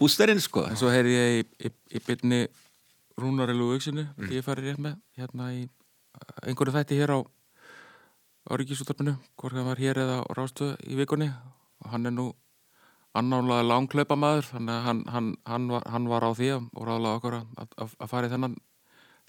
bústerinn 0.02 0.42
sko. 0.42 0.66
En 0.68 0.80
svo 0.80 0.92
heyri 0.92 1.16
ég 1.16 1.40
í, 1.40 1.46
í, 1.68 1.72
í 1.96 2.04
byrni 2.06 2.48
Rúnari 3.22 3.56
Lúvíksinu 3.56 4.08
mm. 4.10 4.34
ég 4.34 4.46
fari 4.46 4.66
rétt 4.66 4.82
með 4.82 4.98
hérna 5.20 5.52
í 5.56 5.64
einhverju 6.46 6.76
þætti 6.76 7.00
hér 7.00 7.16
á 7.16 7.20
á 8.50 8.52
Ríkisúttarpinu, 8.58 9.16
hvort 9.38 9.54
það 9.54 9.68
var 9.70 9.82
hér 9.82 10.00
eða 10.02 10.22
á 10.26 10.30
Rástöðu 10.34 10.74
í 10.90 10.98
vikunni. 10.98 11.28
Og 11.86 11.92
hann 11.94 12.10
er 12.10 12.14
nú 12.16 12.32
annálaði 13.18 13.68
langklaupa 13.68 14.18
maður 14.18 14.48
þannig 14.50 14.74
að 14.74 14.84
hann, 14.88 15.00
hann, 15.12 15.30
hann, 15.46 15.70
var, 15.72 15.88
hann 15.94 16.08
var 16.10 16.26
á 16.26 16.32
því 16.32 16.52
og 16.56 16.84
ráðlaði 16.88 17.20
okkur 17.20 17.38
að, 17.38 17.48
að, 17.60 17.96
að 18.00 18.12
fara 18.12 18.30
í 18.30 18.32
þennan 18.32 18.54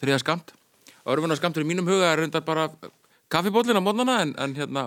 þriða 0.02 0.18
skamt 0.22 0.52
Örfunar 1.02 1.38
skamtur 1.38 1.64
í 1.64 1.66
mínum 1.66 1.88
huga 1.90 2.12
er 2.12 2.22
reyndar 2.22 2.44
bara 2.46 2.68
kaffibólin 3.32 3.78
á 3.78 3.82
mótnana 3.82 4.20
en, 4.22 4.36
en 4.38 4.54
hérna 4.54 4.84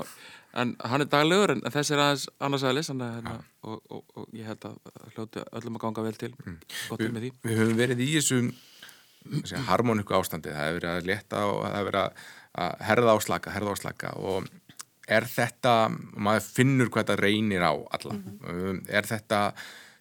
en 0.56 0.72
hann 0.80 1.04
er 1.04 1.10
daglegur 1.12 1.52
en, 1.58 1.64
en 1.68 1.76
þess 1.76 1.92
er 1.92 2.04
aðeins 2.06 2.26
annars 2.48 2.64
aðeins 2.64 2.92
hérna, 2.94 3.36
og, 3.68 3.82
og, 3.92 4.06
og 4.16 4.38
ég 4.38 4.48
held 4.48 4.70
að 4.70 4.78
hljóti 5.18 5.44
öllum 5.60 5.80
að 5.80 5.84
ganga 5.84 6.06
vel 6.06 6.16
til. 6.22 6.32
Mm. 6.46 6.56
gott 6.88 7.04
við, 7.04 7.12
með 7.12 7.26
því. 7.26 7.32
Við 7.44 7.60
höfum 7.60 7.82
verið 7.82 8.04
í 8.06 8.08
þessum 8.14 8.48
harmoníku 9.70 10.16
ástandi, 10.18 10.54
það 10.54 10.68
hefur 10.68 10.80
verið 10.80 10.92
að 10.92 11.10
leta 11.10 11.46
og 11.50 11.64
það 11.64 11.76
hefur 11.78 11.90
verið 11.92 12.28
að 12.66 12.86
herða 12.90 13.16
áslaka, 13.16 13.56
herða 13.56 13.74
áslaka 13.76 14.14
og 14.22 14.52
er 15.12 15.28
þetta, 15.30 15.74
maður 16.18 16.46
finnur 16.46 16.92
hvað 16.92 17.06
þetta 17.06 17.22
reynir 17.22 17.66
á 17.66 17.74
alla, 17.74 18.14
mm 18.14 18.38
-hmm. 18.42 18.84
er 18.90 19.06
þetta 19.06 19.40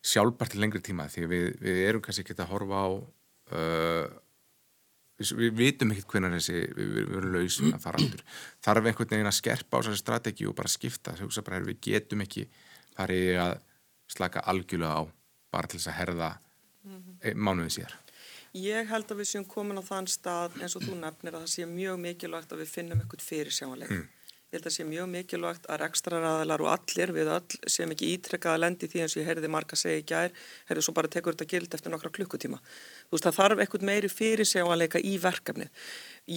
sjálfbært 0.05 0.55
til 0.55 0.61
lengri 0.61 0.81
tíma? 0.81 1.09
Því 1.09 1.27
við, 1.29 1.47
við 1.61 1.81
erum 1.89 2.05
kannski 2.05 2.25
ekki 2.25 2.37
að 2.41 2.53
horfa 2.53 2.85
á 2.85 2.89
uh, 2.93 4.07
við, 5.19 5.33
við 5.41 5.53
vitum 5.59 5.93
ekkert 5.93 6.09
hvernig 6.13 6.39
þessi, 6.39 6.63
við, 6.77 6.95
við 6.95 7.19
erum 7.19 7.37
lausum 7.37 7.75
að 7.75 7.85
fara 7.85 8.01
áttur, 8.01 8.25
þarf 8.65 8.89
einhvern 8.91 9.13
veginn 9.17 9.33
að 9.33 9.41
skerpa 9.41 9.77
á 9.77 9.81
þessari 9.81 10.03
strategi 10.03 10.49
og 10.49 10.57
bara 10.57 10.73
skipta, 10.73 11.17
bara, 11.45 11.61
við 11.65 11.81
getum 11.81 12.25
ekki 12.25 12.49
farið 12.95 13.41
að 13.45 13.55
slaka 14.15 14.45
algjörlega 14.51 15.01
á 15.01 15.03
bara 15.55 15.71
til 15.71 15.79
þess 15.79 15.93
að 15.93 15.99
herða 16.01 16.31
mm 16.85 16.97
-hmm. 16.97 17.37
mánuðið 17.37 17.77
sér 17.79 18.04
Ég 18.55 18.87
held 18.87 19.09
að 19.11 19.19
við 19.19 19.31
séum 19.33 19.47
komin 19.51 19.81
á 19.83 19.85
þann 19.85 20.07
stað 20.07 20.61
eins 20.63 20.77
og 20.79 20.85
þú 20.87 21.01
nefnir 21.01 21.35
að 21.35 21.43
það 21.43 21.55
sé 21.57 21.65
mjög 21.67 21.97
mikilvægt 22.05 22.53
að 22.55 22.61
við 22.63 22.69
finnum 22.71 23.01
eitthvað 23.03 23.25
fyrir 23.27 23.57
sjáanleik. 23.57 23.91
Mm. 23.91 24.05
Ég 24.55 24.61
held 24.61 24.69
að 24.71 24.75
sé 24.77 24.85
mjög 24.87 25.09
mikilvægt 25.11 25.67
að 25.67 25.81
rekstraraðalar 25.83 26.63
og 26.63 26.71
allir 26.71 27.13
við 27.17 27.33
öll 27.35 27.73
sem 27.75 27.91
ekki 27.91 28.13
ítrekkaða 28.15 28.61
lendi 28.63 28.87
því 28.87 29.03
eins 29.03 29.17
og 29.17 29.23
ég 29.25 29.31
heyrði 29.33 29.51
marga 29.51 29.79
segja 29.81 29.99
í 29.99 30.07
gær, 30.07 30.31
heyrði 30.71 30.87
svo 30.87 30.95
bara 30.95 31.11
tekur 31.11 31.35
þetta 31.35 31.51
gild 31.51 31.75
eftir 31.75 31.91
nokkra 31.91 32.15
klukkutíma. 32.15 32.63
Þú 33.11 33.17
veist 33.17 33.27
það 33.27 33.39
þarf 33.41 33.65
eitthvað 33.65 33.89
meiri 33.91 34.13
fyrir 34.15 34.47
sig 34.47 34.63
á 34.63 34.71
að 34.71 34.85
leika 34.85 35.03
í 35.03 35.17
verkefnið. 35.19 35.85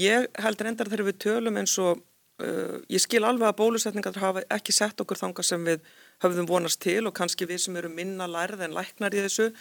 Ég 0.02 0.26
held 0.42 0.66
reyndar 0.66 0.90
þegar 0.90 1.10
við 1.12 1.20
tölum 1.28 1.62
eins 1.62 1.78
og 1.86 2.02
uh, 2.02 2.78
ég 2.90 3.06
skil 3.06 3.22
alveg 3.22 3.52
að 3.52 3.60
bólusetningar 3.62 4.18
hafa 4.18 4.48
ekki 4.58 4.74
sett 4.74 5.06
okkur 5.06 5.22
þanga 5.22 5.46
sem 5.46 5.70
við 5.70 5.86
höfðum 6.26 6.50
vonast 6.50 6.82
til 6.82 7.04
og 7.06 7.14
kannski 7.14 7.46
við 7.46 7.68
sem 7.68 7.78
eru 7.78 7.94
minna 7.94 8.26
lærið 8.26 8.66
en 8.66 8.80
læknar 8.82 9.14
í 9.14 9.22
þessu 9.28 9.52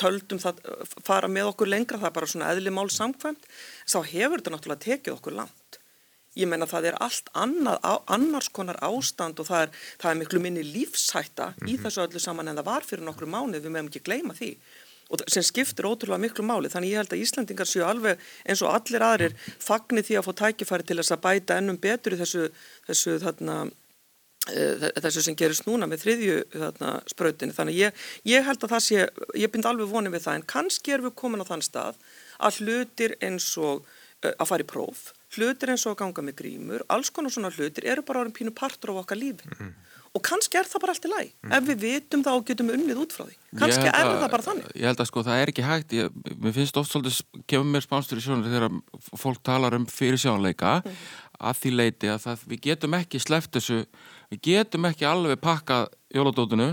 töldum 0.00 0.40
það 0.42 0.60
fara 1.04 1.28
með 1.32 1.52
okkur 1.52 1.70
lengra, 1.72 2.00
það 2.00 2.10
er 2.10 2.16
bara 2.18 2.30
svona 2.30 2.52
eðli 2.52 2.72
mál 2.74 2.88
samkvæmt, 2.92 3.48
þá 3.88 3.98
hefur 4.12 4.40
þetta 4.40 4.54
náttúrulega 4.54 4.84
tekið 4.86 5.16
okkur 5.16 5.36
langt. 5.40 5.80
Ég 6.36 6.48
menna 6.52 6.68
það 6.68 6.90
er 6.90 6.98
allt 7.00 7.30
annað, 7.32 7.78
annars 8.12 8.50
konar 8.52 8.76
ástand 8.84 9.38
og 9.40 9.48
það 9.48 9.62
er, 9.66 9.70
það 10.02 10.10
er 10.10 10.18
miklu 10.20 10.40
minni 10.44 10.64
lífshætta 10.64 11.46
mm 11.48 11.54
-hmm. 11.54 11.68
í 11.70 11.72
mhm. 11.76 11.84
þessu 11.84 12.02
öllu 12.04 12.20
saman 12.20 12.48
en 12.48 12.58
það 12.60 12.70
var 12.72 12.84
fyrir 12.84 13.04
nokkru 13.04 13.26
mánuð, 13.26 13.62
við 13.64 13.72
meðum 13.72 13.88
ekki 13.88 14.04
gleyma 14.04 14.34
því 14.36 14.56
og 15.10 15.22
sem 15.30 15.44
skiptir 15.46 15.86
ótrúlega 15.86 16.18
miklu 16.18 16.44
máli 16.46 16.70
þannig 16.70 16.90
ég 16.90 17.00
held 17.00 17.12
að 17.14 17.22
Íslandingar 17.22 17.68
séu 17.70 17.84
alveg 17.86 18.18
eins 18.44 18.62
og 18.62 18.74
allir 18.74 19.04
aðrir 19.06 19.36
fagnir 19.62 20.02
því 20.06 20.18
að 20.18 20.26
fá 20.26 20.32
tækifæri 20.40 20.86
til 20.86 20.98
þess 20.98 21.14
að 21.14 21.24
bæta 21.26 21.58
ennum 21.60 21.78
betur 21.78 22.16
í 22.16 22.20
þessu, 22.22 22.48
þessu 22.88 23.18
þarna 23.22 23.58
þessu 24.46 25.24
sem 25.24 25.36
gerist 25.38 25.66
núna 25.66 25.88
með 25.90 26.04
þriðju 26.04 26.38
þarna, 26.54 26.92
sprautinu 27.10 27.56
þannig 27.56 27.80
ég, 27.80 28.04
ég 28.28 28.46
held 28.46 28.62
að 28.62 28.74
það 28.76 28.84
sé 28.86 29.06
ég 29.42 29.52
bind 29.52 29.66
alveg 29.66 29.90
vonið 29.90 30.16
við 30.16 30.26
það 30.26 30.38
en 30.38 30.46
kannski 30.54 30.94
erum 30.94 31.08
við 31.08 31.16
komin 31.18 31.42
á 31.42 31.50
þann 31.50 31.66
stað 31.66 31.98
að 32.38 32.60
hlutir 32.62 33.16
eins 33.24 33.48
og 33.58 33.82
uh, 33.82 34.30
að 34.32 34.48
fara 34.52 34.66
í 34.66 34.70
próf 34.70 35.10
hlutir 35.36 35.72
eins 35.72 35.86
og 35.86 35.96
að 35.96 36.04
ganga 36.04 36.28
með 36.28 36.38
grímur 36.38 36.86
alls 36.92 37.10
konar 37.10 37.34
svona 37.34 37.50
hlutir 37.50 37.88
eru 37.90 38.06
bara 38.06 38.22
orðin 38.22 38.36
pínu 38.38 38.54
partur 38.54 38.94
á 38.94 39.02
okkar 39.02 39.18
lífi 39.18 39.50
mm. 39.50 39.74
og 40.14 40.24
kannski 40.24 40.60
er 40.60 40.70
það 40.70 40.84
bara 40.84 40.94
allt 40.94 41.08
í 41.08 41.12
læg 41.12 41.32
mm. 41.34 41.54
ef 41.58 41.66
við 41.66 41.82
vitum 41.82 42.24
það 42.26 42.38
og 42.38 42.48
getum 42.50 42.72
unnið 42.76 43.02
út 43.02 43.16
frá 43.16 43.26
því 43.26 43.38
kannski 43.58 43.90
er 43.90 44.10
það 44.14 44.26
bara 44.36 44.46
þannig 44.46 44.68
Ég 44.78 44.90
held 44.92 45.02
að 45.02 45.10
sko 45.10 45.26
það 45.26 45.42
er 45.42 45.52
ekki 45.52 45.66
hægt 45.66 45.96
ég, 45.98 46.18
mér 46.38 46.56
finnst 46.56 46.78
oft 46.78 46.94
svolítið 46.94 47.42
kemur 47.50 47.72
mér 47.74 47.86
spánstur 47.88 48.22
í 48.22 48.26
sjónu 48.28 48.46
þegar 48.46 48.78
fólk 49.18 49.42
talar 49.42 49.74
um 49.76 49.88
fyrir 49.90 50.22
sjónleika 50.22 50.78
mm. 50.84 51.00
að 51.50 51.64
því 51.64 51.74
leiti 51.80 52.12
að 52.12 52.22
það, 52.28 52.46
við 52.52 52.62
getum 52.70 53.00
ekki 53.00 53.22
sleppt 53.26 53.58
þessu 53.58 53.82
við 54.30 54.42
getum 54.48 54.88
ekki 54.90 55.06
alveg 55.08 55.40
pakkað 55.42 55.88
jóladótinu 56.14 56.68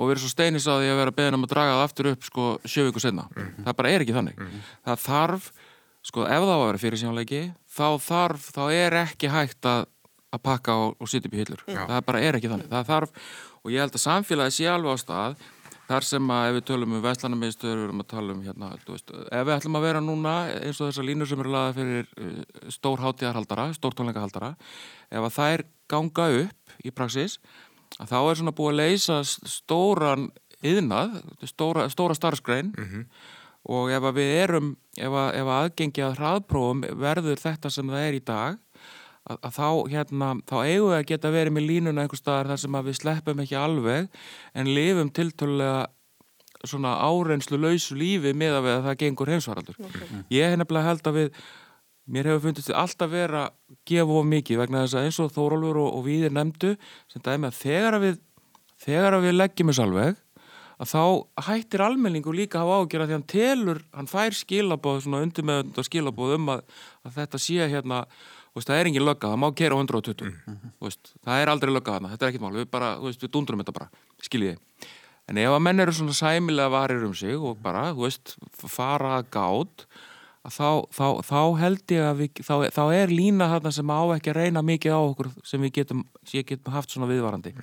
og 0.00 0.08
verið 0.08 0.24
svo 0.24 0.32
steinis 0.32 0.68
að 0.70 0.84
því 0.84 0.90
að 0.92 1.00
vera 1.02 1.16
beðin 1.16 1.38
um 1.38 1.46
að 1.46 1.52
draga 1.54 1.76
það 1.76 1.84
aftur 1.86 2.10
upp 2.12 2.26
sko 2.26 2.46
sjövíku 2.64 3.02
senna 3.02 3.26
mm 3.28 3.42
-hmm. 3.42 3.64
það 3.66 3.76
bara 3.76 3.90
er 3.90 4.00
ekki 4.04 4.16
þannig 4.16 4.36
mm 4.38 4.46
-hmm. 4.46 4.60
það 4.86 4.98
þarf, 5.06 5.52
sko 6.02 6.20
ef 6.24 6.40
það 6.40 6.46
var 6.46 6.60
að 6.60 6.66
vera 6.66 6.84
fyrir 6.84 6.98
sjónleiki 6.98 7.42
þá 7.68 7.88
þarf, 8.08 8.50
þá 8.56 8.64
er 8.72 8.92
ekki 9.04 9.28
hægt 9.28 9.64
að, 9.66 9.86
að 10.32 10.42
pakka 10.42 10.74
og, 10.74 10.96
og 11.00 11.08
sitja 11.08 11.28
upp 11.28 11.34
í 11.34 11.42
hillur 11.42 11.62
Já. 11.66 11.86
það 11.86 12.04
bara 12.06 12.20
er 12.20 12.34
ekki 12.34 12.48
þannig, 12.48 12.68
það 12.70 12.86
þarf 12.86 13.10
og 13.62 13.70
ég 13.70 13.80
held 13.80 13.94
að 13.94 14.06
samfélagi 14.06 14.50
sé 14.50 14.68
alveg 14.68 14.94
á 14.94 14.98
stað 14.98 15.36
þar 15.90 16.06
sem 16.06 16.30
að 16.30 16.48
ef 16.48 16.54
við 16.54 16.64
tölum 16.70 16.92
um 16.94 17.02
vestlanarmiðstöður 17.02 17.78
við 17.80 17.84
erum 17.88 18.02
að 18.04 18.10
tala 18.12 18.32
um 18.32 18.42
hérna 18.46 18.68
veist, 18.86 19.10
ef 19.10 19.46
við 19.46 19.54
ætlum 19.56 19.76
að 19.76 19.86
vera 19.88 20.00
núna 20.00 20.34
eins 20.60 20.80
og 20.80 20.90
þessar 20.90 21.08
línur 21.08 21.26
sem 21.26 21.40
eru 21.42 21.50
laðið 21.50 21.80
fyrir 21.80 22.06
uh, 22.06 22.70
stór 22.70 23.02
hátíðarhaldara, 23.02 23.66
stór 23.74 23.96
tónleikahaldara 23.98 24.54
ef 25.10 25.26
að 25.26 25.34
þær 25.34 25.64
ganga 25.90 26.28
upp 26.44 26.78
í 26.84 26.92
praksis 26.94 27.38
að 27.98 28.12
þá 28.12 28.18
er 28.20 28.40
svona 28.40 28.56
búið 28.56 28.72
að 28.72 28.80
leysa 28.80 29.18
stóran 29.26 30.30
yðnað, 30.60 31.20
stóra, 31.48 31.88
stóra 31.92 32.16
starfskrein 32.16 32.72
mm 32.76 32.88
-hmm. 32.88 33.04
og 33.74 33.92
ef 33.92 34.08
við 34.14 34.32
erum, 34.42 34.74
ef 34.96 35.12
að, 35.12 35.28
ef 35.40 35.46
að 35.46 35.60
aðgengi 35.60 36.04
að 36.04 36.18
hraðprófum 36.18 36.82
verður 37.00 37.40
þetta 37.40 37.70
sem 37.70 37.88
það 37.88 38.08
er 38.08 38.18
í 38.18 38.24
dag 38.24 38.58
að, 39.24 39.38
að 39.40 39.54
þá, 39.56 39.68
hérna, 39.94 40.28
þá 40.48 40.56
eigum 40.64 40.90
við 40.90 40.98
að 40.98 41.08
geta 41.12 41.30
verið 41.30 41.56
með 41.56 41.66
línuna 41.70 42.04
einhver 42.04 42.20
staðar 42.20 42.52
þar 42.52 42.62
sem 42.64 42.76
að 42.76 42.90
við 42.90 43.00
sleppum 43.00 43.42
ekki 43.44 43.56
alveg 43.56 44.20
en 44.54 44.74
lifum 44.74 45.10
tiltölulega 45.10 45.88
svona 46.64 46.94
árenslu 47.00 47.56
lausu 47.56 47.96
lífi 47.96 48.34
með 48.36 48.58
að, 48.58 48.66
að 48.74 48.86
það 48.88 48.96
gengur 49.00 49.30
heimsvaraldur. 49.32 49.76
Okay. 49.80 50.08
Ég 50.36 50.50
hef 50.50 50.58
nefnilega 50.60 50.90
held 50.90 51.06
að 51.08 51.16
við 51.16 51.28
mér 52.10 52.30
hefur 52.30 52.48
fundist 52.48 52.70
þetta 52.70 52.82
alltaf 52.82 53.12
vera 53.12 53.44
að 53.46 53.76
gefa 53.90 54.16
of 54.20 54.26
mikið 54.30 54.60
vegna 54.62 54.82
þess 54.84 54.98
að 54.98 55.06
eins 55.08 55.20
og 55.22 55.30
Þórólfur 55.36 55.78
og, 55.82 55.94
og 55.98 56.02
Víðir 56.06 56.34
nefndu 56.34 56.74
sem 57.10 57.22
dæmi 57.22 57.50
að 57.50 57.60
þegar 57.60 57.98
að 57.98 58.04
við 58.06 58.18
þegar 58.80 59.16
að 59.16 59.26
við 59.28 59.38
leggjum 59.38 59.72
þess 59.72 59.84
alveg 59.84 60.20
að 60.80 60.92
þá 60.94 61.02
hættir 61.46 61.84
almenningu 61.84 62.32
líka 62.34 62.60
að 62.60 62.68
hafa 62.68 62.84
ágjör 62.84 63.02
að 63.04 63.10
því 63.10 63.16
hann 63.18 63.26
telur, 63.28 63.80
hann 63.96 64.08
fær 64.08 64.36
skilabóð 64.36 65.02
svona 65.04 65.24
undir 65.26 65.46
með 65.46 65.82
skilabóð 65.84 66.36
um 66.38 66.52
að, 66.54 66.62
að 67.04 67.18
þetta 67.18 67.40
sé 67.44 67.66
hérna, 67.68 67.98
veist, 68.56 68.70
það 68.70 68.78
er 68.78 68.90
engin 68.90 69.04
lögga, 69.04 69.32
það 69.34 69.42
má 69.42 69.48
kera 69.60 69.76
120 69.76 70.24
mm 70.24 70.38
-hmm. 70.46 70.72
veist, 70.80 71.12
það 71.26 71.42
er 71.42 71.52
aldrei 71.52 71.74
lögga 71.74 71.98
þarna, 71.98 72.12
þetta 72.14 72.26
er 72.26 72.32
ekkit 72.32 72.46
mál 72.46 72.56
við 72.56 72.70
bara, 72.72 72.94
veist, 73.04 73.22
við 73.22 73.32
dundrum 73.36 73.60
þetta 73.60 73.76
bara, 73.76 73.90
skiljiði 74.24 74.56
en 75.28 75.38
ef 75.38 75.52
að 75.52 75.64
menn 75.66 75.80
eru 75.84 75.92
svona 75.92 76.16
sæmilega 76.16 76.72
varir 76.72 77.04
um 77.04 77.14
sig 77.14 77.36
og 77.36 77.60
bara, 77.62 77.90
þú 77.92 78.08
veist, 78.08 78.36
fara 78.56 79.20
gátt 79.22 79.84
þá, 80.48 80.88
þá, 80.94 81.06
þá 81.26 81.40
held 81.60 81.94
ég 81.94 82.04
að 82.08 82.20
við, 82.22 82.42
þá, 82.46 82.54
þá 82.72 82.82
er 82.96 83.12
lína 83.12 83.48
þarna 83.54 83.72
sem 83.76 83.92
á 83.92 84.00
ekki 84.16 84.32
að 84.32 84.38
reyna 84.40 84.64
mikið 84.64 84.96
á 84.96 85.00
okkur 85.00 85.32
sem 85.44 85.64
við 85.66 85.74
getum, 85.80 86.04
getum 86.32 86.76
haft 86.76 86.94
svona 86.94 87.10
viðvarandi. 87.10 87.56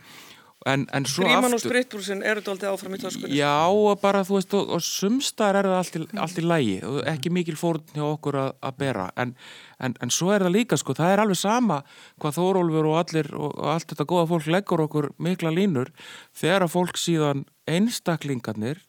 En, 0.65 0.87
en 0.91 1.05
svo 1.05 1.23
Gríman 1.23 1.53
aftur 1.53 1.55
og 1.55 1.61
spritbrúsin 1.61 2.23
eru 2.25 2.41
þetta 2.41 2.51
alltaf 2.55 2.73
áfram 2.75 2.95
í 2.97 2.99
töskunni. 2.99 3.37
Já, 3.37 3.69
og 3.69 3.99
bara 4.01 4.23
þú 4.25 4.39
veist, 4.39 4.55
og, 4.57 4.71
og 4.73 4.81
sumstar 4.83 5.55
er 5.59 5.69
það 5.69 6.07
allt 6.23 6.41
í, 6.41 6.43
lægi 6.43 6.73
ekki 7.13 7.31
mikil 7.31 7.55
fórn 7.59 7.85
hjá 7.93 8.03
okkur 8.07 8.39
að, 8.41 8.49
að 8.65 8.79
bera. 8.81 9.05
En, 9.21 9.35
en, 9.77 9.95
en 10.03 10.13
svo 10.13 10.33
er 10.33 10.43
það 10.47 10.55
líka, 10.57 10.79
sko, 10.81 10.97
það 10.97 11.13
er 11.13 11.23
alveg 11.23 11.39
sama 11.39 11.79
hvað 12.17 12.39
Þórólfur 12.39 12.89
og 12.89 12.97
allir 13.03 13.31
og, 13.37 13.53
og 13.53 13.71
allt 13.75 13.93
þetta 13.93 14.09
góða 14.09 14.27
fólk 14.33 14.49
leggur 14.57 14.85
okkur 14.87 15.09
mikla 15.29 15.53
línur 15.53 15.93
þegar 16.35 16.65
að 16.65 16.73
fólk 16.73 16.99
síðan 16.99 17.45
einstaklingarnir 17.69 18.81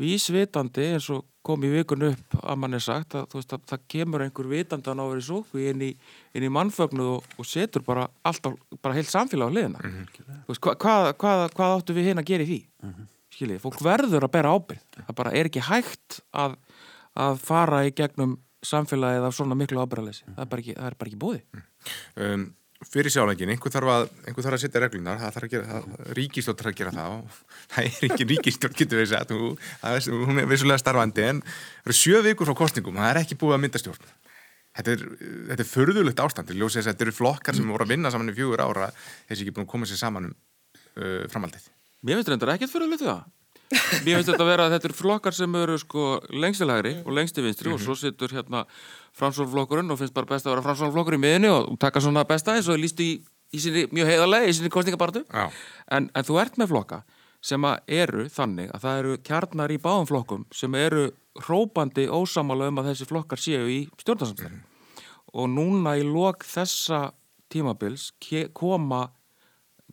vísvitandi 0.00 0.92
eins 0.92 1.08
og 1.14 1.24
kom 1.46 1.62
í 1.64 1.70
vikun 1.70 2.08
upp 2.08 2.36
að 2.42 2.58
mann 2.60 2.76
er 2.76 2.82
sagt 2.82 3.14
að, 3.16 3.28
veist, 3.36 3.52
að 3.54 3.66
það 3.70 3.84
kemur 3.92 4.24
einhver 4.24 4.48
vitandan 4.50 5.00
á 5.00 5.04
verið 5.06 5.26
sóku 5.28 5.62
inn 5.62 5.84
í, 5.86 5.90
inn 6.36 6.46
í 6.46 6.52
mannfögnu 6.52 7.06
og, 7.14 7.28
og 7.38 7.48
setur 7.48 7.84
bara 7.86 8.08
alltaf, 8.26 8.56
bara 8.82 8.96
heilt 8.96 9.10
samfélag 9.12 9.52
á 9.52 9.56
liðina 9.56 9.82
mm 9.82 9.92
-hmm. 9.92 10.40
veist, 10.48 10.62
hva, 10.64 10.74
hvað, 10.74 11.12
hvað, 11.22 11.44
hvað 11.54 11.76
áttu 11.76 11.96
við 11.96 12.08
hérna 12.10 12.24
að 12.24 12.30
gera 12.32 12.42
í 12.42 12.50
því 12.50 12.60
mm 12.66 12.90
-hmm. 12.90 13.06
skiljið, 13.36 13.62
fólk 13.62 13.80
verður 13.82 14.26
að 14.26 14.34
bera 14.36 14.52
ábyrg 14.56 14.82
það 15.06 15.16
bara 15.22 15.32
er 15.32 15.46
ekki 15.46 15.68
hægt 15.70 16.20
að, 16.32 16.58
að 17.14 17.38
fara 17.38 17.86
í 17.86 17.94
gegnum 17.94 18.38
samfélagið 18.62 19.24
af 19.24 19.34
svona 19.34 19.54
miklu 19.54 19.80
ábyrgalessi, 19.80 20.24
mm 20.26 20.34
-hmm. 20.34 20.36
það, 20.36 20.76
það 20.76 20.86
er 20.86 20.98
bara 20.98 21.08
ekki 21.08 21.24
búið 21.24 21.42
um 22.16 22.52
fyrir 22.84 23.12
sjálfengin, 23.12 23.52
einhver 23.54 23.72
þarf 23.72 23.92
að 23.92 24.04
einhver 24.26 24.44
þarf 24.44 24.58
að 24.58 24.62
setja 24.64 24.82
reglunar, 24.82 25.20
það 25.22 25.36
þarf 25.36 25.46
að 25.46 25.54
gera 25.54 25.80
ríkistjórn 26.18 26.58
þarf 26.60 26.72
að 26.72 26.78
gera 26.80 26.94
það 26.96 27.14
og 27.14 27.40
það 27.72 27.88
er 27.88 28.10
ekki 28.10 28.28
ríkistjórn 28.32 28.78
getur 28.80 29.00
við 29.00 29.10
sett, 29.14 29.34
hún 30.12 30.42
er 30.42 30.50
vissulega 30.50 30.82
starfandi 30.82 31.26
en 31.30 31.42
það 31.46 31.90
eru 31.90 31.98
sjö 32.02 32.22
vikur 32.26 32.50
frá 32.50 32.58
kostningum 32.60 33.00
það 33.00 33.12
er 33.12 33.22
ekki 33.22 33.38
búið 33.40 33.56
að 33.56 33.62
mynda 33.64 33.82
stjórn 33.82 34.10
þetta 34.76 34.92
er, 34.92 35.06
þetta 35.52 35.64
er 35.64 35.70
förðulegt 35.70 36.20
ástand 36.26 36.52
ljósið 36.52 36.82
þess 36.82 36.90
að 36.90 36.92
þetta 36.92 37.06
eru 37.06 37.16
flokkar 37.16 37.56
sem 37.56 37.72
voru 37.72 37.86
að 37.86 37.94
vinna 37.94 38.12
saman 38.12 38.32
í 38.32 38.36
fjögur 38.36 38.64
ára 38.64 38.90
þessi 39.28 39.46
ekki 39.46 39.56
búin 39.56 39.66
að 39.66 39.72
koma 39.72 39.88
sér 39.88 40.02
saman 40.02 40.28
um 40.28 40.36
uh, 41.00 41.24
framaldið. 41.32 41.70
Mér 42.04 42.20
finnst 42.20 42.32
þetta 42.34 42.56
ekkert 42.56 42.72
förðulegt 42.74 43.06
það 43.06 43.24
Mér 44.06 44.20
finnst 44.20 44.30
þetta 44.30 44.44
að 44.44 44.50
vera 44.50 44.66
að 44.66 44.76
þetta 44.76 44.88
eru 44.88 44.96
flokkar 44.96 45.34
sem 45.34 45.54
eru 45.58 45.76
sko 45.82 46.04
lengstilegri 46.30 46.92
og 47.02 47.14
lengstivinstri 47.16 47.68
mm 47.68 47.74
-hmm. 47.74 47.80
og 47.80 47.84
svo 47.84 47.94
sittur 47.98 48.30
hérna 48.30 48.64
fransólflokkurinn 49.18 49.90
og 49.90 49.98
finnst 49.98 50.14
bara 50.14 50.30
best 50.30 50.46
að 50.46 50.54
vera 50.54 50.62
fransólflokkur 50.62 51.16
í 51.16 51.22
miðinu 51.22 51.50
og 51.50 51.78
taka 51.78 52.00
svona 52.00 52.24
besta 52.24 52.54
eins 52.54 52.68
og 52.68 52.78
lístu 52.78 53.02
í, 53.02 53.12
í 53.52 53.58
sinni 53.58 53.86
mjög 53.90 54.06
heiðarlega 54.06 54.46
í 54.46 54.54
sinni 54.54 54.70
kostningabartu 54.70 55.24
en, 55.34 56.10
en 56.14 56.24
þú 56.24 56.38
ert 56.40 56.58
með 56.58 56.68
flokka 56.68 57.02
sem 57.42 57.64
eru 57.86 58.28
þannig 58.28 58.70
að 58.74 58.80
það 58.80 58.98
eru 58.98 59.18
kjarnar 59.18 59.70
í 59.70 59.78
báðum 59.78 60.06
flokkum 60.06 60.46
sem 60.52 60.74
eru 60.74 61.10
hrópandi 61.46 62.08
ósamála 62.08 62.68
um 62.68 62.78
að 62.78 62.92
þessi 62.92 63.08
flokkar 63.10 63.38
séu 63.38 63.66
í 63.68 63.88
stjórnarsamstæðin 63.98 64.52
mm 64.52 64.62
-hmm. 64.62 65.02
og 65.32 65.48
núna 65.48 65.96
í 65.98 66.02
lok 66.02 66.44
þessa 66.44 67.12
tímabils 67.48 68.12
koma 68.52 69.10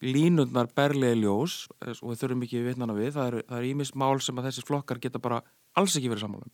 línundnar 0.04 0.70
berlega 0.76 1.16
ljós 1.16 1.68
og 1.80 2.10
við 2.12 2.24
þurfum 2.24 2.44
ekki 2.46 2.64
vittnana 2.66 2.96
við, 2.98 3.14
það 3.16 3.38
er 3.58 3.68
ímis 3.70 3.94
mál 3.96 4.18
sem 4.24 4.38
að 4.40 4.50
þessi 4.50 4.66
flokkar 4.68 5.00
geta 5.04 5.22
bara 5.24 5.42
alls 5.80 5.96
ekki 5.98 6.12
verið 6.12 6.26
sammálum. 6.26 6.52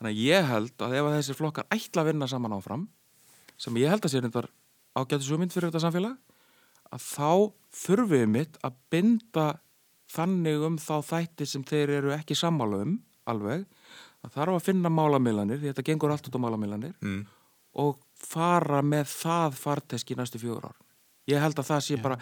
Þannig 0.00 0.10
að 0.10 0.22
ég 0.24 0.48
held 0.48 0.84
að 0.86 0.96
ef 0.96 1.06
að 1.06 1.16
þessi 1.18 1.36
flokkar 1.38 1.68
ætla 1.76 2.02
að 2.02 2.10
vinna 2.10 2.28
saman 2.30 2.56
áfram, 2.56 2.86
sem 3.60 3.78
ég 3.80 3.92
held 3.92 4.06
að 4.06 4.14
sé 4.14 4.22
reyndar 4.22 4.50
ágættu 4.96 5.28
sumynd 5.28 5.54
fyrir 5.54 5.70
þetta 5.70 5.84
samfélag, 5.84 6.16
að 6.90 7.04
þá 7.06 7.32
þurfum 7.82 8.12
við 8.14 8.26
mitt 8.34 8.56
að 8.66 8.78
binda 8.90 9.48
þannig 10.10 10.64
um 10.66 10.78
þá 10.80 10.94
þætti 11.12 11.46
sem 11.46 11.66
þeir 11.66 11.94
eru 12.00 12.14
ekki 12.16 12.38
sammála 12.38 12.82
um 12.86 12.96
alveg, 13.30 13.66
að 14.24 14.34
þarf 14.34 14.56
að 14.56 14.66
finna 14.66 14.90
málamilanir, 14.92 15.60
því 15.60 15.70
þetta 15.70 15.86
gengur 15.86 16.14
allt 16.14 16.26
út 16.28 16.40
á 16.40 16.44
málamilanir, 16.44 16.96
mm. 17.04 17.20
og 17.84 18.00
fara 18.18 18.80
með 18.82 19.12
það 19.12 19.60
farteski 19.60 20.16
næstu 20.18 20.40
fjögur 20.42 20.72
ár. 20.72 20.80
Ég 21.30 21.40
held 21.40 21.60
að 21.60 21.68
það 21.70 21.84
sé 21.86 21.94
yeah. 21.94 22.02
bara 22.04 22.18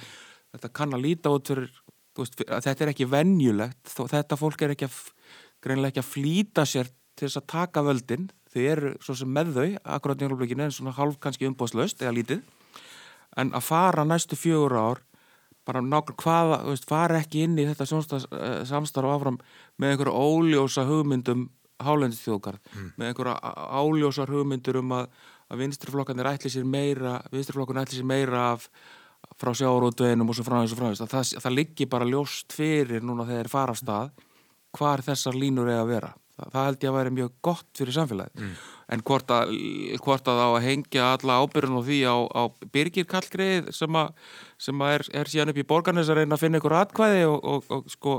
þetta 0.55 0.73
kann 0.81 0.97
að 0.97 1.05
líta 1.05 1.33
út 1.35 1.51
fyrir 1.53 1.71
veist, 2.19 2.39
þetta 2.39 2.85
er 2.85 2.93
ekki 2.93 3.09
venjulegt 3.11 3.93
þetta 3.99 4.39
fólk 4.41 4.65
er 4.65 4.75
ekki 4.75 4.89
að 4.89 5.01
greinlega 5.65 5.93
ekki 5.93 6.05
að 6.05 6.13
flýta 6.13 6.65
sér 6.69 6.91
til 7.19 7.27
þess 7.27 7.41
að 7.41 7.49
taka 7.51 7.83
völdin. 7.87 8.29
Þau 8.49 8.63
eru 8.63 8.95
svo 9.05 9.17
sem 9.19 9.31
með 9.33 9.51
þau 9.57 9.67
akkurát 9.97 10.23
í 10.23 10.27
jólublikinu 10.27 10.65
en 10.65 10.75
svona 10.75 10.95
halv 10.97 11.19
kannski 11.23 11.49
umbóðslaust 11.49 12.01
eða 12.05 12.15
lítið. 12.17 12.45
En 13.39 13.53
að 13.57 13.67
fara 13.67 14.07
næstu 14.09 14.39
fjögur 14.39 14.77
ár 14.79 15.03
bara 15.69 15.83
nákvæm 15.85 16.17
hvaða, 16.23 16.63
veist, 16.71 16.87
fara 16.89 17.19
ekki 17.21 17.43
inn 17.45 17.59
í 17.61 17.67
þetta 17.69 17.85
samstarf 18.65 19.09
áfram 19.13 19.37
með 19.77 19.93
einhverja 19.93 20.15
óljósa 20.17 20.87
hugmyndum 20.89 21.51
hálendistjókar, 21.85 22.57
með 22.97 23.11
einhverja 23.11 23.35
áljósar 23.77 24.33
hugmyndur 24.33 24.81
um 24.81 24.95
að, 24.97 25.11
að 25.53 25.61
vinstriflokkarnir 25.63 26.31
ætli 26.33 26.51
sér 26.51 26.65
meira 26.67 27.19
vinstriflokkarnir 27.35 27.85
ætli 27.85 28.01
sér 28.01 28.09
meira 28.09 28.47
af 28.55 28.65
frá 29.39 29.53
sjárótveginum 29.55 30.31
og 30.31 30.39
svo 30.39 30.47
frá 30.47 30.59
þessu 30.61 30.79
frá 30.79 30.89
þessu 30.89 31.05
að 31.07 31.13
það, 31.15 31.29
það 31.45 31.57
liggi 31.59 31.89
bara 31.91 32.09
ljóst 32.09 32.57
fyrir 32.57 33.05
núna 33.05 33.27
þegar 33.29 33.45
þeir 33.45 33.53
fara 33.53 33.75
af 33.75 33.83
stað 33.83 34.25
hvar 34.79 35.05
þessar 35.07 35.39
línur 35.39 35.71
eiga 35.71 35.85
að 35.85 35.93
vera. 35.93 36.11
Það, 36.39 36.51
það 36.55 36.67
held 36.69 36.83
ég 36.85 36.91
að 36.91 36.99
væri 36.99 37.15
mjög 37.19 37.31
gott 37.49 37.71
fyrir 37.79 37.97
samfélagið 37.97 38.51
en 38.89 39.03
hvort 39.05 39.29
að, 39.29 39.51
hvort 40.01 40.29
að 40.33 40.39
á 40.41 40.49
að 40.57 40.63
hengja 40.65 41.07
alla 41.19 41.35
ábyrjun 41.45 41.75
og 41.77 41.83
því 41.85 41.97
á, 42.09 42.17
á 42.25 42.43
Birgir 42.73 43.05
Kallgreið 43.11 43.67
sem, 43.77 43.99
að, 44.01 44.15
sem 44.65 44.81
að 44.81 44.95
er, 44.95 45.05
er 45.21 45.29
síðan 45.29 45.53
upp 45.53 45.59
í 45.61 45.65
borgarnes 45.69 46.09
að 46.09 46.23
reyna 46.23 46.39
að 46.39 46.43
finna 46.47 46.61
ykkur 46.63 46.75
atkvæði 46.79 47.27
og, 47.29 47.37
og, 47.53 47.67
og 47.77 47.91
sko, 47.93 48.15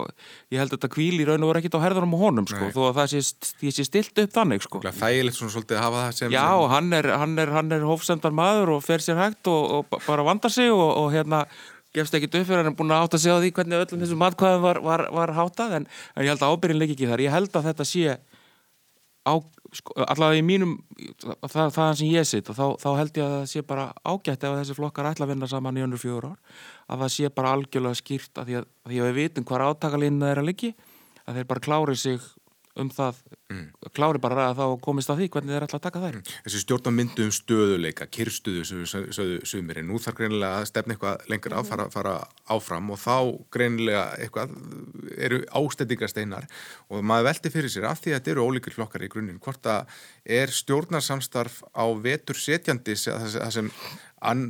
ég 0.54 0.62
held 0.62 0.70
að 0.70 0.78
þetta 0.78 0.92
kvíl 0.94 1.18
í 1.18 1.26
raun 1.26 1.42
og 1.48 1.50
voru 1.50 1.64
ekkit 1.64 1.80
á 1.82 1.84
herðunum 1.88 2.14
á 2.14 2.20
honum 2.22 2.50
sko, 2.52 2.62
Nei. 2.70 2.76
þó 2.78 2.82
að 2.92 3.00
það 3.00 3.10
sé, 3.16 3.74
sé 3.80 3.88
stilt 3.90 4.22
upp 4.28 4.38
þannig 4.38 4.68
sko. 4.68 4.84
Þægilegt 4.86 5.40
svona 5.42 5.56
svolítið 5.58 5.80
að 5.82 5.84
hafa 5.88 6.06
það 6.06 6.16
sem 6.22 6.38
Já, 6.38 6.46
hann 6.76 6.94
er, 7.02 7.12
hann 7.24 7.36
er, 7.42 7.56
hann 7.58 7.74
er 7.80 7.90
hófsendar 7.90 8.38
maður 8.44 8.76
og 8.78 8.86
fer 8.86 9.02
sér 9.02 9.18
hægt 9.26 9.50
og, 9.50 9.66
og 9.80 9.90
ba- 9.90 10.04
bara 10.06 10.30
vandar 10.30 10.54
sig 10.54 10.70
og, 10.70 10.86
og 11.02 11.10
hérna 11.18 11.42
gefst 11.98 12.14
ekkit 12.14 12.36
upp 12.38 12.46
fyrir 12.46 12.62
hann 12.62 12.70
er 12.70 12.78
búin 12.78 12.94
að 12.94 13.08
átta 13.08 13.18
sig 13.18 13.34
á 13.34 13.42
því 13.42 13.50
hvernig 13.58 13.80
öllum 13.82 14.04
þessum 14.06 14.20
matkvæðum 14.22 14.62
var, 14.70 14.78
var, 14.86 15.08
var 15.18 15.32
hátað 15.34 15.80
en, 15.80 15.88
en 16.14 16.22
ég 16.28 16.30
held 16.36 16.44
að 16.46 16.54
ábyrðin 16.54 16.78
leik 16.84 16.92
ekki 16.94 17.08
þar. 17.10 17.24
Ég 17.26 17.34
held 17.34 17.58
að 17.58 17.66
þetta 17.72 17.88
sé 17.90 18.04
á, 19.26 19.34
sko, 19.76 19.96
allavega 20.06 20.40
í 20.42 20.46
mínum 20.46 20.76
það, 21.20 21.72
það 21.76 21.92
sem 22.00 22.12
ég 22.12 22.28
sitt 22.28 22.50
og 22.52 22.58
þá, 22.58 22.66
þá 22.82 22.90
held 23.00 23.20
ég 23.20 23.26
að 23.26 23.34
það 23.36 23.48
sé 23.52 23.64
bara 23.70 23.88
ágætt 24.04 24.46
ef 24.48 24.56
þessi 24.60 24.78
flokkar 24.78 25.10
ætla 25.12 25.28
að 25.28 25.34
vinna 25.34 25.50
saman 25.50 25.80
í 25.80 25.84
önnur 25.86 26.02
fjögur 26.02 26.30
ár 26.32 26.38
að 26.90 27.04
það 27.04 27.14
sé 27.16 27.32
bara 27.40 27.54
algjörlega 27.58 28.00
skýrt 28.00 28.42
að 28.42 28.50
því 28.50 28.60
að, 28.60 28.70
að 28.86 28.94
því 28.94 29.02
að 29.02 29.10
við 29.10 29.20
vitum 29.20 29.48
hvar 29.50 29.66
átakalínna 29.68 30.32
er 30.32 30.42
að 30.42 30.50
liggi 30.50 30.72
að 31.26 31.40
þeir 31.40 31.50
bara 31.52 31.66
klári 31.68 31.98
sig 32.00 32.30
um 32.80 32.90
það. 32.94 33.22
Klári 33.96 34.22
bara 34.22 34.50
að 34.52 34.60
þá 34.60 34.66
komist 34.84 35.10
að 35.10 35.24
því 35.24 35.28
hvernig 35.34 35.56
þeir 35.56 35.66
ætla 35.66 35.80
að 35.80 35.86
taka 35.86 36.02
þær. 36.04 36.18
Þessi 36.46 36.62
stjórnarmyndu 36.64 37.26
um 37.26 37.32
stöðuleika, 37.34 38.08
kyrstuðu 38.14 38.66
sem 38.68 38.84
við 38.84 38.92
sögðu 39.16 39.40
sumiri, 39.50 39.84
nú 39.86 39.98
þarf 40.02 40.20
greinilega 40.20 40.60
að 40.60 40.68
stefna 40.70 40.96
eitthvað 40.96 41.26
lengur 41.34 41.56
á, 41.58 41.62
fara, 41.66 41.88
fara 41.94 42.14
áfram 42.54 42.92
og 42.94 43.02
þá 43.02 43.16
greinilega 43.56 44.04
eitthvað 44.20 44.54
eru 45.18 45.42
ástendingasteinar 45.62 46.46
og 46.90 47.04
maður 47.10 47.30
velti 47.32 47.54
fyrir 47.56 47.74
sér 47.74 47.90
af 47.90 48.04
því 48.04 48.14
að 48.14 48.20
þetta 48.20 48.34
eru 48.36 48.46
ólíkir 48.46 48.78
flokkar 48.78 49.08
í 49.08 49.12
grunninn, 49.12 49.42
hvort 49.42 49.66
að 49.70 50.00
er 50.40 50.54
stjórnarsamstarf 50.54 51.64
á 51.74 51.86
vetur 52.06 52.38
setjandi 52.38 52.98
það 53.02 53.52
sem 53.56 53.74
an, 54.22 54.46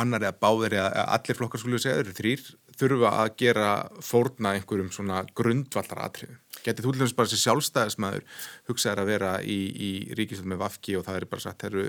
annar 0.00 0.24
eða 0.24 0.40
báðir 0.40 0.78
eða 0.80 1.06
allir 1.16 1.38
flokkar 1.38 1.62
skulle 1.62 1.80
segja, 1.82 2.00
eru 2.00 2.14
þrýr, 2.16 2.44
þurfa 2.80 3.12
að 3.22 3.32
gera 3.42 3.70
fórna 4.04 4.54
einhverjum 4.56 4.92
svona 4.94 5.24
grundvallar 5.36 6.06
atriðum. 6.06 6.38
Getið 6.64 6.86
þú 6.86 6.92
til 6.94 7.02
dæmis 7.02 7.16
bara 7.16 7.30
þessi 7.30 7.44
sjálfstæðismæður 7.46 8.24
hugsaður 8.68 9.02
að 9.02 9.10
vera 9.14 9.32
í, 9.40 9.58
í 9.70 9.90
ríkistöld 10.18 10.50
með 10.52 10.62
Vafki 10.64 10.96
og 10.98 11.06
það 11.06 11.20
er 11.20 11.28
bara 11.30 11.44
sagt, 11.46 11.62
það 11.62 11.70
eru 11.70 11.84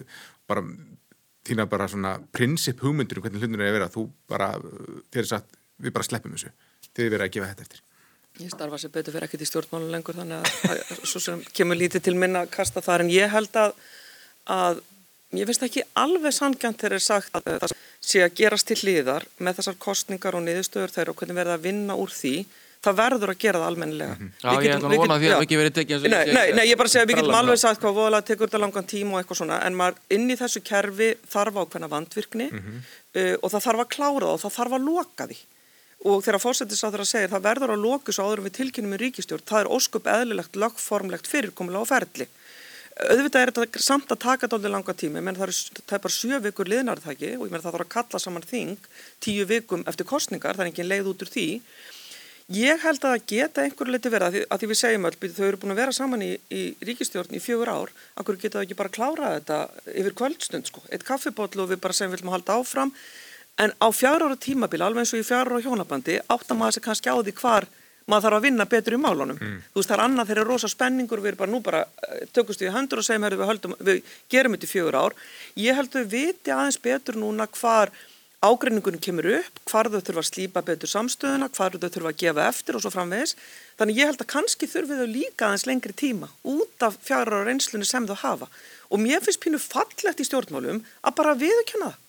bara 0.51 0.65
þína 1.47 1.67
bara 1.69 1.87
svona 1.89 2.17
prinsip 2.33 2.83
hugmyndir 2.85 3.19
um 3.19 3.25
hvernig 3.25 3.41
hlutunir 3.41 3.65
er 3.65 3.71
að 3.71 3.77
vera, 3.79 3.93
þú 3.93 4.05
bara, 4.29 4.51
þér 5.11 5.23
er 5.23 5.31
sagt, 5.31 5.57
við 5.81 5.95
bara 5.95 6.07
sleppum 6.07 6.35
þessu, 6.35 6.51
þið 6.91 7.05
er 7.05 7.15
verið 7.15 7.27
að 7.27 7.33
gefa 7.35 7.49
þetta 7.51 7.67
eftir. 7.67 7.87
Ég 8.39 8.53
starfa 8.53 8.79
sér 8.79 8.93
betur 8.93 9.15
fyrir 9.15 9.27
ekkert 9.27 9.43
í 9.43 9.49
stjórnmálun 9.49 9.91
lengur 9.91 10.15
þannig 10.15 10.39
að, 10.39 10.69
að 10.71 11.01
svo 11.09 11.19
sem 11.21 11.41
kemur 11.57 11.77
lítið 11.77 12.05
til 12.05 12.15
minna 12.15 12.45
að 12.45 12.53
kasta 12.53 12.83
þar 12.85 13.03
en 13.03 13.11
ég 13.11 13.31
held 13.33 13.57
að, 13.59 13.73
að 14.55 14.79
ég 15.35 15.49
finnst 15.49 15.65
ekki 15.67 15.83
alveg 15.99 16.35
sangjant 16.35 16.79
þegar 16.79 16.95
er 16.95 17.03
sagt 17.03 17.35
að 17.35 17.49
það 17.65 17.75
sé 18.01 18.23
að 18.23 18.37
gerast 18.39 18.69
til 18.69 18.79
hliðar 18.79 19.27
með 19.37 19.59
þessar 19.59 19.77
kostningar 19.83 20.37
og 20.37 20.45
niðurstöður 20.45 20.95
þeirra 20.95 21.13
og 21.13 21.19
hvernig 21.19 21.37
verða 21.41 21.57
að 21.59 21.67
vinna 21.67 21.97
úr 21.99 22.13
því 22.15 22.35
það 22.81 22.97
verður 22.97 23.31
að 23.33 23.39
gera 23.41 23.59
það 23.61 23.67
almennilega. 23.69 24.15
Mhm. 24.17 24.29
Já, 24.41 24.49
ég 24.51 24.75
ætla 24.75 24.89
að 24.89 24.97
vona 25.01 25.17
því 25.21 25.27
að 25.29 25.35
það 25.35 25.45
ekki 25.45 25.59
verið 25.61 25.75
tekið 25.77 26.07
Nei, 26.09 26.25
nei, 26.33 26.51
nei, 26.57 26.65
ég 26.65 26.77
bara 26.79 26.89
segja 26.89 27.05
að 27.05 27.11
við 27.11 27.19
getum 27.21 27.37
alveg 27.37 27.59
sagt 27.61 27.81
hvað 27.81 27.97
voðalega 27.99 28.27
tekur 28.29 28.49
þetta 28.49 28.61
langan 28.63 28.89
tíma 28.89 29.13
og 29.13 29.21
eitthvað 29.21 29.39
svona 29.41 29.61
en 29.65 29.77
maður 29.77 29.95
inn 30.17 30.27
í 30.31 30.37
þessu 30.39 30.63
kerfi 30.65 31.09
þarf 31.29 31.61
ákveðna 31.61 31.91
vandvirkni 31.91 32.47
uh, 32.49 33.35
og 33.41 33.47
það 33.53 33.65
þarf 33.67 33.83
að 33.85 33.91
klára 33.95 34.25
það 34.25 34.33
og 34.33 34.41
það 34.41 34.57
þarf 34.57 34.77
að 34.77 34.85
loka 34.89 35.27
því. 35.29 35.39
Og 36.01 36.23
þegar 36.25 36.41
fórsetis 36.41 36.83
að 36.83 37.03
segir 37.05 37.29
það 37.29 37.45
verður 37.45 37.75
að 37.75 37.83
loku 37.85 38.11
svo 38.11 38.25
áður 38.25 38.47
við 38.47 38.57
tilkynum 38.57 38.95
í 38.95 39.01
ríkistjórn 39.03 39.45
það 39.45 39.59
er 39.61 39.69
ósköp 39.69 40.07
eðlilegt, 40.09 40.57
lögformlegt 40.57 41.29
fyrirkomulega 41.29 41.85
og 41.85 41.91
ferli. 41.91 42.25
Auðvitað 43.01 43.41
er 43.41 43.51
þetta 43.53 43.81
samt 43.81 44.09
að 44.11 44.19
taka 44.25 44.49
dálítið 44.49 44.73
langa 44.73 44.93
tími 44.97 45.21
menn 45.21 45.37
það 45.37 45.51
er, 45.51 45.59
það 45.85 45.95
er 45.95 46.01
bara 46.01 46.15
sjö 46.17 46.39
vikur 46.41 46.69
liðnar 46.69 47.01
það 47.01 47.13
ekki 47.13 47.29
og 47.37 47.45
ég 47.45 47.53
meina 47.53 47.63
það 47.63 47.75
þarf 47.77 47.85
að 47.85 47.93
kalla 47.93 48.19
saman 48.19 48.47
þing 48.49 48.89
tíu 49.21 49.45
vikum 49.47 49.85
eftir 49.87 50.09
kostningar, 50.09 50.57
það 50.57 50.65
er 50.65 50.71
engin 50.71 50.89
leið 50.89 51.09
út 51.13 51.23
úr 51.23 51.31
því 51.31 51.45
Ég 52.51 52.81
held 52.83 52.99
að 52.99 53.13
það 53.13 53.25
geta 53.31 53.63
einhverju 53.63 53.93
liti 53.95 54.11
verið 54.11 54.27
að 54.27 54.33
því, 54.35 54.41
að 54.51 54.61
því 54.61 54.69
við 54.71 54.79
segjum 54.81 55.07
öll, 55.07 55.17
þau 55.21 55.45
eru 55.47 55.59
búin 55.61 55.73
að 55.73 55.81
vera 55.81 55.95
saman 55.95 56.23
í, 56.25 56.31
í 56.51 56.61
ríkistjórn 56.83 57.37
í 57.37 57.39
fjögur 57.39 57.71
ár, 57.71 57.93
akkur 58.19 58.39
geta 58.41 58.57
það 58.57 58.65
ekki 58.65 58.79
bara 58.81 58.91
klárað 58.97 59.35
þetta 59.37 59.59
yfir 60.01 60.15
kvöldstund 60.19 60.67
sko, 60.67 60.83
eitt 60.91 61.05
kaffibotlu 61.07 61.63
og 61.63 61.71
við 61.71 61.79
bara 61.85 61.95
segjum 61.95 62.11
við 62.11 62.19
viljum 62.19 62.33
halda 62.35 62.57
áfram, 62.59 62.91
en 63.61 63.75
á 63.79 63.87
fjár 63.95 64.25
ára 64.25 64.35
tímabil, 64.35 64.81
alveg 64.83 65.05
eins 65.05 65.13
og 65.15 65.23
í 65.23 65.27
fjár 65.29 65.47
ára 65.47 65.61
hjónabandi, 65.63 66.17
áttar 66.27 66.59
maður 66.59 66.79
sér 66.79 66.85
kannski 66.89 67.13
á 67.13 67.15
því 67.21 67.35
hvar 67.39 67.69
maður 68.09 68.27
þarf 68.27 68.37
að 68.37 68.45
vinna 68.47 68.67
betur 68.67 68.95
í 68.97 68.99
málunum. 68.99 69.39
Þú 69.39 69.79
veist, 69.79 69.89
það 69.91 69.97
er 69.97 70.03
annað 70.05 70.31
er 70.33 70.43
rosa 70.47 70.69
spenningur, 70.71 71.21
við 71.21 71.31
erum 71.31 71.41
bara 71.41 71.51
nú 71.53 71.59
bara 71.63 71.81
eh, 71.85 72.23
tökumst 72.33 72.63
við 72.63 72.71
í 72.71 72.73
höndur 72.75 73.01
og 73.01 73.07
segjum, 73.07 73.27
herri, 73.27 73.39
við, 73.39 73.51
höldum, 73.51 73.75
við 73.79 74.15
gerum 74.33 74.55
þetta 74.57 74.67
í 74.67 74.71
fjögur 74.71 74.97
ár. 74.97 75.15
Ég 75.61 75.77
held 75.77 75.95
að 75.95 76.01
við 76.01 76.15
viti 76.15 76.55
aðeins 76.55 76.79
betur 76.81 77.19
núna 77.21 77.47
hvar 77.59 77.93
ágreiningunum 78.41 79.01
kemur 79.01 79.27
upp, 79.37 79.59
hvar 79.69 79.89
þau 79.91 79.99
þurfa 80.01 80.21
að 80.23 80.29
slípa 80.29 80.63
betur 80.65 80.89
samstöðuna, 80.89 81.49
hvar 81.53 81.75
þau 81.77 81.87
þurfa 81.87 82.11
að 82.11 82.21
gefa 82.23 82.45
eftir 82.49 82.77
og 82.77 82.83
svo 82.83 82.91
framvegis. 82.93 83.35
Þannig 83.77 83.99
ég 84.01 84.09
held 84.09 84.23
að 84.23 84.31
kannski 84.33 84.69
þurfi 84.69 84.97
þau 84.97 85.09
líka 85.09 85.47
aðeins 85.47 85.67
lengri 85.69 85.93
tíma 85.97 86.31
út 86.41 86.85
af 86.87 86.97
fjara 87.05 87.43
reynslunni 87.45 87.85
sem 87.85 88.07
þau 88.09 88.17
hafa. 88.23 88.49
Og 88.89 89.01
mér 89.03 89.21
finnst 89.21 89.43
pínu 89.43 89.61
fallegt 89.61 90.23
í 90.23 90.27
stjórnmálum 90.27 90.81
að 91.05 91.17
bara 91.21 91.37
viðurkenna 91.37 91.91
það. 91.91 91.99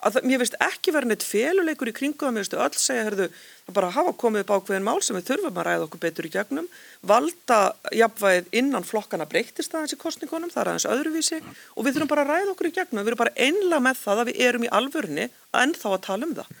Að 0.00 0.14
það, 0.16 0.26
mér 0.30 0.40
finnst 0.40 0.56
ekki 0.64 0.92
verið 0.94 1.10
neitt 1.10 1.24
feluleikur 1.28 1.90
í 1.90 1.92
kringu 1.92 2.24
það, 2.24 2.32
mér 2.32 2.44
finnst 2.46 2.54
öll 2.56 2.80
segja, 2.80 3.02
herðu, 3.04 3.26
það 3.66 3.76
bara 3.76 3.90
hafa 3.96 4.14
komið 4.22 4.44
upp 4.44 4.52
ákveðin 4.56 4.86
mál 4.86 5.02
sem 5.04 5.18
við 5.18 5.26
þurfum 5.28 5.58
að 5.60 5.66
ræða 5.68 5.86
okkur 5.86 6.02
betur 6.04 6.28
í 6.28 6.30
gegnum, 6.32 6.70
valda 7.10 7.58
jafnvægið 7.98 8.48
innan 8.62 8.86
flokkana 8.88 9.26
breytist 9.28 9.76
aðeins 9.76 9.92
í 9.92 10.00
kostningunum, 10.00 10.52
það 10.54 10.62
er 10.62 10.70
aðeins 10.72 10.88
öðruvísi. 10.94 11.40
Og 11.76 11.84
við 11.84 11.98
þurfum 11.98 12.12
bara 12.14 12.24
að 12.24 12.32
ræða 12.32 12.54
okkur 12.54 12.70
í 12.70 12.74
gegnum, 12.78 13.02
við 13.04 13.12
erum 13.12 13.22
bara 13.24 13.36
einla 13.48 13.82
með 13.84 14.00
það 14.00 14.22
að 14.22 14.30
við 14.30 14.40
erum 14.48 14.64
í 14.64 14.72
alvörni 14.80 15.28
ennþá 15.60 15.92
að 15.92 16.06
tala 16.08 16.30
um 16.30 16.34
það. 16.40 16.54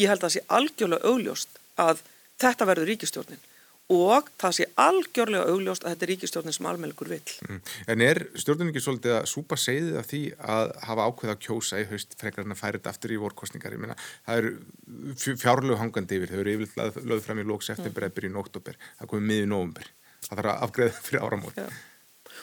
Ég 0.00 0.10
held 0.10 0.18
að 0.18 0.26
það 0.26 0.34
sé 0.34 0.44
algjörlega 0.58 1.14
augljóst 1.14 1.62
að 1.86 2.02
þetta 2.40 2.70
verður 2.72 2.90
ríkistjórnin 2.90 3.46
og 3.90 4.28
það 4.38 4.56
sé 4.56 4.66
algjörlega 4.78 5.50
augljóst 5.50 5.84
að 5.84 5.94
þetta 5.94 6.06
er 6.06 6.10
ríkistjórnin 6.12 6.54
sem 6.54 6.68
almenningur 6.70 7.10
vill. 7.10 7.34
Mm. 7.48 7.60
En 7.90 8.04
er 8.06 8.20
stjórnum 8.38 8.70
ekki 8.70 8.82
svolítið 8.84 9.16
að 9.16 9.28
súpa 9.32 9.58
segðið 9.58 9.98
af 9.98 10.08
því 10.10 10.22
að 10.54 10.74
hafa 10.86 11.06
ákveð 11.10 11.32
að 11.34 11.42
kjósa 11.46 11.80
í 11.82 11.86
haust 11.90 12.16
frekar 12.20 12.46
en 12.46 12.54
að 12.54 12.60
færa 12.62 12.78
þetta 12.78 12.94
aftur 12.94 13.14
í 13.14 13.20
vorkostningar? 13.24 13.74
Ég 13.74 13.82
meina, 13.82 13.98
það 14.28 14.42
eru 14.42 15.36
fjárlegu 15.42 15.78
hangandi 15.80 16.20
yfir, 16.20 16.34
þau 16.34 16.42
eru 16.44 16.56
yfirlega 16.56 17.04
lögð 17.12 17.26
fram 17.26 17.42
í 17.42 17.46
lóks 17.50 17.70
eftir 17.74 17.94
mm. 17.94 18.26
í 18.30 18.34
nóttóber, 18.34 18.80
það 19.00 19.12
komið 19.14 19.30
miður 19.32 19.54
nóvumber. 19.54 19.94
Það 20.20 20.36
þarf 20.36 20.52
að 20.52 20.66
afgreða 20.68 21.06
fyrir 21.08 21.24
áramót. 21.26 21.62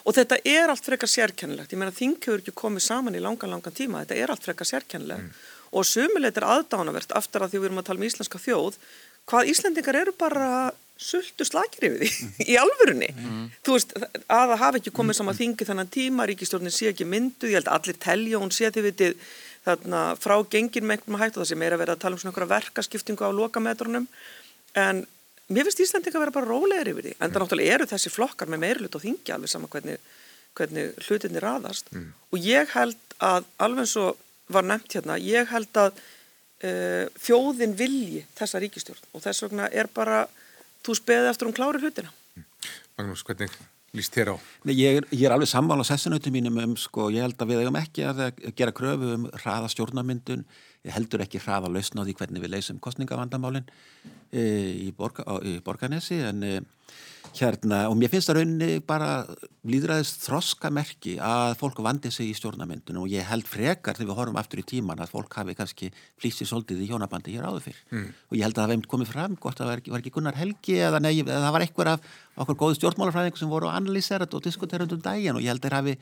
Og 0.08 0.16
þetta 0.16 0.38
er 0.46 0.72
allt 0.72 0.86
frekar 0.86 1.10
sérkennilegt. 1.10 1.74
Ég 1.74 1.80
meina 1.80 1.96
þing 1.96 2.18
hefur 2.22 2.42
ekki 2.42 2.54
komið 2.58 2.84
saman 2.86 3.16
í 3.18 3.22
langan, 3.24 3.52
langan 3.54 3.76
tíma. 3.76 4.04
Þetta 4.04 4.18
er 4.24 4.34
allt 4.34 4.46
frekar 4.46 4.68
sérkennilegt. 4.68 5.30
Mm. 5.30 5.46
Og 5.78 5.88
sumuleit 5.88 6.38
er 6.40 6.48
aðdánavert 6.48 7.14
aftur 7.18 7.44
að 7.44 7.54
því 7.54 7.62
við 7.62 7.70
erum 7.70 7.82
að 7.82 7.88
tala 7.90 8.02
um 8.02 8.08
íslenska 8.08 8.40
þjóð, 8.40 8.78
hvað 9.28 9.50
Íslendingar 9.52 10.00
eru 10.00 10.14
bara 10.16 10.48
sultu 11.02 11.46
slakir 11.48 11.90
yfir 11.90 12.04
því 12.04 12.48
í 12.54 12.56
alvörunni. 12.60 13.10
Þú 13.66 13.76
veist, 13.76 13.94
að 14.26 14.54
það 14.54 14.62
hafi 14.64 14.82
ekki 14.82 14.96
komið 15.00 15.20
saman 15.20 15.38
þingi 15.38 15.68
þennan 15.68 15.92
tíma, 15.94 16.28
ríkistjórnin 16.30 16.74
sé 16.74 16.92
ekki 16.92 17.08
mynduð, 17.10 17.52
ég 17.52 17.62
held 17.62 17.70
að 17.72 17.78
allir 17.80 18.00
telja 18.04 18.42
hún 18.42 18.54
sé 18.56 18.72
því 18.72 18.86
vitið 18.88 19.28
þarna 19.68 20.02
frá 20.20 20.36
gengin 20.48 20.88
með 20.88 20.98
einhverjum 20.98 21.22
hættu, 21.22 21.42
það 21.42 21.50
sé 21.52 21.60
meira 21.60 21.80
verið 21.80 21.98
að 21.98 22.04
tala 22.04 22.16
um 22.16 22.22
svona 22.22 22.34
einhverja 22.34 22.54
verkaskiptingu 22.54 23.28
á 23.28 23.32
lokametrunum, 23.36 24.06
en 24.80 25.02
mér 25.52 25.68
finnst 25.68 25.84
Íslandinga 25.84 26.20
að 26.20 26.24
vera 26.24 26.36
bara 26.38 26.50
rólegir 26.52 26.92
yfir 26.94 27.10
því, 27.10 27.16
en 27.18 27.34
það 27.34 27.44
náttúrulega 27.44 27.76
eru 27.76 27.90
þessi 27.92 28.14
flokkar 28.14 28.52
með 28.52 28.64
meirlut 28.64 28.96
og 28.96 29.04
þingja 29.04 29.36
alveg 29.36 29.52
sama 29.52 29.72
hvernig, 29.74 30.00
hvernig 30.56 30.96
hlutinni 31.08 31.44
raðast. 31.44 31.92
Mm. 31.92 32.14
og 32.32 32.48
ég 32.48 32.72
held 32.78 33.18
að 33.24 33.50
alveg 33.66 33.84
eins 33.84 33.98
og 34.00 34.24
var 34.56 34.64
nefnt 34.68 34.96
hérna, 34.96 35.20
ég 35.20 35.52
held 35.52 35.82
að 35.82 36.00
uh, 36.64 37.06
þjóðin 37.20 37.76
vilji 37.78 38.24
þessa 38.38 38.62
ríkistjórn 38.64 39.10
og 39.12 39.24
þess 39.26 39.46
vegna 39.46 39.68
er 39.72 39.92
bara 39.92 40.26
þú 40.86 40.98
speði 40.98 41.32
eftir 41.32 41.50
hún 41.50 41.58
klári 41.58 41.82
hlutina. 41.82 42.14
Magnús, 42.98 43.24
hvernig 43.28 43.54
líst 43.98 44.16
þér 44.16 44.34
á? 44.34 44.36
Nei, 44.68 44.76
ég, 44.76 45.00
er, 45.02 45.08
ég 45.14 45.26
er 45.28 45.36
alveg 45.36 45.50
sammála 45.50 45.86
sessunautum 45.88 46.36
mínum 46.36 46.58
um, 46.62 46.76
sko, 46.80 47.10
ég 47.14 47.26
held 47.26 47.40
að 47.42 47.54
við 47.54 47.64
eigum 47.64 47.80
ekki 47.80 48.08
að 48.08 48.24
gera 48.58 48.76
kröfu 48.76 49.14
um 49.16 49.28
hraða 49.42 49.72
stjórnarmyndun 49.74 50.46
heldur 50.94 51.24
ekki 51.26 51.42
hraða 51.44 51.72
lausna 51.72 52.04
á 52.04 52.06
því 52.08 52.18
hvernig 52.20 52.44
við 52.44 52.54
leysum 52.56 52.82
kostningavandamálin 52.84 53.68
e, 54.32 54.44
í, 54.88 54.90
borga, 54.96 55.26
í 55.44 55.58
borganesi 55.66 56.20
en 56.26 56.44
e, 56.46 56.60
hérna 57.38 57.84
og 57.92 57.98
mér 58.00 58.12
finnst 58.12 58.30
það 58.30 58.40
rauninni 58.40 58.80
bara 58.88 59.10
líðræðist 59.68 60.24
þroskamerki 60.26 61.18
að 61.24 61.56
fólk 61.60 61.82
vandi 61.86 62.12
sig 62.14 62.32
í 62.32 62.36
stjórnamyndunum 62.38 63.06
og 63.06 63.12
ég 63.12 63.28
held 63.28 63.48
frekar 63.50 63.98
þegar 63.98 64.12
við 64.12 64.20
horfum 64.22 64.40
aftur 64.42 64.62
í 64.62 64.68
tíman 64.72 65.04
að 65.04 65.12
fólk 65.14 65.36
hafi 65.40 65.58
kannski 65.58 65.92
flýst 66.22 66.42
sér 66.42 66.52
svolítið 66.52 66.86
í 66.86 66.90
hjónabandi 66.92 67.36
hér 67.36 67.50
áður 67.50 67.68
fyrr 67.68 67.82
mm. 67.92 68.08
og 68.30 68.40
ég 68.40 68.48
held 68.48 68.56
að 68.56 68.64
það 68.64 68.74
hefði 68.76 68.92
komið 68.94 69.12
fram 69.12 69.36
gott 69.36 69.60
að 69.60 69.66
það 69.66 69.72
var 69.74 69.84
ekki, 69.84 69.94
var 69.94 70.04
ekki 70.04 70.16
Gunnar 70.16 70.40
Helgi 70.40 70.80
eða, 70.88 71.04
nei, 71.04 71.14
eða 71.26 71.44
það 71.44 71.58
var 71.58 71.68
einhver 71.68 71.92
af 71.94 72.16
okkur 72.38 72.60
góðu 72.64 72.80
stjórnmálafræðingu 72.80 73.42
sem 73.42 73.52
voru 73.52 73.70
að 73.70 73.78
analýsera 73.82 74.30
og 74.32 74.48
diskutera 74.48 74.88
um 74.88 75.04
daginn 75.04 75.38
og 75.38 75.44
ég 75.44 75.54
held 75.54 75.66
að 75.66 75.70
það 75.70 75.80
hafi 75.82 76.00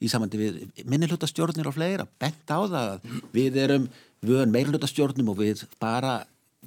í 0.00 0.08
samandi 0.08 0.38
við 0.40 0.84
minnilhutastjórnir 0.88 1.68
og 1.68 1.76
fleira 1.76 2.06
bent 2.20 2.48
á 2.48 2.58
það 2.60 2.78
að 2.80 3.18
við 3.34 3.58
erum 3.60 3.88
vön 4.26 4.52
meirlutastjórnum 4.52 5.32
og 5.32 5.40
við 5.40 5.64
bara 5.80 6.20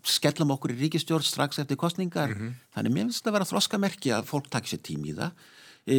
skellum 0.10 0.54
okkur 0.56 0.74
í 0.74 0.80
ríkistjórn 0.84 1.26
strax 1.26 1.60
eftir 1.62 1.78
kostningar 1.78 2.32
mm 2.34 2.40
-hmm. 2.40 2.54
þannig 2.76 2.94
mér 2.94 3.04
finnst 3.06 3.22
þetta 3.22 3.30
að 3.30 3.38
vera 3.38 3.50
þroskamerki 3.52 4.14
að 4.14 4.30
fólk 4.30 4.50
takk 4.50 4.68
sér 4.68 4.82
tím 4.82 5.06
í 5.06 5.14
það. 5.14 5.32
E, 5.86 5.98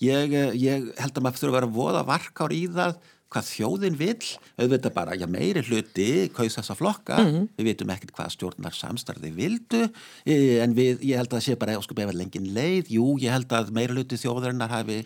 ég, 0.00 0.32
ég 0.54 0.94
held 0.96 1.16
að 1.18 1.22
maður 1.22 1.40
þurfa 1.40 1.52
að 1.52 1.58
vera 1.58 1.76
voða 1.78 2.02
varkár 2.06 2.52
í 2.52 2.64
það 2.68 2.96
hvað 3.34 3.50
þjóðin 3.50 3.96
vil, 3.98 4.26
auðvitað 4.60 4.94
bara 4.94 5.16
já, 5.18 5.26
meiri 5.26 5.62
hluti, 5.66 6.30
kaus 6.30 6.54
þessa 6.54 6.76
flokka. 6.78 7.18
Mm 7.18 7.30
-hmm. 7.32 7.48
við 7.58 7.66
veitum 7.66 7.90
ekkert 7.90 8.14
hvað 8.14 8.30
stjórnar 8.30 8.74
samstarði 8.78 9.30
vildu, 9.34 9.82
e, 10.24 10.62
en 10.62 10.74
við 10.74 11.02
ég 11.02 11.18
held 11.18 11.32
að 11.32 11.40
það 11.40 11.46
sé 11.48 11.56
bara, 11.58 11.80
sko, 11.82 11.94
befa 11.98 12.14
lengin 12.14 12.54
leið. 12.54 12.94
Jú, 12.94 13.18
ég 13.18 13.34
held 13.34 13.50
að 13.50 13.72
meiri 13.74 13.92
hluti 13.92 14.16
þjóðarinnar 14.16 14.70
hafi 14.70 15.04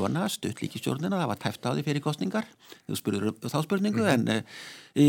svona 0.00 0.26
stutt 0.32 0.64
líkistjórnina, 0.64 1.20
það 1.20 1.30
var 1.30 1.40
tæft 1.44 1.68
á 1.68 1.70
því 1.70 1.86
fyrir 1.86 2.04
kostningar, 2.04 2.50
spurður 2.98 3.32
þá 3.44 3.58
spurningu, 3.66 4.02
mm 4.02 4.08
-hmm. 4.08 4.36
en 4.36 4.44
e, 4.96 5.06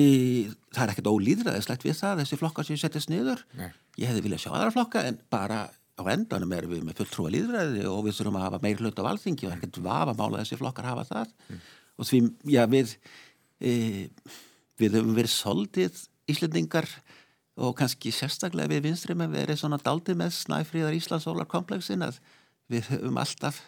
það 0.76 0.84
er 0.84 0.94
ekkert 0.94 1.12
ólýðræðislegt 1.12 1.86
við 1.88 2.00
það, 2.04 2.24
þessi 2.24 2.40
flokkar 2.42 2.68
sem 2.68 2.80
settist 2.80 3.10
niður, 3.10 3.46
Nei. 3.58 3.70
ég 3.98 4.12
hefði 4.12 4.26
viljað 4.28 4.44
sjá 4.46 4.52
aðra 4.52 4.76
flokka, 4.76 5.06
en 5.08 5.20
bara 5.32 5.70
á 6.02 6.04
endanum 6.12 6.54
erum 6.56 6.74
við 6.74 6.86
með 6.86 7.02
fulltrúa 7.02 7.32
líðræði 7.34 7.86
og 7.90 8.06
við 8.06 8.18
þurfum 8.18 8.40
að 8.40 8.46
hafa 8.48 8.62
meir 8.64 8.80
hlut 8.82 9.02
á 9.02 9.08
valþingi 9.08 9.48
og 9.48 9.56
ekkert 9.56 9.82
vafa 9.86 10.16
mála 10.18 10.42
þessi 10.42 10.60
flokkar 10.60 10.88
hafa 10.88 11.06
það 11.10 11.34
mm. 11.50 11.60
og 11.98 12.10
því, 12.10 12.22
já, 12.56 12.64
við 12.72 12.96
e, 13.60 13.74
við 14.82 14.98
höfum 14.98 15.18
verið 15.18 15.34
soldið 15.36 16.00
íslendingar 16.32 16.88
og 17.62 17.76
kannski 17.78 18.14
sérstaklega 18.16 18.72
við 18.72 18.88
vinstri 18.88 19.16
með 19.18 19.36
verið 19.36 19.62
svona 19.62 19.80
daldi 19.84 20.16
með 20.18 20.34
snæfríðar 20.40 20.98
Íslandsólarkompleksin 20.98 22.08
að 22.08 22.22
við 22.72 22.88
höfum 22.94 23.20
alltaf 23.22 23.60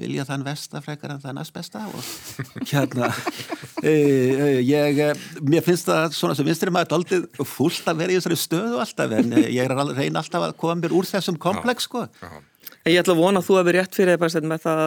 vilja 0.00 0.24
þann 0.26 0.44
vestafrekar 0.46 1.14
en 1.14 1.20
þann 1.22 1.38
asbesta 1.38 1.84
og 1.86 2.00
hérna 2.72 3.10
e, 3.82 3.92
e, 3.92 4.48
ég, 4.66 4.98
e, 4.98 5.12
mér 5.46 5.62
finnst 5.66 5.86
það 5.90 6.16
svona 6.16 6.34
sem 6.38 6.48
vinstri 6.48 6.72
maður 6.74 6.90
doldið 6.96 7.28
fúlt 7.46 7.86
að 7.90 8.02
vera 8.02 8.14
í 8.14 8.18
þessari 8.18 8.40
stöðu 8.40 8.80
alltaf 8.82 9.14
en 9.20 9.36
ég 9.38 9.62
er 9.62 9.76
að 9.76 9.94
reyna 9.94 10.22
alltaf 10.22 10.48
að 10.48 10.56
koma 10.64 10.80
mér 10.82 10.96
úr 10.98 11.08
þessum 11.08 11.38
komplex 11.38 11.86
sko. 11.86 12.08
Ég 12.84 13.00
ætla 13.00 13.14
að 13.14 13.22
vona 13.22 13.40
að 13.40 13.48
þú 13.48 13.58
hefur 13.60 13.76
rétt 13.78 13.96
fyrir 13.96 14.20
það 14.20 14.48
með 14.50 14.64
það 14.66 14.82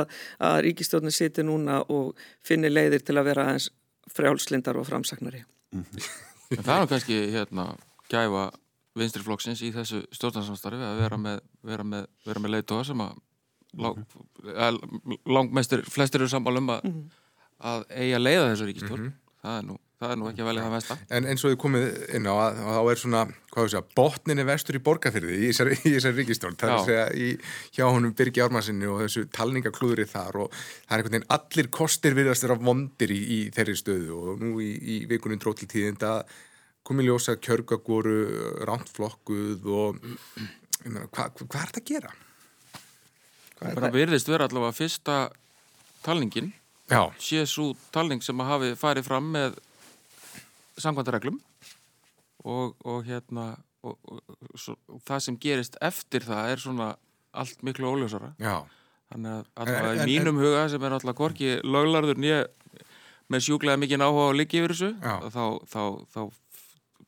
að 0.50 0.60
ríkistjórnir 0.68 1.16
siti 1.16 1.46
núna 1.46 1.80
og 1.94 2.28
finni 2.46 2.70
leiðir 2.70 3.06
til 3.06 3.16
að 3.18 3.30
vera 3.32 3.48
eins 3.54 3.72
frjálslindar 4.14 4.78
og 4.78 4.88
framsagnari. 4.88 5.44
Mm 5.74 5.84
-hmm. 5.84 6.64
Það 6.64 6.82
er 6.82 6.88
kannski 6.88 7.18
hérna 7.32 7.76
gæfa 8.10 8.52
vinstriflokksins 8.98 9.62
í 9.62 9.72
þessu 9.76 10.04
stjórnarsamstarfi 10.16 10.84
að 10.84 11.02
vera 11.02 11.18
með, 11.18 11.40
vera 11.64 11.84
með, 11.84 12.06
vera 12.26 12.40
með 12.40 12.54
leiðtóða 12.56 12.86
sem 12.86 13.02
að 13.02 13.18
lang, 13.76 14.06
langmestur, 15.26 15.84
flestir 15.88 16.24
eru 16.24 16.32
sammálum 16.32 16.72
að, 16.76 16.86
mm 16.86 16.94
-hmm. 16.94 17.26
að 17.72 17.84
eiga 17.90 18.22
leiða 18.22 18.48
þessu 18.52 18.70
ríkistjórn 18.70 19.02
mm 19.02 19.10
-hmm. 19.10 19.44
það, 19.44 19.58
er 19.58 19.68
nú, 19.68 19.78
það 20.00 20.12
er 20.12 20.18
nú 20.18 20.30
ekki 20.30 20.42
að 20.42 20.50
velja 20.50 20.64
það 20.64 20.76
mesta 20.76 20.98
En 21.10 21.26
eins 21.26 21.44
og 21.44 21.52
þið 21.52 21.60
komið 21.64 22.16
inn 22.16 22.28
á 22.28 22.34
að 22.38 22.58
þá 22.64 22.92
er 22.92 22.98
svona, 23.04 23.22
hvað 23.52 23.64
þú 23.64 23.70
segja, 23.70 23.84
botninni 23.96 24.46
vestur 24.48 24.76
í 24.76 24.84
borgarfyrði 24.88 25.38
í 25.38 25.52
þessari 25.52 26.16
ríkistjórn 26.22 26.58
það 26.58 26.70
er 26.70 26.76
að 26.78 26.86
segja 26.86 27.08
í, 27.14 27.28
hjá 27.76 27.86
honum 27.86 28.14
Birgi 28.14 28.42
Ármansinni 28.42 28.88
og 28.88 29.02
þessu 29.02 29.28
talningaklúðri 29.30 30.06
þar 30.06 30.36
og 30.38 30.52
það 30.52 30.92
er 30.92 30.98
einhvern 30.98 31.18
veginn 31.18 31.32
allir 31.38 31.70
kostir 31.70 32.14
virðast 32.16 32.44
þeirra 32.44 32.60
vondir 32.62 33.12
í, 33.12 33.22
í 33.38 33.40
þeirri 33.52 33.76
stöðu 33.76 34.14
og 34.16 34.40
nú 34.42 34.62
í, 34.62 34.72
í 34.74 35.06
vikunum 35.06 35.40
dróttil 35.40 35.68
tíðinda 35.68 36.24
komið 36.88 37.10
ljósa 37.10 37.36
kjörgagvoru 37.36 38.64
rántflokkuð 38.68 39.68
og 39.68 40.00
hvað 41.12 41.44
hva 41.44 41.62
er 41.62 41.72
þetta 41.72 41.84
að 41.84 41.90
gera? 41.92 42.14
Það? 43.58 43.92
verðist 43.96 44.30
vera 44.30 44.48
allavega 44.48 44.76
fyrsta 44.78 45.18
talningin. 46.06 46.52
Sé 47.20 47.44
svo 47.50 47.72
talning 47.92 48.22
sem 48.24 48.40
að 48.44 48.52
hafi 48.52 48.74
farið 48.80 49.08
fram 49.10 49.32
með 49.34 49.58
sangvandareglum 50.80 51.40
og, 52.46 52.76
og 52.86 53.02
hérna 53.08 53.56
og, 53.84 53.98
og, 54.08 54.22
og 54.88 55.02
það 55.08 55.24
sem 55.26 55.40
gerist 55.42 55.78
eftir 55.84 56.26
það 56.28 56.54
er 56.54 56.64
svona 56.64 56.90
allt 57.38 57.64
miklu 57.66 57.90
óljósara. 57.92 58.34
Já. 58.42 58.62
þannig 59.12 59.34
að 59.34 59.44
allavega 59.64 60.06
í 60.06 60.08
mínum 60.12 60.40
huga 60.42 60.68
sem 60.72 60.84
er 60.84 60.96
allavega 60.98 61.18
korki 61.18 61.52
löglarður 61.64 62.20
nýja 62.20 62.40
með 63.32 63.44
sjúklega 63.48 63.80
mikið 63.80 64.04
áhuga 64.04 64.30
á 64.32 64.38
líki 64.40 64.62
yfir 64.62 64.74
þessu 64.76 64.90
þá, 65.34 65.44
þá, 65.68 65.82
þá 66.14 66.22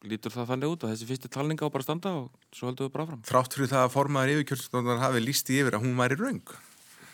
lítur 0.08 0.32
það 0.34 0.52
þannig 0.54 0.74
út 0.74 0.84
að 0.86 0.94
þessi 0.94 1.08
fyrsti 1.10 1.32
talninga 1.34 1.68
á 1.68 1.74
bara 1.74 1.86
standa 1.86 2.12
og 2.22 2.56
svo 2.56 2.70
heldum 2.70 2.88
við 2.88 2.94
bara 2.94 3.08
fram. 3.10 3.24
Þrátt 3.28 3.56
fyrir 3.58 3.72
það 3.72 3.86
að 3.86 3.94
formaður 3.96 4.34
yfirkjörnstofnar 4.36 5.02
hafi 5.04 5.24
lísti 5.24 5.58
yfir 5.60 5.76
að 5.76 5.84
hún 5.86 6.00
væri 6.00 6.20
raung. 6.20 6.54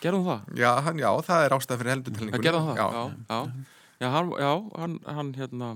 Gerðum 0.04 0.28
það? 0.28 0.52
Já, 0.60 0.70
hann, 0.86 1.02
já 1.02 1.10
það 1.26 1.46
er 1.46 1.56
ástæð 1.56 1.82
fyrir 1.82 1.94
heldurtalningunni. 1.94 2.46
Gerðum 2.46 2.68
það? 2.68 2.78
Já, 2.78 2.86
já. 2.86 3.10
Já, 3.26 4.06
já, 4.06 4.08
hann, 4.14 4.32
já 4.38 4.52
hann, 4.78 4.96
hann 5.18 5.34
hérna... 5.40 5.74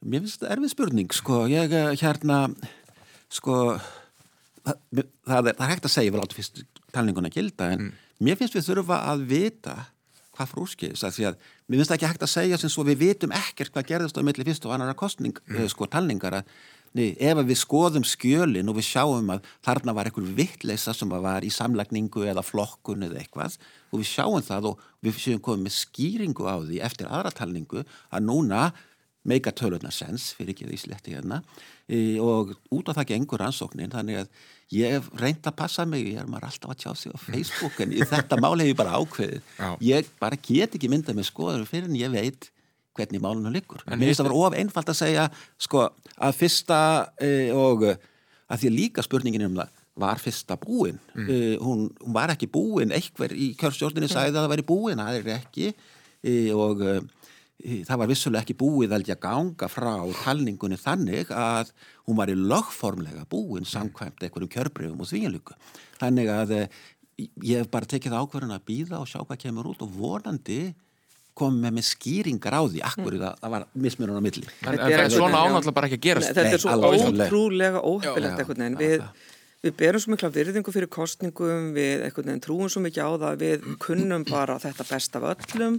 Mér 0.00 0.24
finnst 0.24 0.40
þetta 0.40 0.52
erfið 0.56 0.72
spurning, 0.72 1.12
sko. 1.12 1.42
Ég, 1.52 1.74
eh, 1.76 1.90
hérna, 2.00 2.40
sko, 3.28 3.56
það, 4.64 4.78
það, 4.96 5.02
er, 5.02 5.08
það 5.28 5.64
er 5.66 5.72
hægt 5.74 5.88
að 5.90 5.94
segja 5.94 6.14
vel 6.14 6.22
átt 6.24 6.36
fyrst 6.38 6.62
talninguna 6.94 7.30
gilda, 7.30 7.68
en 7.76 7.82
mm. 7.84 8.04
mér 8.24 8.40
finnst 8.40 8.56
við 8.56 8.70
þurfa 8.70 9.02
að 9.12 9.26
vita 9.28 9.76
hvað 10.40 10.52
frúskis 10.54 11.04
að 11.04 11.18
því 11.18 11.26
að 11.30 11.50
mér 11.70 11.78
finnst 11.78 11.92
það 11.92 11.98
ekki 12.00 12.10
hægt 12.10 12.26
að 12.26 12.34
segja 12.34 12.58
sem 12.58 12.72
svo 12.72 12.82
við 12.88 13.00
vitum 13.04 13.32
ekkert 13.36 13.70
hvað 13.74 13.88
gerðist 13.92 14.18
á 14.18 14.26
milli 14.26 14.46
fyrst 14.46 14.66
og 14.66 14.74
annara 14.74 14.96
kostning, 14.98 15.36
mm. 15.46 15.68
sko 15.70 15.86
talningar 15.86 16.40
að 16.40 16.52
nei, 16.98 17.14
ef 17.22 17.38
við 17.46 17.58
skoðum 17.60 18.06
skjölin 18.06 18.70
og 18.70 18.78
við 18.80 18.88
sjáum 18.88 19.30
að 19.36 19.46
þarna 19.66 19.94
var 19.94 20.10
einhver 20.10 20.26
vittleisa 20.34 20.94
sem 20.96 21.12
var 21.12 21.46
í 21.46 21.52
samlagningu 21.54 22.26
eða 22.26 22.42
flokkun 22.42 23.06
eða 23.06 23.20
eitthvað 23.22 23.58
og 23.92 24.02
við 24.02 24.10
sjáum 24.10 24.42
það 24.46 24.72
og 24.72 24.84
við 25.06 25.20
séum 25.22 25.44
komið 25.46 25.68
með 25.68 25.76
skýringu 25.76 26.50
á 26.50 26.56
því 26.58 26.82
eftir 26.90 27.10
aðra 27.10 27.34
talningu 27.38 27.84
að 27.86 28.26
núna 28.26 28.64
meika 29.28 29.52
tölunar 29.52 29.92
sens 29.92 30.30
fyrir 30.36 30.54
ekki 30.54 30.68
því 30.68 30.78
sletti 30.80 31.14
hérna. 31.16 31.40
E, 31.90 32.18
og 32.22 32.54
út 32.72 32.88
á 32.88 32.96
það 32.96 33.10
gengur 33.12 33.44
ansóknin 33.44 33.92
þannig 33.92 34.22
að 34.22 34.30
ég 34.72 34.94
hef 34.96 35.10
reynd 35.20 35.44
að 35.44 35.58
passa 35.58 35.84
mig 35.88 36.06
ég 36.06 36.20
er 36.22 36.30
maður 36.30 36.48
alltaf 36.48 36.72
að 36.72 36.80
tjá 36.84 36.92
sig 36.96 37.12
á 37.12 37.18
Facebook 37.26 37.82
en 37.84 37.92
þetta 38.14 38.38
mál 38.40 38.54
hef 38.56 38.70
ég 38.70 38.78
bara 38.78 38.96
ákveðið. 38.96 39.42
Já. 39.58 39.68
ég 39.90 40.14
bara 40.22 40.40
get 40.40 40.78
ekki 40.78 40.90
myndað 40.92 41.20
með 41.20 41.28
skoður 41.28 41.66
fyrir 41.68 41.90
en 41.90 42.00
ég 42.00 42.14
veit 42.14 42.48
hvernig 42.96 43.22
málunum 43.22 43.54
liggur. 43.54 43.84
En 43.86 43.98
mér 43.98 44.10
finnst 44.10 44.22
það 44.22 44.30
að 44.30 44.32
vera 44.32 44.46
of 44.46 44.58
einfalt 44.62 44.92
að 44.92 45.00
segja 45.02 45.26
sko 45.60 45.84
að 46.16 46.40
fyrsta 46.40 46.80
e, 47.20 47.30
og 47.54 47.86
að 47.90 48.64
því 48.64 48.72
líka 48.74 49.04
spurningin 49.04 49.46
um 49.50 49.60
það 49.60 49.76
var 50.00 50.20
fyrsta 50.22 50.56
búin? 50.56 50.98
Mm. 51.12 51.28
e, 51.28 51.38
hún, 51.60 51.86
hún 52.00 52.16
var 52.16 52.32
ekki 52.32 52.48
búin. 52.50 52.94
Eitthvað 52.96 53.34
í 53.36 53.52
kjörstjórnini 53.60 54.08
sagði 54.08 54.32
að 54.32 54.44
það 54.44 54.52
væri 54.54 54.68
búin 54.70 55.02
það 55.02 55.18
er 55.20 55.32
ekki. 55.36 55.72
E, 56.20 56.34
og 56.56 56.84
það 57.60 58.00
var 58.02 58.10
vissulega 58.10 58.44
ekki 58.44 58.56
búið 58.58 58.92
velja 58.94 59.16
ganga 59.20 59.68
frá 59.70 59.92
talningunni 60.22 60.78
þannig 60.80 61.32
að 61.34 61.72
hún 62.08 62.18
var 62.20 62.32
í 62.32 62.36
lögformlega 62.38 63.26
búin 63.30 63.68
samkvæmt 63.68 64.22
einhverjum 64.24 64.52
kjörbreyfum 64.54 65.02
og 65.02 65.10
þvíinlugu. 65.10 65.56
Þannig 66.00 66.30
að 66.32 66.54
eh, 66.56 66.78
ég 67.44 67.60
hef 67.60 67.72
bara 67.72 67.88
tekið 67.90 68.16
ákverðin 68.16 68.56
að 68.56 68.68
býða 68.70 69.00
og 69.02 69.10
sjá 69.10 69.20
hvað 69.20 69.42
kemur 69.44 69.72
út 69.72 69.84
og 69.84 69.92
vonandi 69.96 70.60
komið 71.40 71.64
með, 71.64 71.74
með 71.78 71.86
skýringar 71.88 72.56
á 72.56 72.62
því 72.68 72.80
akkur 72.84 73.16
mm. 73.16 73.26
það 73.40 73.52
var 73.54 73.66
mismunum 73.86 74.20
á 74.20 74.22
milli. 74.24 74.46
En, 74.64 74.72
en 74.72 74.80
það 74.80 75.04
er 75.04 75.12
svona 75.14 75.42
ánáttúrulega 75.44 75.76
bara 75.76 75.90
ekki 75.90 76.00
að 76.00 76.06
gerast. 76.08 76.32
Þetta 76.36 76.56
er 76.56 76.64
svo 76.64 76.94
ótrúlega 76.94 77.84
óhefilegt 77.84 78.40
eitthvað 78.42 78.64
en 78.68 78.80
við 78.80 79.04
Við 79.60 79.74
berum 79.76 80.00
svo 80.00 80.14
mikla 80.14 80.30
virðingu 80.32 80.72
fyrir 80.72 80.88
kostningum, 80.88 81.74
við 81.76 82.06
trúum 82.40 82.70
svo 82.72 82.80
mikið 82.80 83.04
á 83.04 83.10
það, 83.20 83.42
við 83.42 83.66
kunnum 83.82 84.22
bara 84.24 84.54
þetta 84.56 84.86
best 84.88 85.18
af 85.18 85.26
öllum 85.34 85.76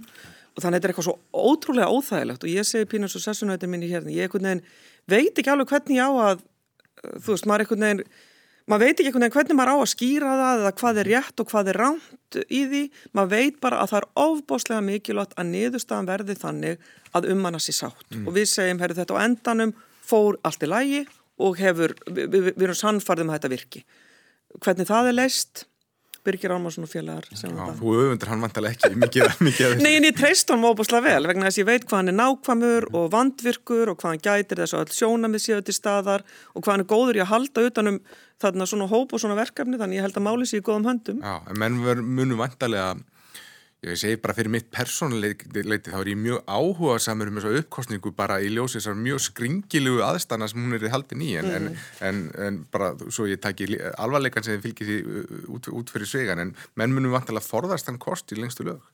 og 0.52 0.64
þannig 0.64 0.76
að 0.76 0.80
þetta 0.80 0.88
er 0.88 0.94
eitthvað 0.94 1.08
svo 1.08 1.52
ótrúlega 1.52 1.92
óþægilegt 1.92 2.46
og 2.46 2.52
ég 2.52 2.68
segi 2.68 2.90
pínus 2.92 3.16
og 3.16 3.24
sessunautin 3.24 3.72
minni 3.72 3.92
hérna, 3.92 4.12
ég 4.12 4.34
veginn, 4.34 4.64
veit 5.08 5.32
ekki 5.32 5.52
alveg 5.54 5.72
hvernig 5.72 6.00
ég 6.00 6.12
á 6.12 6.12
að 6.32 6.44
þú 7.24 7.36
veist, 7.36 7.48
maður 7.50 7.80
neginn 7.80 8.04
maður 8.70 8.86
veit 8.86 9.02
ekki 9.02 9.14
veginn 9.16 9.34
hvernig 9.34 9.58
maður 9.58 9.74
á 9.74 9.78
að 9.78 9.92
skýra 9.92 10.34
það 10.42 10.62
eða 10.64 10.74
hvað 10.82 11.00
er 11.02 11.10
rétt 11.10 11.42
og 11.42 11.50
hvað 11.52 11.72
er 11.72 11.80
ránt 11.82 12.38
í 12.48 12.62
því. 12.72 12.82
Maður 13.18 13.32
veit 13.32 13.58
bara 13.64 13.80
að 13.82 13.92
það 13.92 14.00
er 14.02 14.08
ofbáslega 14.26 14.84
mikilvægt 14.86 15.34
að 15.36 15.50
niðurstaðan 15.50 16.12
verði 16.12 16.36
þannig 16.40 16.86
að 17.18 17.28
um 17.34 17.48
hann 17.48 17.58
að 17.58 17.66
sé 17.66 17.76
sátt. 17.76 18.06
Mm. 18.12 18.28
og 18.28 18.38
við 18.38 18.48
segjum, 18.52 18.84
herru 18.84 19.00
þetta 19.00 19.18
á 19.18 19.24
endanum 19.26 19.74
fór 20.08 20.38
allt 20.48 20.64
í 20.64 20.70
lægi 20.70 21.02
og 21.42 21.60
hefur, 21.60 21.96
við, 22.06 22.24
við, 22.30 22.48
við 22.54 22.66
erum 22.68 22.80
sannfarðum 22.80 23.32
að 23.32 23.40
þetta 23.40 23.54
virki. 23.56 23.84
Hvernig 24.62 24.90
það 24.90 25.10
er 25.10 25.18
leist 25.18 25.66
Birgir 26.26 26.52
Álmarsson 26.54 26.86
og 26.86 26.92
félagar 26.92 27.26
þú 27.80 27.94
öfundur 27.98 28.30
hann 28.30 28.44
vantalega 28.46 28.76
ekki 28.78 28.98
mikið, 29.02 29.32
mikið. 29.48 29.76
Nei, 29.82 29.96
en 29.98 30.06
ég 30.06 30.18
treyst 30.20 30.52
honum 30.54 30.68
óbúslega 30.70 31.02
vel 31.08 31.30
vegna 31.32 31.48
þess 31.50 31.58
að 31.58 31.64
ég 31.64 31.70
veit 31.72 31.86
hvað 31.90 31.98
hann 32.04 32.12
er 32.14 32.18
nákvæmur 32.20 32.88
og 33.00 33.08
vandvirkur 33.16 33.94
og 33.94 33.98
hvað 34.02 34.14
hann 34.14 34.24
gætir 34.28 34.62
þess 34.62 34.76
að 34.78 34.84
öll 34.86 34.98
sjónamið 35.00 35.46
séu 35.48 35.62
til 35.66 35.78
staðar 35.78 36.26
og 36.54 36.62
hvað 36.62 36.74
hann 36.76 36.86
er 36.86 36.90
góður 36.94 37.18
í 37.18 37.24
að 37.26 37.32
halda 37.34 37.66
utanum 37.72 37.98
þarna 38.42 38.70
svona 38.70 38.90
hóp 38.94 39.14
og 39.18 39.22
svona 39.22 39.38
verkefni 39.42 39.78
þannig 39.82 40.00
ég 40.02 40.06
held 40.08 40.18
að 40.22 40.28
máli 40.30 40.50
sér 40.50 40.62
í 40.62 40.66
góðum 40.70 40.88
höndum. 40.92 41.20
Já, 41.26 41.36
en 41.50 41.60
menn 41.62 41.82
ver- 41.86 42.02
munu 42.06 42.38
vantalega, 42.40 42.96
ég 43.82 43.98
segi 43.98 44.18
bara 44.22 44.36
fyrir 44.38 44.52
mitt 44.54 44.68
persónuleiti, 44.70 45.48
þá 45.90 45.96
er 46.04 46.10
ég 46.12 46.20
mjög 46.22 46.44
áhuga 46.46 47.00
samur 47.02 47.32
um 47.32 47.40
þessu 47.40 47.62
uppkostningu 47.64 48.12
bara 48.14 48.36
í 48.46 48.52
ljósi 48.54 48.78
þessar 48.78 49.00
mjög 49.00 49.24
skringilugu 49.26 50.04
aðstana 50.06 50.46
sem 50.52 50.62
hún 50.62 50.76
er 50.78 50.86
haldin 50.94 51.24
í, 51.26 51.32
en, 51.40 51.50
en, 51.58 51.68
en, 52.06 52.20
en 52.46 52.60
bara 52.72 52.92
svo 53.10 53.26
ég 53.26 53.42
taki 53.42 53.72
lí- 53.72 53.82
alvarleikann 53.98 54.46
sem 54.46 54.60
þið 54.60 54.68
fylgir 54.68 54.92
því 54.92 54.98
uh, 55.02 55.52
út, 55.58 55.72
út 55.82 55.94
fyrir 55.96 56.12
svegan, 56.12 56.44
en 56.46 56.54
menn 56.78 56.94
munu 56.94 57.10
vantalega 57.16 57.42
forðast 57.48 57.90
hann 57.90 57.98
kost 58.02 58.30
í 58.36 58.38
lengstu 58.38 58.68
lög. 58.70 58.86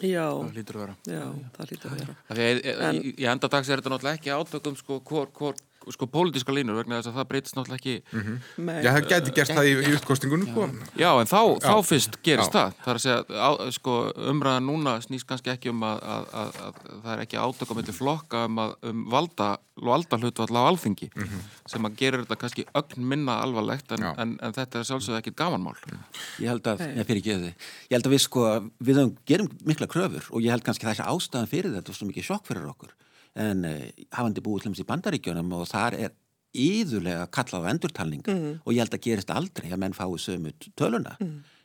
Já, 0.00 0.24
Það 0.32 0.54
lítur 0.56 0.76
að 0.78 0.84
vera. 0.86 0.94
já, 1.12 1.24
það 1.58 1.72
lítur 1.74 1.90
að 1.90 1.98
vera. 2.00 2.12
Af 2.24 2.38
Því 2.38 2.44
að 2.48 2.84
en, 2.88 3.00
í, 3.04 3.10
í 3.20 3.26
endadags 3.28 3.68
er 3.68 3.82
þetta 3.82 3.90
náttúrulega 3.92 4.16
ekki 4.22 4.32
átökum 4.32 4.78
sko, 4.80 5.00
hvor, 5.04 5.28
hvor, 5.36 5.58
sko, 5.94 6.06
pólitíska 6.12 6.52
línur 6.54 6.76
vegna 6.78 6.98
þess 6.98 7.10
að 7.10 7.16
það 7.18 7.28
breytist 7.30 7.56
náttúrulega 7.56 7.80
ekki 7.80 7.94
Nei. 8.60 8.76
Já, 8.84 8.90
það 8.90 9.06
geti 9.12 9.34
gert 9.38 9.54
það 9.56 9.68
í, 9.70 9.72
í 9.80 9.94
uppkostningunum, 9.96 10.50
sko. 10.50 10.66
Já, 11.00 11.08
en 11.14 11.30
þá, 11.30 11.40
þá 11.64 11.74
fyrst 11.88 12.18
gerist 12.26 12.52
Já. 12.52 12.58
það 12.58 12.76
Það 12.80 12.92
er 12.92 13.00
að 13.00 13.04
segja, 13.06 13.40
á, 13.40 13.50
sko, 13.76 13.96
umræðan 14.32 14.68
núna 14.68 14.94
snýst 15.04 15.28
kannski 15.30 15.52
ekki 15.54 15.72
um 15.72 15.84
að, 15.88 16.04
að, 16.14 16.28
að, 16.42 16.60
að 16.66 16.78
það 16.90 17.10
er 17.14 17.24
ekki 17.24 17.40
átökum 17.40 17.80
millir 17.80 17.96
flokka 17.96 18.44
um, 18.50 18.62
að, 18.64 18.76
um 18.90 19.02
valda, 19.14 19.50
valda 19.90 20.20
hlutvall 20.20 20.60
á 20.60 20.62
alþingi 20.68 21.10
sem 21.70 21.88
að 21.88 21.98
gerir 22.00 22.24
þetta 22.24 22.40
kannski 22.44 22.66
ögn 22.76 23.08
minna 23.14 23.40
alvarlegt 23.44 23.96
en, 23.96 24.04
Já. 24.04 24.12
en, 24.20 24.36
en 24.44 24.56
þetta 24.56 24.82
er 24.82 24.88
sjálfsögðu 24.90 25.20
ekkit 25.22 25.38
gamanmál 25.40 25.76
Ég 26.40 26.50
held 26.50 26.66
að, 26.68 26.84
ég 26.96 27.08
fyrir 27.08 27.22
ekki 27.22 27.36
þið, 27.40 27.68
ég 27.88 27.96
held 27.96 28.08
að 28.08 28.14
við 28.14 28.24
sko, 28.26 28.46
við 28.84 29.00
gerum 29.28 29.50
mikla 29.68 29.88
kröfur 29.90 30.28
og 30.30 30.44
ég 30.44 30.52
held 30.54 30.66
kannski 30.66 30.88
þessi 30.88 31.06
ástæðan 31.06 31.50
fyrir 31.50 31.74
þetta 31.76 31.92
er 31.92 31.98
svo 31.98 32.08
mikið 32.10 32.26
sjokk 32.26 32.48
fyrir 32.50 32.68
okkur. 32.70 32.92
En 33.40 33.64
uh, 33.68 33.78
hafandi 34.16 34.44
búið 34.44 34.66
til 34.66 34.74
þess 34.74 34.84
í 34.84 34.90
bandaríkjunum 34.90 35.54
og 35.56 35.68
þar 35.70 35.96
er 35.98 36.16
íðulega 36.50 37.28
kallað 37.30 37.66
á 37.66 37.70
endurtalning 37.70 38.26
og 38.26 38.72
ég 38.74 38.82
held 38.82 38.94
að 38.96 39.04
gerist 39.04 39.30
aldrei 39.30 39.68
að 39.70 39.80
menn 39.84 39.94
fái 39.94 40.08
sömu 40.18 40.50
töluna. 40.78 41.14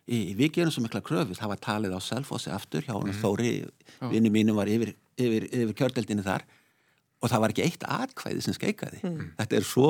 Í, 0.06 0.36
við 0.38 0.52
gerum 0.60 0.74
svo 0.74 0.84
mikla 0.84 1.02
kröfur, 1.02 1.34
það 1.34 1.52
var 1.56 1.62
talið 1.66 1.96
á 1.98 2.00
Selfossi 2.06 2.52
aftur 2.54 2.86
hjá 2.86 2.94
mm 2.94 3.16
Þóri, 3.24 3.54
vinnu 4.12 4.30
mínum 4.30 4.60
var 4.60 4.70
yfir, 4.70 4.92
yfir, 5.18 5.48
yfir 5.50 5.74
kjördeldinni 5.80 6.26
þar 6.26 6.46
og 7.24 7.32
það 7.32 7.42
var 7.42 7.54
ekki 7.56 7.66
eitt 7.66 7.88
atkvæði 7.90 8.44
sem 8.46 8.54
skeikaði. 8.54 9.02
Þetta 9.40 9.58
er 9.58 9.66
svo 9.66 9.90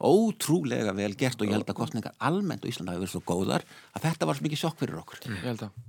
ótrúlega 0.00 0.94
vel 0.96 1.12
gert 1.20 1.42
og 1.42 1.50
ég 1.50 1.58
held 1.58 1.68
að 1.68 1.76
kostningar 1.82 2.16
almennt 2.24 2.64
á 2.64 2.70
Íslanda 2.70 2.94
hafi 2.94 3.04
verið 3.04 3.12
svo 3.12 3.24
góðar 3.28 3.66
að 3.92 4.06
þetta 4.06 4.30
var 4.30 4.38
svo 4.38 4.46
mikið 4.46 4.62
sjokk 4.62 4.80
fyrir 4.80 5.00
okkur. 5.02 5.20
Ég 5.28 5.44
held 5.44 5.66
að. 5.66 5.82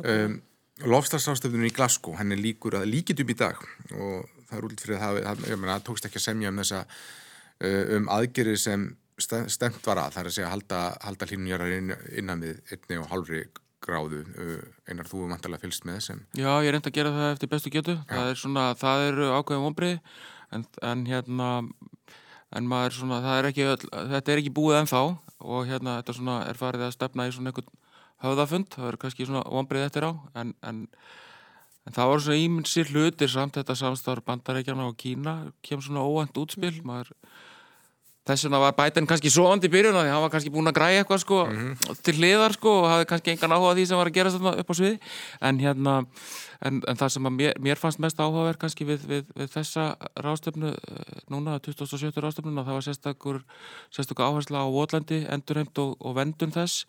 Um, 0.00 0.40
Lofstafsástöfnun 0.88 1.68
í 1.68 1.74
Glasgow, 1.76 2.16
henni 2.16 2.40
líkur 2.40 2.78
að 2.78 2.88
líkit 2.88 3.20
upp 3.20 3.34
í 3.34 3.36
dag 3.36 3.58
og 3.92 4.39
það 4.50 4.58
er 4.60 4.66
útlýtt 4.68 4.84
fyrir 4.84 4.98
að 4.98 5.02
það, 5.06 5.20
það, 5.30 5.48
ég 5.52 5.60
meina, 5.62 5.76
það 5.78 5.86
tókst 5.88 6.08
ekki 6.10 6.20
að 6.20 6.26
semja 6.26 6.52
um 6.52 6.60
þessa 6.62 6.82
uh, 6.84 7.96
um 7.96 8.10
aðgerið 8.18 8.58
sem 8.64 8.86
ste- 9.20 9.46
stemt 9.52 9.86
var 9.86 10.02
að, 10.04 10.14
það 10.16 10.22
er 10.24 10.30
að 10.32 10.36
segja 10.38 10.52
halda, 10.54 10.82
halda 11.06 11.28
hlínunjarar 11.30 11.74
inn, 11.78 11.92
innan 12.22 12.44
við 12.44 12.60
einni 12.76 13.00
og 13.02 13.08
hálfri 13.12 13.42
gráðu, 13.80 14.24
uh, 14.36 14.58
einar 14.90 15.08
þú 15.08 15.22
vantarlega 15.30 15.64
fylgst 15.64 15.86
með 15.88 15.98
þessum. 16.00 16.20
Já, 16.36 16.50
ég 16.66 16.74
reyndi 16.74 16.90
að 16.92 16.98
gera 16.98 17.14
það 17.16 17.30
eftir 17.34 17.50
bestu 17.54 17.72
getu. 17.72 17.94
Það 18.10 18.30
er 18.34 18.40
svona, 18.42 18.66
það 18.80 19.06
eru 19.08 19.30
ákveðum 19.38 19.68
ombrið 19.70 19.98
en, 20.56 20.66
en 20.90 21.04
hérna 21.08 21.48
en 22.58 22.66
maður 22.66 22.96
svona, 22.98 23.20
það 23.24 23.38
er 23.40 23.48
ekki 23.52 23.66
öll, 23.70 23.88
þetta 24.10 24.32
er 24.34 24.40
ekki 24.42 24.52
búið 24.56 24.80
ennþá 24.82 25.00
og 25.40 25.68
hérna 25.70 25.96
þetta 26.00 26.14
svona 26.16 26.36
er 26.50 26.58
farið 26.58 26.82
að 26.88 26.94
stefna 26.96 27.26
í 27.28 27.34
svona 27.36 27.52
einhvern 27.52 27.76
höfðafund, 28.24 28.66
það 28.74 28.88
eru 28.90 28.98
kannski 29.04 29.26
svona 29.28 29.42
ombrið 29.60 29.84
eftir 29.86 30.04
á 30.04 30.12
en, 30.42 30.50
en, 30.66 30.80
en 31.86 31.96
það 31.96 32.10
voru 32.12 32.24
svona 32.26 32.42
ímynsir 32.44 32.90
hlutir 32.92 33.32
samt 33.32 33.56
þetta 33.58 33.78
samstarf 33.78 34.26
bandarækjana 34.26 34.90
og 34.90 34.98
Kína 35.00 35.36
kemur 35.64 35.86
svona 35.86 36.04
óvænt 36.04 36.42
útspil 36.42 36.76
maður 36.84 37.14
Þess 38.28 38.44
vegna 38.46 38.58
var 38.60 38.74
Biden 38.76 39.06
kannski 39.08 39.30
svoandi 39.32 39.66
í 39.66 39.72
byrjun 39.72 39.96
því 39.96 40.10
hann 40.12 40.22
var 40.22 40.30
kannski 40.30 40.52
búinn 40.52 40.68
að 40.68 40.76
græja 40.76 41.00
eitthvað 41.02 41.22
sko, 41.22 41.38
til 42.04 42.14
hliðar 42.18 42.54
sko, 42.54 42.74
og 42.82 42.88
hafði 42.90 43.06
kannski 43.10 43.32
engan 43.32 43.54
áhuga 43.56 43.70
á 43.72 43.76
því 43.78 43.86
sem 43.88 43.98
var 43.98 44.10
að 44.10 44.18
gera 44.18 44.32
þetta 44.34 44.52
upp 44.60 44.70
á 44.70 44.74
sviði. 44.76 44.98
En, 45.48 45.60
hérna, 45.64 45.94
en, 46.68 46.82
en 46.92 47.00
það 47.00 47.14
sem 47.14 47.30
að 47.30 47.34
mér, 47.38 47.56
mér 47.64 47.80
fannst 47.80 48.02
mest 48.04 48.20
áhugaverð 48.20 48.60
kannski 48.60 48.86
við, 48.86 49.06
við, 49.08 49.30
við 49.40 49.54
þessa 49.56 49.86
ráðstöfnu 50.20 50.74
eh, 50.76 51.22
núna 51.32 51.56
2017 51.64 52.20
ráðstöfnuna 52.20 52.66
það 52.68 52.78
var 52.78 52.86
sérstakur, 52.86 53.40
sérstakur 53.88 54.28
áhersla 54.28 54.62
á 54.62 54.74
Votlandi, 54.76 55.24
endurheimt 55.32 55.80
og, 55.80 55.96
og 55.98 56.20
vendun 56.20 56.52
þess 56.54 56.84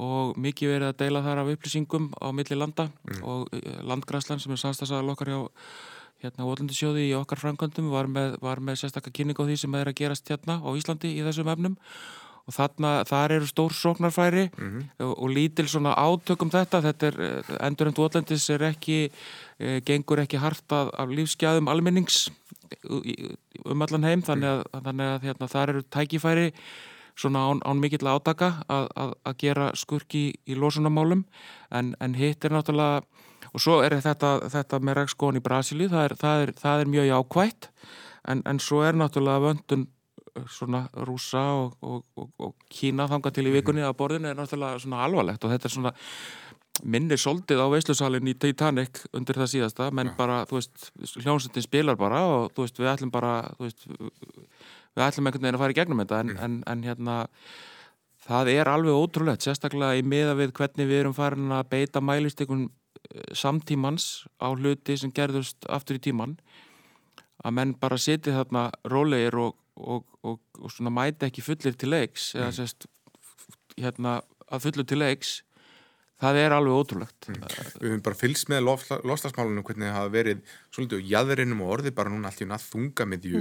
og 0.00 0.36
mikið 0.40 0.74
verið 0.74 0.90
að 0.90 0.98
deila 1.02 1.24
þar 1.24 1.42
af 1.42 1.52
upplýsingum 1.54 2.10
á 2.16 2.28
milli 2.32 2.56
landa 2.56 2.88
og 3.20 3.50
eh, 3.56 3.80
landgræslan 3.84 4.40
sem 4.40 4.54
er 4.54 4.62
samstagsaðal 4.62 5.12
okkar 5.14 5.32
hjá 5.32 5.40
hérna 6.20 6.46
Votlendisjóði 6.48 7.08
í 7.08 7.12
okkar 7.16 7.40
framkvæmdum 7.40 7.92
var 7.92 8.08
með, 8.10 8.34
var 8.44 8.60
með 8.64 8.82
sérstakka 8.82 9.12
kynning 9.14 9.38
á 9.40 9.44
því 9.44 9.56
sem 9.62 9.76
er 9.78 9.90
að 9.90 10.00
gerast 10.02 10.28
hérna 10.28 10.58
á 10.60 10.68
Íslandi 10.76 11.14
í 11.16 11.22
þessum 11.24 11.48
efnum. 11.52 11.76
Og 12.48 12.54
þarna, 12.56 12.90
þar 13.06 13.34
eru 13.36 13.46
stór 13.46 13.74
sóknarfæri 13.76 14.46
og, 15.04 15.12
og 15.12 15.28
lítil 15.30 15.68
svona 15.70 15.92
átökum 15.94 16.50
þetta, 16.50 16.80
þetta 16.88 17.08
er, 17.10 17.18
eh, 17.26 17.50
endurend 17.68 18.00
Votlendis 18.00 18.48
er 18.50 18.64
ekki, 18.72 18.98
e, 19.60 19.80
gengur 19.86 20.22
ekki 20.24 20.40
hart 20.40 20.74
af, 20.74 20.90
lífsgæðum 21.08 21.70
almennings 21.70 22.30
um 23.64 23.84
allan 23.86 24.08
heim. 24.08 24.24
Þannig 24.26 24.50
að, 24.50 24.64
þannig 24.88 25.12
að 25.12 25.28
hérna, 25.28 25.50
þar 25.52 25.74
eru 25.74 25.84
tækifæri 25.94 26.48
svona 27.18 27.46
án, 27.50 27.62
án 27.64 27.80
mikill 27.82 28.06
átaka 28.06 28.52
að, 28.68 28.86
að, 28.96 29.16
að 29.26 29.40
gera 29.42 29.70
skurki 29.78 30.22
í, 30.28 30.34
í 30.52 30.58
losunamálum 30.58 31.24
en, 31.70 31.94
en 32.00 32.16
hitt 32.18 32.44
er 32.44 32.54
náttúrulega 32.54 33.02
og 33.50 33.62
svo 33.62 33.80
er 33.84 33.96
þetta, 34.02 34.34
þetta 34.50 34.80
með 34.84 35.00
regnskóan 35.00 35.38
í 35.38 35.44
Brasilíu, 35.44 35.90
það 35.90 36.04
er, 36.08 36.16
það 36.20 36.44
er, 36.44 36.52
það 36.60 36.82
er 36.82 36.92
mjög 36.92 37.08
jákvætt. 37.08 37.70
En, 38.30 38.44
en 38.46 38.60
svo 38.62 38.84
er 38.86 38.98
náttúrulega 38.98 39.42
vöndun 39.46 39.86
uh, 39.86 40.44
svona 40.52 40.84
rúsa 41.08 41.42
og, 41.56 41.72
og, 41.80 42.04
og, 42.20 42.28
og 42.38 42.68
Kína 42.70 43.08
þanga 43.10 43.32
til 43.34 43.48
í 43.48 43.56
vikunni 43.56 43.84
að 43.86 43.96
borðinu 43.98 44.30
er 44.30 44.38
náttúrulega 44.38 44.82
svona 44.84 45.02
alvarlegt. 45.06 45.44
Og 45.44 45.54
þetta 45.54 45.68
er 45.70 45.74
svona 45.74 45.94
minnir 46.80 47.20
soldið 47.20 47.60
á 47.60 47.66
veislusalinn 47.72 48.30
í 48.30 48.36
Titanic 48.40 49.02
undir 49.16 49.36
það 49.40 49.50
síðasta, 49.54 49.90
menn 49.92 50.14
bara, 50.16 50.44
þú 50.48 50.60
veist, 50.60 50.86
hljómsveitin 51.20 51.66
spilar 51.66 51.98
bara 52.00 52.22
og 52.28 52.54
þú 52.54 52.64
veist, 52.64 52.78
við 52.80 52.92
ætlum 52.94 53.10
bara, 53.12 53.34
þú 53.58 53.66
veist, 53.66 53.84
við 54.96 55.06
ætlum 55.06 55.28
einhvern 55.30 55.46
veginn 55.46 55.58
að 55.58 55.64
fara 55.64 55.74
í 55.74 55.78
gegnum 55.78 56.02
þetta 56.02 56.20
en, 56.24 56.32
en, 56.46 56.56
en 56.70 56.84
hérna, 56.86 57.16
það 58.26 58.52
er 58.54 58.70
alveg 58.72 58.98
ótrúlegt, 58.98 59.46
sérstaklega 59.46 60.00
í 60.00 60.04
miða 60.06 60.36
við 60.38 60.54
hvernig 60.58 60.90
við 60.90 61.02
erum 61.04 61.16
farin 61.16 61.54
að 61.54 61.68
beita 61.74 62.02
mælistikun 62.04 62.68
samtímans 63.36 64.26
á 64.42 64.52
hluti 64.52 64.96
sem 64.98 65.12
gerðust 65.14 65.66
aftur 65.70 65.98
í 65.98 66.04
tíman 66.04 66.36
að 67.44 67.54
menn 67.56 67.76
bara 67.80 67.98
siti 67.98 68.34
þarna 68.34 68.68
rólegir 68.92 69.36
og, 69.40 69.54
og, 69.80 70.04
og, 70.26 70.40
og 70.60 70.72
svona 70.74 70.92
mæti 70.92 71.28
ekki 71.28 71.44
fullir 71.44 71.78
til 71.78 71.92
leiks 71.94 72.34
eða 72.36 72.50
sérst 72.58 72.86
hérna 73.80 74.20
að 74.50 74.66
fullu 74.66 74.84
til 74.84 75.00
leiks 75.00 75.38
það 76.20 76.38
er 76.42 76.54
alveg 76.54 76.76
ótrúlegt. 76.76 77.28
Við 77.30 77.86
höfum 77.86 78.04
bara 78.04 78.18
fylgst 78.18 78.50
með 78.52 78.66
lofstafsmálunum 78.68 79.64
hvernig 79.64 79.88
það 79.88 79.96
hafa 79.96 80.14
verið 80.14 80.56
svolítið 80.74 81.00
á 81.00 81.08
jæðurinnum 81.14 81.62
og 81.64 81.74
orðið 81.78 81.96
bara 81.96 82.12
núna 82.12 82.30
allt 82.30 82.42
í 82.44 82.48
að 82.50 82.66
þunga 82.66 83.06
með 83.08 83.24
því 83.24 83.34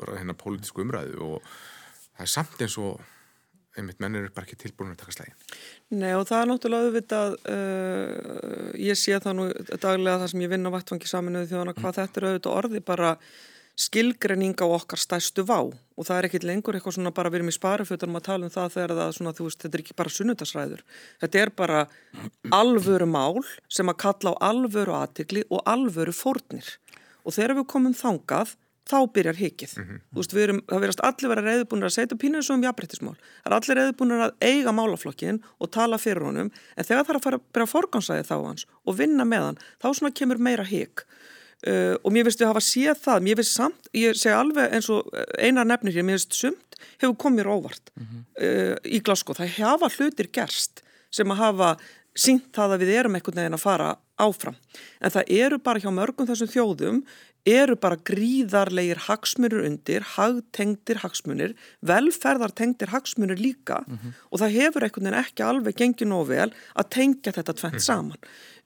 bara 0.00 0.18
hérna 0.20 0.36
pólitísku 0.38 0.84
umræðu 0.84 1.20
og 1.36 1.50
það 2.16 2.24
er 2.26 2.32
samt 2.32 2.64
eins 2.64 2.78
og 2.80 3.02
einmitt 3.76 3.98
menn 4.00 4.16
eru 4.16 4.30
bara 4.32 4.46
ekki 4.48 4.58
tilbúin 4.60 4.94
að 4.94 5.02
taka 5.02 5.16
slægin. 5.16 5.34
Nei 6.00 6.12
og 6.16 6.24
það 6.28 6.38
er 6.38 6.48
náttúrulega 6.50 6.86
auðvitað, 6.86 7.34
uh, 7.52 8.70
ég 8.80 8.96
sé 8.98 9.18
það 9.20 9.36
nú 9.36 9.50
daglega 9.82 10.22
þar 10.22 10.32
sem 10.32 10.46
ég 10.46 10.52
vinn 10.52 10.68
á 10.68 10.76
vattfangi 10.76 11.10
saminuðu 11.10 11.50
þjóðana 11.50 11.76
hvað 11.76 12.00
þetta 12.00 12.20
er 12.20 12.28
auðvitað 12.30 12.56
orði 12.62 12.82
bara 12.86 13.12
skilgreining 13.76 14.56
á 14.56 14.66
okkar 14.72 15.00
stærstu 15.00 15.44
vá. 15.44 15.58
Og 15.68 16.04
það 16.08 16.18
er 16.18 16.28
ekkit 16.30 16.46
lengur 16.48 16.76
eitthvað 16.76 16.96
svona 16.96 17.12
bara 17.16 17.28
við 17.32 17.42
erum 17.42 17.52
í 17.52 17.56
sparafötunum 17.56 18.16
að 18.16 18.26
tala 18.30 18.48
um 18.48 18.54
það 18.54 18.72
þegar 18.76 18.94
það 18.96 19.14
svona 19.18 19.34
veist 19.36 19.64
þetta 19.64 19.76
er 19.76 19.82
ekki 19.84 19.96
bara 20.00 20.14
sunnudasræður 20.16 20.84
þetta 21.20 21.42
er 21.42 21.52
bara 21.60 21.82
alvöru 22.56 23.08
mál 23.08 23.42
sem 23.68 23.92
að 23.92 24.00
kalla 24.06 24.32
á 24.32 24.36
alvöru 24.48 24.96
aðtikli 24.96 25.44
og 25.50 25.60
alvöru 25.68 26.16
fórnir. 26.16 26.70
Og 27.28 27.36
þegar 27.36 27.58
við 27.60 27.68
komum 27.74 27.96
þangað 27.96 28.56
þá 28.86 28.98
byrjar 29.16 29.38
hikið. 29.40 29.72
Þú 30.14 30.20
veist, 30.20 30.34
við 30.36 30.44
erum, 30.46 30.60
það 30.70 30.82
verðast 30.84 31.04
allir 31.08 31.32
vera 31.32 31.44
reyðbúinir 31.46 31.88
að 31.88 31.94
setja 31.96 32.18
pínur 32.22 32.44
svo 32.46 32.56
um 32.56 32.66
jafnbrettismál. 32.66 33.14
Það 33.42 33.50
er 33.50 33.56
allir 33.56 33.80
reyðbúinir 33.80 34.24
að 34.26 34.34
eiga 34.46 34.74
málaflokkin 34.76 35.40
og 35.58 35.72
tala 35.74 35.98
fyrir 35.98 36.26
honum, 36.28 36.52
en 36.76 36.86
þegar 36.86 37.02
það 37.02 37.14
er 37.14 37.18
að 37.20 37.26
fara 37.26 37.40
að 37.40 37.48
byrja 37.56 37.70
forgansæði 37.72 38.28
þá 38.28 38.36
hans 38.36 38.66
og 38.86 38.98
vinna 39.00 39.26
með 39.26 39.48
hann, 39.48 39.58
þá 39.82 39.88
svona 39.90 40.14
kemur 40.14 40.38
meira 40.38 40.66
hik. 40.66 41.06
Uh, 41.66 41.96
og 42.04 42.12
mér 42.12 42.26
finnst 42.26 42.42
við 42.42 42.46
að 42.46 42.52
hafa 42.52 42.66
séð 42.66 42.98
það, 43.00 43.22
mér 43.24 43.38
finnst 43.40 43.56
samt, 43.56 43.86
ég 43.96 44.18
segi 44.20 44.34
alveg 44.36 44.74
eins 44.76 44.90
og 44.92 45.06
einar 45.40 45.66
nefnir 45.66 45.96
hér, 45.96 46.04
mér 46.04 46.18
finnst 46.20 46.36
sumt 46.36 46.76
hefur 47.00 47.16
komið 47.16 47.48
óvart 47.48 47.92
uh, 47.96 48.76
í 48.84 49.00
Glasgow. 49.00 49.34
Það 49.38 49.54
hafa 49.64 49.88
hlutir 49.96 50.28
gerst 50.28 50.84
sem 51.10 51.32
að 51.32 51.40
hafa 51.40 51.70
sínt 52.16 52.50
það 52.56 52.76
að 52.76 52.84
við 52.84 52.92
erum 53.00 53.16
einhvern 53.16 53.40
veginn 53.40 53.56
að 53.56 53.64
fara 53.64 53.88
áfram. 54.20 54.56
En 55.00 55.12
það 55.14 55.32
eru 55.38 55.58
bara 55.62 55.82
hjá 55.82 55.90
mörgum 55.92 56.28
þessum 56.28 56.50
þjóðum, 56.52 57.00
eru 57.46 57.76
bara 57.78 57.98
gríðarleir 58.08 58.98
hagsmunir 59.06 59.62
undir, 59.68 60.02
hagtengdir 60.16 60.98
hagsmunir, 61.04 61.54
velferðartengdir 61.86 62.90
hagsmunir 62.90 63.38
líka 63.38 63.84
mm 63.86 63.94
-hmm. 63.94 64.14
og 64.30 64.40
það 64.42 64.56
hefur 64.58 64.82
einhvern 64.82 65.06
veginn 65.06 65.20
ekki 65.22 65.46
alveg 65.46 65.78
gengið 65.78 66.10
nóg 66.10 66.26
vel 66.28 66.50
að 66.74 66.90
tengja 66.90 67.32
þetta 67.32 67.54
tvent 67.54 67.82
saman. 67.82 68.18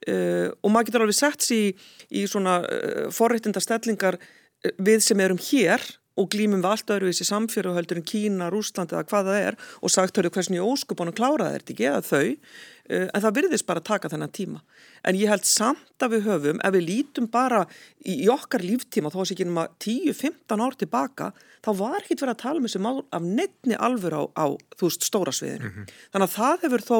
Uh, 0.08 0.48
og 0.64 0.70
maður 0.72 0.86
getur 0.86 1.02
alveg 1.04 1.18
sett 1.18 1.42
sér 1.44 1.56
í, 1.56 1.76
í 2.10 2.26
svona 2.26 2.62
uh, 2.64 3.10
forréttinda 3.12 3.60
stellingar 3.60 4.16
uh, 4.16 4.72
við 4.78 5.00
sem 5.04 5.20
erum 5.20 5.36
hér 5.36 5.84
og 6.20 6.28
glýmum 6.32 6.60
við 6.60 6.70
allt 6.70 6.92
öðruvísi 6.94 7.26
samfélagahöldur 7.28 8.00
en 8.00 8.06
Kína, 8.06 8.50
Rúsland 8.52 8.92
eða 8.92 9.06
hvað 9.08 9.30
það 9.30 9.46
er 9.46 9.56
og 9.80 9.92
sagt 9.92 10.20
höfðu 10.20 10.32
hversin 10.34 10.58
í 10.58 10.62
óskupónu 10.64 11.14
klára 11.16 11.48
þetta 11.54 11.74
ekki 11.74 11.88
eða 11.88 12.02
þau, 12.04 12.36
uh, 12.36 13.06
en 13.06 13.24
það 13.24 13.36
virðist 13.38 13.68
bara 13.70 13.84
taka 13.84 14.10
þennan 14.12 14.34
tíma. 14.36 14.60
En 15.06 15.16
ég 15.16 15.32
held 15.32 15.48
samt 15.48 16.04
að 16.04 16.16
við 16.16 16.28
höfum, 16.28 16.60
ef 16.60 16.76
við 16.76 16.86
lítum 16.90 17.30
bara 17.32 17.64
í, 18.04 18.28
okkar 18.32 18.64
líftíma, 18.66 19.12
þó 19.12 19.22
að 19.22 19.30
sér 19.30 19.38
ekki 19.38 19.48
um 19.48 19.60
að 19.64 19.74
10-15 19.86 20.64
ár 20.66 20.78
tilbaka, 20.84 21.32
þá 21.64 21.70
var 21.80 21.98
ekkit 22.02 22.24
verið 22.24 22.36
að 22.36 22.42
tala 22.44 22.60
um 22.60 22.68
þessi 22.68 22.84
mál 22.84 22.96
af 23.08 23.28
nefni 23.40 23.80
alvur 23.88 24.16
á, 24.16 24.22
á 24.36 24.46
þú 24.76 24.88
veist, 24.90 25.08
stóra 25.08 25.34
sviðinu. 25.34 25.70
Mm 25.70 25.76
-hmm. 25.76 26.00
Þannig 26.12 26.28
að 26.28 26.36
það 26.38 26.64
hefur 26.66 26.88
þó, 26.90 26.98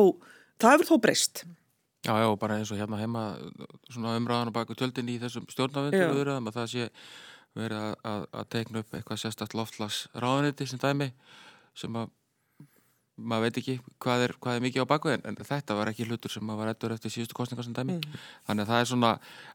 það 0.61 0.77
hefur 0.77 0.91
þó 0.91 1.01
breyst. 1.01 1.45
Já, 2.01 2.15
já, 2.17 2.31
bara 2.41 2.57
eins 2.57 2.71
og 2.73 2.79
hérna 2.81 2.97
heima 2.97 3.23
svona 3.93 4.15
umræðan 4.17 4.49
og 4.49 4.55
baku 4.57 4.73
tjöldin 4.73 5.11
í 5.13 5.19
þessum 5.21 5.45
stjórnavendur 5.53 6.31
að 6.33 6.47
það 6.55 6.71
sé 6.73 6.87
verið 7.59 7.83
að, 7.83 7.95
að, 8.11 8.25
að 8.41 8.49
teikna 8.55 8.83
upp 8.83 8.95
eitthvað 8.95 9.23
sérstakt 9.23 9.57
loftlags 9.59 10.01
ráðaniti 10.15 10.69
sem 10.71 10.81
dæmi 10.83 11.11
sem 11.79 11.97
að 11.99 12.13
maður 13.21 13.47
veit 13.47 13.59
ekki 13.61 13.75
hvað 14.03 14.25
er, 14.25 14.35
hvað 14.41 14.59
er 14.59 14.65
mikið 14.65 14.85
á 14.85 14.91
bakveginn 14.91 15.25
en 15.29 15.39
þetta 15.39 15.77
var 15.79 15.91
ekki 15.91 16.07
hlutur 16.09 16.33
sem 16.33 16.45
maður 16.47 16.61
var 16.63 16.71
ettur 16.73 16.95
eftir 16.95 17.13
síðustu 17.15 17.37
kostningar 17.37 17.67
sem 17.67 17.77
dæmi. 17.77 17.97
Mm. 17.99 18.19
þannig 18.49 18.65
að 18.65 18.73
það 18.73 18.83
er 18.83 18.89
svona, 18.91 19.11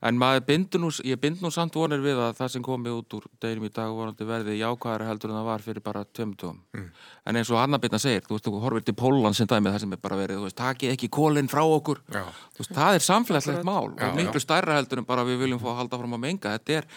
en 0.09 0.19
maður 0.21 0.45
bindur 0.49 0.83
nú 0.83 0.91
ég 1.07 1.21
bind 1.21 1.43
nú 1.43 1.51
samt 1.53 1.77
vonir 1.79 2.03
við 2.03 2.21
að 2.21 2.37
það 2.39 2.51
sem 2.55 2.65
komi 2.65 2.93
út 2.93 3.17
úr 3.17 3.27
deginum 3.43 3.67
í 3.67 3.71
dag 3.75 3.95
vorandi 3.95 4.29
verði 4.29 4.57
jákvæðara 4.59 5.09
heldur 5.09 5.33
en 5.33 5.39
það 5.39 5.49
var 5.49 5.65
fyrir 5.65 5.85
bara 5.85 6.05
tveimtugum 6.05 6.61
mm. 6.75 6.87
en 7.25 7.41
eins 7.41 7.51
og 7.53 7.61
Anna 7.61 7.81
Bitna 7.81 8.01
segir, 8.01 8.25
þú 8.27 8.37
veist, 8.37 8.49
þú 8.49 8.63
horfir 8.65 8.85
til 8.85 8.97
Pólan 8.99 9.37
sem 9.37 9.49
dæmi 9.49 9.73
það 9.73 9.85
sem 9.85 9.97
er 9.97 10.03
bara 10.03 10.19
verið, 10.21 10.41
þú 10.41 10.49
veist, 10.49 10.59
takið 10.61 10.95
ekki 10.95 11.11
kólinn 11.13 11.51
frá 11.51 11.63
okkur, 11.63 12.03
veist, 12.11 12.71
það 12.71 12.99
er 12.99 13.05
samfélagslegt 13.09 13.67
mál 13.67 13.91
já, 13.95 14.07
og 14.09 14.19
miklu 14.19 14.43
stærra 14.43 14.79
heldur 14.79 15.01
en 15.01 15.09
bara 15.09 15.25
við 15.27 15.43
viljum 15.45 15.61
fá 15.61 15.71
að 15.73 15.81
halda 15.83 16.01
fram 16.01 16.17
að 16.17 16.25
menga, 16.27 16.55
þetta 16.57 16.79
er 16.81 16.89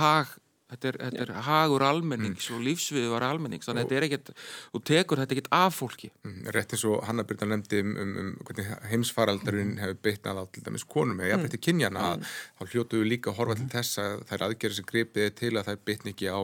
hag 0.00 0.38
Þetta 0.70 0.90
er, 0.90 0.98
þetta 1.04 1.22
er 1.24 1.32
hagur 1.46 1.84
almennings 1.86 2.46
mm. 2.46 2.56
og 2.56 2.64
lífsviður 2.68 3.26
almennings, 3.26 3.66
þannig 3.66 3.86
að 3.86 3.88
þetta 3.88 3.98
er 3.98 4.06
ekkert 4.08 4.32
og 4.76 4.84
tekur 4.90 5.22
þetta 5.22 5.36
ekkert 5.36 5.50
af 5.58 5.76
fólki 5.76 6.10
mm, 6.12 6.38
Rétt 6.54 6.74
eins 6.76 6.84
og 6.86 7.02
Hanna 7.08 7.24
Byrna 7.26 7.50
nefndi 7.54 7.82
um, 7.82 7.96
um, 8.04 8.12
um 8.44 8.60
heimsfaraldurinn 8.92 9.74
mm. 9.74 9.80
hefur 9.82 10.00
bytnað 10.06 10.40
á 10.40 10.44
til 10.54 10.64
dæmis 10.68 10.86
konum 10.86 11.20
eða 11.20 11.34
jafnveg 11.34 11.54
til 11.56 11.62
kynjana 11.66 12.06
mm. 12.12 12.30
þá 12.60 12.74
hljótuðu 12.74 13.10
líka 13.10 13.32
að 13.32 13.40
horfa 13.40 13.58
til 13.58 13.66
mm. 13.66 13.74
þess 13.74 14.02
að 14.04 14.16
þær 14.30 14.46
aðgerið 14.48 14.78
sem 14.78 14.90
gripiði 14.92 15.34
til 15.42 15.52
að 15.56 15.70
þær 15.70 15.82
bytni 15.90 16.14
ekki 16.14 16.30
á 16.30 16.40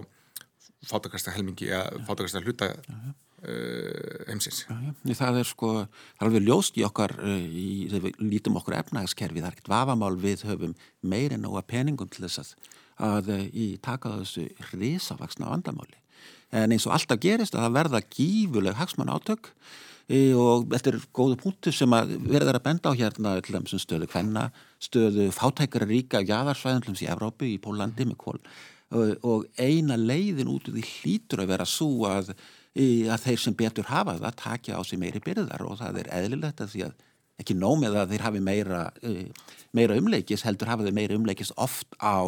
fátakasta 0.86 1.34
helmingi 1.34 1.70
eða 1.70 2.02
fátakasta 2.06 2.42
hluta 2.44 2.72
uh, 3.46 4.24
heimsins. 4.28 4.64
Það 5.18 5.40
er 5.40 5.48
sko, 5.48 5.72
það 5.82 6.24
er 6.24 6.28
alveg 6.28 6.46
ljóst 6.46 6.78
í 6.78 6.84
okkar 6.86 7.16
uh, 7.18 7.36
í, 7.36 7.68
þegar 7.90 8.06
við 8.08 8.24
lítum 8.34 8.58
okkur 8.60 8.78
efnagaskerfi, 8.80 9.42
það 9.42 9.50
er 9.50 9.56
ekkert 9.56 9.72
vafamál 9.72 10.14
við 10.20 10.46
höfum 10.48 10.74
meirinn 11.06 11.46
og 11.48 11.60
að 11.60 11.70
peningum 11.74 12.10
til 12.12 12.26
þess 12.26 12.44
að 12.44 12.74
að 13.02 13.32
eh, 13.34 13.46
í 13.52 13.66
taka 13.82 14.16
þessu 14.20 14.46
risavaksna 14.72 15.50
vandamáli. 15.50 15.98
En 16.54 16.72
eins 16.72 16.86
og 16.86 16.94
alltaf 16.96 17.20
gerist 17.20 17.56
að 17.56 17.66
það 17.66 17.76
verða 17.80 18.00
gífuleg 18.06 18.78
hagsmann 18.78 19.10
átök 19.12 19.50
e, 20.06 20.30
og 20.38 20.68
þetta 20.70 20.92
er 20.92 21.00
góðu 21.18 21.36
punktu 21.42 21.72
sem 21.74 21.96
að 21.96 22.14
verður 22.22 22.60
að 22.60 22.64
benda 22.68 22.92
á 22.94 22.98
hérna 22.98 23.34
til 23.42 23.56
þessum 23.58 23.82
stöðu 23.82 24.08
hvenna, 24.12 24.46
stöðu 24.80 25.26
fátækara 25.34 25.88
ríka 25.90 26.22
jáðarsvæðum 26.22 26.96
í 26.96 27.10
Evrópu, 27.10 27.48
í 27.50 27.58
Pólandi 27.62 28.06
með 28.06 28.18
kól 28.22 28.40
og 29.26 29.46
eina 29.58 29.96
leiðin 29.98 30.50
út 30.50 30.68
úr 30.70 30.76
því 30.76 30.84
hlýtur 30.86 31.42
að 31.42 31.50
vera 31.50 31.66
svo 31.66 32.06
að, 32.06 32.30
e, 32.70 33.08
að 33.10 33.24
þeir 33.24 33.40
sem 33.42 33.56
betur 33.58 33.88
hafa 33.90 34.14
það 34.20 34.36
takja 34.42 34.78
á 34.78 34.82
sig 34.86 35.00
meiri 35.00 35.22
byrðar 35.24 35.64
og 35.66 35.80
það 35.80 35.98
er 36.04 36.10
eðlilegt 36.20 36.60
að 36.62 36.70
því 36.70 36.84
að 36.86 36.94
ekki 37.42 37.56
nómið 37.58 37.96
að 38.00 38.12
þeir 38.14 38.24
hafi 38.24 38.40
meira, 38.40 38.82
e, 39.02 39.26
meira 39.76 39.96
umleikis 39.98 40.46
heldur 40.46 40.70
hafa 40.70 40.86
þeir 40.86 40.96
meira 40.96 41.18
umleikis 41.18 41.52
oft 41.56 41.98
á 41.98 42.22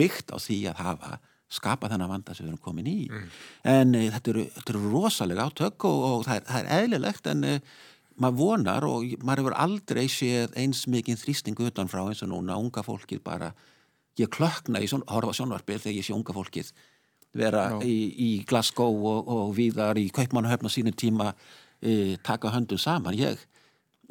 byggt 0.00 0.32
á 0.32 0.36
því 0.40 0.58
að 0.72 0.82
hafa 0.84 1.18
skapa 1.50 1.90
þennan 1.90 2.12
vanda 2.12 2.34
sem 2.34 2.46
við 2.46 2.52
erum 2.52 2.62
komin 2.62 2.88
í. 2.88 2.98
Mm. 3.10 3.30
en 3.72 3.94
e, 3.98 4.04
þetta, 4.14 4.32
eru, 4.32 4.44
þetta 4.56 4.74
eru 4.74 4.92
rosalega 4.92 5.46
átök 5.50 5.86
og, 5.88 6.04
og 6.06 6.26
það, 6.28 6.36
er, 6.36 6.44
það 6.50 6.60
er 6.60 6.84
eðlilegt 6.84 7.30
en 7.32 7.42
e, 7.46 7.54
maður 8.20 8.38
vonar 8.38 8.86
og 8.86 9.16
maður 9.24 9.42
hefur 9.42 9.58
aldrei 9.64 10.04
séð 10.12 10.54
eins 10.60 10.84
mikið 10.92 11.18
þrýstingu 11.24 11.70
utanfrá 11.70 12.04
eins 12.04 12.22
og 12.26 12.30
núna. 12.30 12.58
Unga 12.60 12.84
fólkið 12.86 13.22
bara 13.26 13.50
ég 14.20 14.30
klökna 14.30 14.82
í 14.82 14.88
svon, 14.90 15.06
horfa 15.10 15.34
sjónvarpið 15.38 15.86
þegar 15.86 15.98
ég 15.98 16.06
sé 16.06 16.14
unga 16.14 16.36
fólkið 16.36 16.72
vera 17.40 17.64
í, 17.86 17.96
í 18.10 18.30
Glasgow 18.46 19.04
og, 19.06 19.30
og 19.30 19.54
viðar 19.56 19.98
í 19.98 20.08
Kaupmannahöfn 20.14 20.66
á 20.66 20.70
sínu 20.70 20.92
tíma 20.98 21.32
e, 21.80 22.18
taka 22.26 22.52
höndum 22.54 22.78
saman. 22.78 23.16
Ég, 23.18 23.40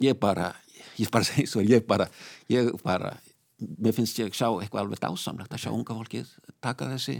ég 0.02 0.20
bara 0.20 0.54
ég 1.00 1.12
bara 1.12 1.28
segi 1.30 1.48
svo, 1.48 1.64
ég 1.64 1.86
bara 1.88 2.08
ég 2.52 2.72
bara, 2.84 3.14
mér 3.60 3.96
finnst 3.96 4.20
ég 4.22 4.36
sjá 4.36 4.48
eitthvað 4.50 4.86
alveg 4.86 5.02
dásamlegt 5.04 5.54
að 5.54 5.64
sjá 5.64 5.72
unga 5.74 5.96
fólkið 5.98 6.32
taka 6.64 6.90
þessi, 6.94 7.18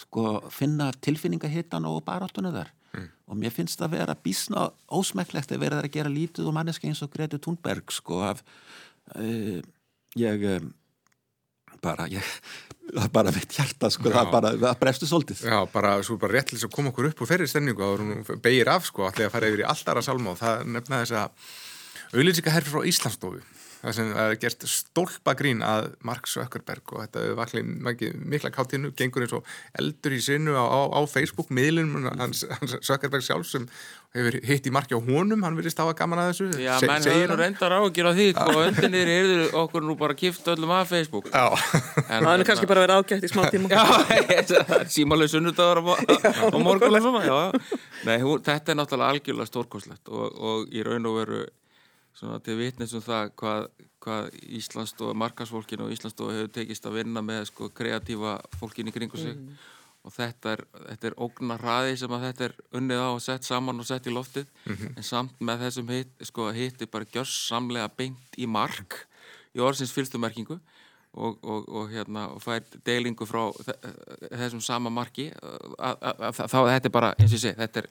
sko, 0.00 0.24
finna 0.52 0.90
tilfinningahittan 1.04 1.88
og 1.88 2.02
baráttuna 2.06 2.52
þar 2.54 2.72
mm. 2.96 3.06
og 3.30 3.40
mér 3.40 3.54
finnst 3.54 3.80
það 3.80 3.88
að 3.88 3.96
vera 3.98 4.18
bísna 4.24 4.66
ósmekklegt 4.88 5.54
að 5.54 5.64
vera 5.64 5.80
það 5.80 5.88
að 5.88 5.96
gera 5.96 6.12
lítið 6.16 6.50
og 6.50 6.56
manneski 6.56 6.90
eins 6.90 7.02
og 7.04 7.12
Greti 7.14 7.40
Thunberg, 7.40 7.94
sko, 7.94 8.20
af 8.30 8.42
uh, 9.16 9.60
ég 10.20 10.46
um, 10.56 10.72
bara, 11.84 12.08
ég 12.12 12.26
bara 13.16 13.32
veit 13.34 13.56
hjarta, 13.56 13.92
sko, 13.92 14.10
Já. 14.10 14.18
það 14.18 14.34
bara 14.34 14.52
það 14.58 14.80
brestu 14.82 15.08
svolítið. 15.08 15.46
Já, 15.48 15.58
bara, 15.72 15.94
svo 16.06 16.18
bara 16.20 16.38
réttlis 16.38 16.66
að 16.66 16.74
koma 16.76 16.92
okkur 16.92 17.12
upp 17.12 17.24
úr 17.24 17.32
þeirri 17.32 17.48
stemningu 17.50 17.86
og 17.86 18.04
hún 18.04 18.42
beigir 18.42 18.72
af, 18.72 18.88
sko, 18.90 19.08
allir 19.08 19.30
að 19.30 19.34
fara 19.36 19.52
yfir 19.52 19.64
í 19.64 19.68
alltara 19.72 20.04
salma 20.04 20.34
og 20.34 20.40
það 20.40 20.68
nefna 20.76 21.02
þess 21.04 21.18
að 21.24 21.50
auðlýsika 22.10 22.60
frá 22.66 22.84
Íslandsstofu 22.90 23.44
það 23.80 23.96
sem 23.96 24.10
er 24.22 24.34
gert 24.40 24.66
stólpagrín 24.68 25.64
að 25.64 25.90
Mark 26.06 26.28
Zuckerberg 26.30 26.94
og 26.94 27.04
þetta 27.04 27.24
er 27.24 27.38
vaklega 27.38 28.12
mikla 28.20 28.52
káttinu, 28.54 28.92
gengur 28.96 29.24
eins 29.24 29.36
og 29.36 29.48
eldur 29.80 30.16
í 30.16 30.20
sinu 30.24 30.56
á, 30.56 30.64
á, 30.64 30.80
á 30.96 31.00
Facebook 31.08 31.52
miðlunum 31.54 32.10
hans, 32.20 32.44
hans 32.60 32.76
Zuckerberg 32.84 33.24
sjálf 33.24 33.48
sem 33.48 33.68
hefur 34.16 34.36
hitt 34.42 34.66
í 34.66 34.72
marki 34.74 34.96
á 34.96 35.00
honum, 35.00 35.44
hann 35.46 35.56
verið 35.58 35.74
stáða 35.74 35.94
gaman 35.98 36.20
að 36.24 36.32
þessu. 36.32 36.48
Já, 36.64 36.72
menn 36.82 37.06
hefur 37.06 37.30
nú 37.30 37.38
reyndar 37.38 37.74
á 37.76 37.80
að 37.80 37.92
gera 37.98 38.14
því 38.16 38.26
og 38.42 38.58
öndinir 38.64 39.12
er 39.14 39.54
okkur 39.60 39.86
nú 39.86 39.94
bara 40.00 40.16
kift 40.18 40.50
öllum 40.50 40.74
af 40.74 40.90
Facebook. 40.90 41.30
Já, 41.30 41.46
en, 42.08 42.26
það 42.26 42.32
er 42.32 42.46
kannski 42.48 42.70
bara 42.70 42.84
verið 42.84 43.00
ágætt 43.00 43.28
í 43.28 43.30
smá 43.30 43.44
tíma. 43.54 43.70
Já, 43.70 43.84
það 44.72 44.84
símálega 44.90 45.34
sunnudagur 45.36 45.82
á 45.82 46.56
morgun 46.58 46.98
Nei, 48.00 48.16
þetta 48.16 48.72
er 48.72 48.78
náttúrulega 48.78 49.14
algjörlega 49.14 49.48
stórkoslegt 49.50 50.08
og, 50.08 50.36
og 50.40 50.70
í 50.72 50.82
raun 50.86 51.08
og 51.10 51.18
veru 51.20 51.40
svona 52.16 52.38
til 52.44 52.56
vitnins 52.58 52.94
um 52.96 53.02
það 53.04 53.34
hvað, 53.40 53.66
hvað 54.04 54.30
Íslandsstof, 54.60 55.12
markasfólkin 55.22 55.84
og 55.84 55.92
Íslandsstof 55.94 56.32
hefur 56.34 56.54
tekist 56.54 56.88
að 56.88 57.00
vinna 57.00 57.22
með 57.24 57.46
sko 57.50 57.70
kreatífa 57.74 58.38
fólkin 58.60 58.90
í 58.90 58.94
kringu 58.94 59.20
sig. 59.20 59.36
Mm. 59.36 59.60
Og 60.00 60.14
þetta 60.14 60.54
er, 60.54 60.62
þetta 60.88 61.08
er 61.10 61.16
ógnar 61.20 61.60
hraði 61.60 61.96
sem 62.00 62.12
að 62.16 62.22
þetta 62.26 62.44
er 62.46 62.54
unnið 62.80 63.02
á 63.04 63.08
og 63.10 63.20
sett 63.20 63.44
saman 63.44 63.82
og 63.82 63.88
sett 63.88 64.06
í 64.08 64.14
loftið. 64.14 64.48
Mm 64.64 64.76
-hmm. 64.76 64.96
en 64.96 65.04
samt 65.04 65.40
með 65.40 65.66
þessum 65.66 65.92
hitt, 65.92 66.12
sko 66.24 66.50
hitti 66.56 66.86
bara 66.86 67.04
gjörsamlega 67.04 67.90
beint 67.96 68.38
í 68.38 68.46
mark 68.46 69.06
í 69.54 69.60
orðsins 69.60 69.92
fylgstumerkingu 69.92 70.60
og, 71.14 71.38
og, 71.42 71.68
og 71.68 71.88
hérna 71.90 72.28
og 72.34 72.42
fær 72.44 72.62
deilingu 72.86 73.26
frá 73.26 73.48
þessum 74.30 74.60
sama 74.62 74.92
marki 74.94 75.30
þá 75.34 76.58
þetta 76.70 76.86
er 76.86 76.94
bara 76.94 77.14
eins 77.18 77.34
og 77.34 77.42
sé 77.42 77.54
þetta 77.58 77.82
er, 77.82 77.88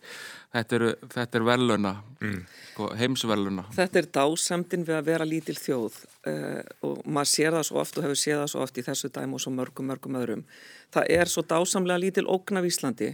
þetta 0.56 0.80
er, 0.80 0.86
þetta 1.16 1.40
er 1.42 1.48
veluna 1.50 1.94
mm. 2.22 2.40
Sko, 2.80 2.94
heimsveluna 2.96 3.66
Þetta 3.76 4.00
er 4.00 4.06
dásemdin 4.16 4.86
við 4.88 4.96
að 4.96 5.08
vera 5.10 5.26
lítil 5.28 5.58
þjóð 5.60 5.96
uh, 6.32 6.62
og 6.88 7.02
maður 7.04 7.32
sér 7.34 7.56
það 7.58 7.66
svo 7.68 7.80
oft 7.82 7.98
og 7.98 8.06
hefur 8.06 8.20
séð 8.22 8.38
það 8.40 8.52
svo 8.54 8.62
oft 8.64 8.80
í 8.80 8.84
þessu 8.86 9.10
dæm 9.18 9.34
og 9.36 9.44
svo 9.44 9.52
mörgum 9.52 9.90
mörgum 9.92 10.16
öðrum. 10.16 10.46
Það 10.96 11.12
er 11.18 11.32
svo 11.32 11.44
dásamlega 11.50 12.00
lítil 12.00 12.24
ógn 12.32 12.62
af 12.62 12.70
Íslandi. 12.70 13.10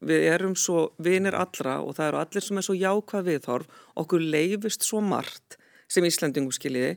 Við 0.00 0.24
erum 0.30 0.54
svo 0.56 0.86
vinir 1.04 1.36
allra 1.36 1.82
og 1.84 1.98
það 1.98 2.08
eru 2.08 2.20
allir 2.22 2.46
sem 2.46 2.62
er 2.62 2.64
svo 2.64 2.78
jákvæð 2.80 3.28
viðhorf. 3.28 3.76
Okkur 4.00 4.24
leifist 4.24 4.88
svo 4.88 5.02
margt 5.04 5.58
sem 5.90 6.06
Íslandingum 6.08 6.56
skiljiði 6.56 6.96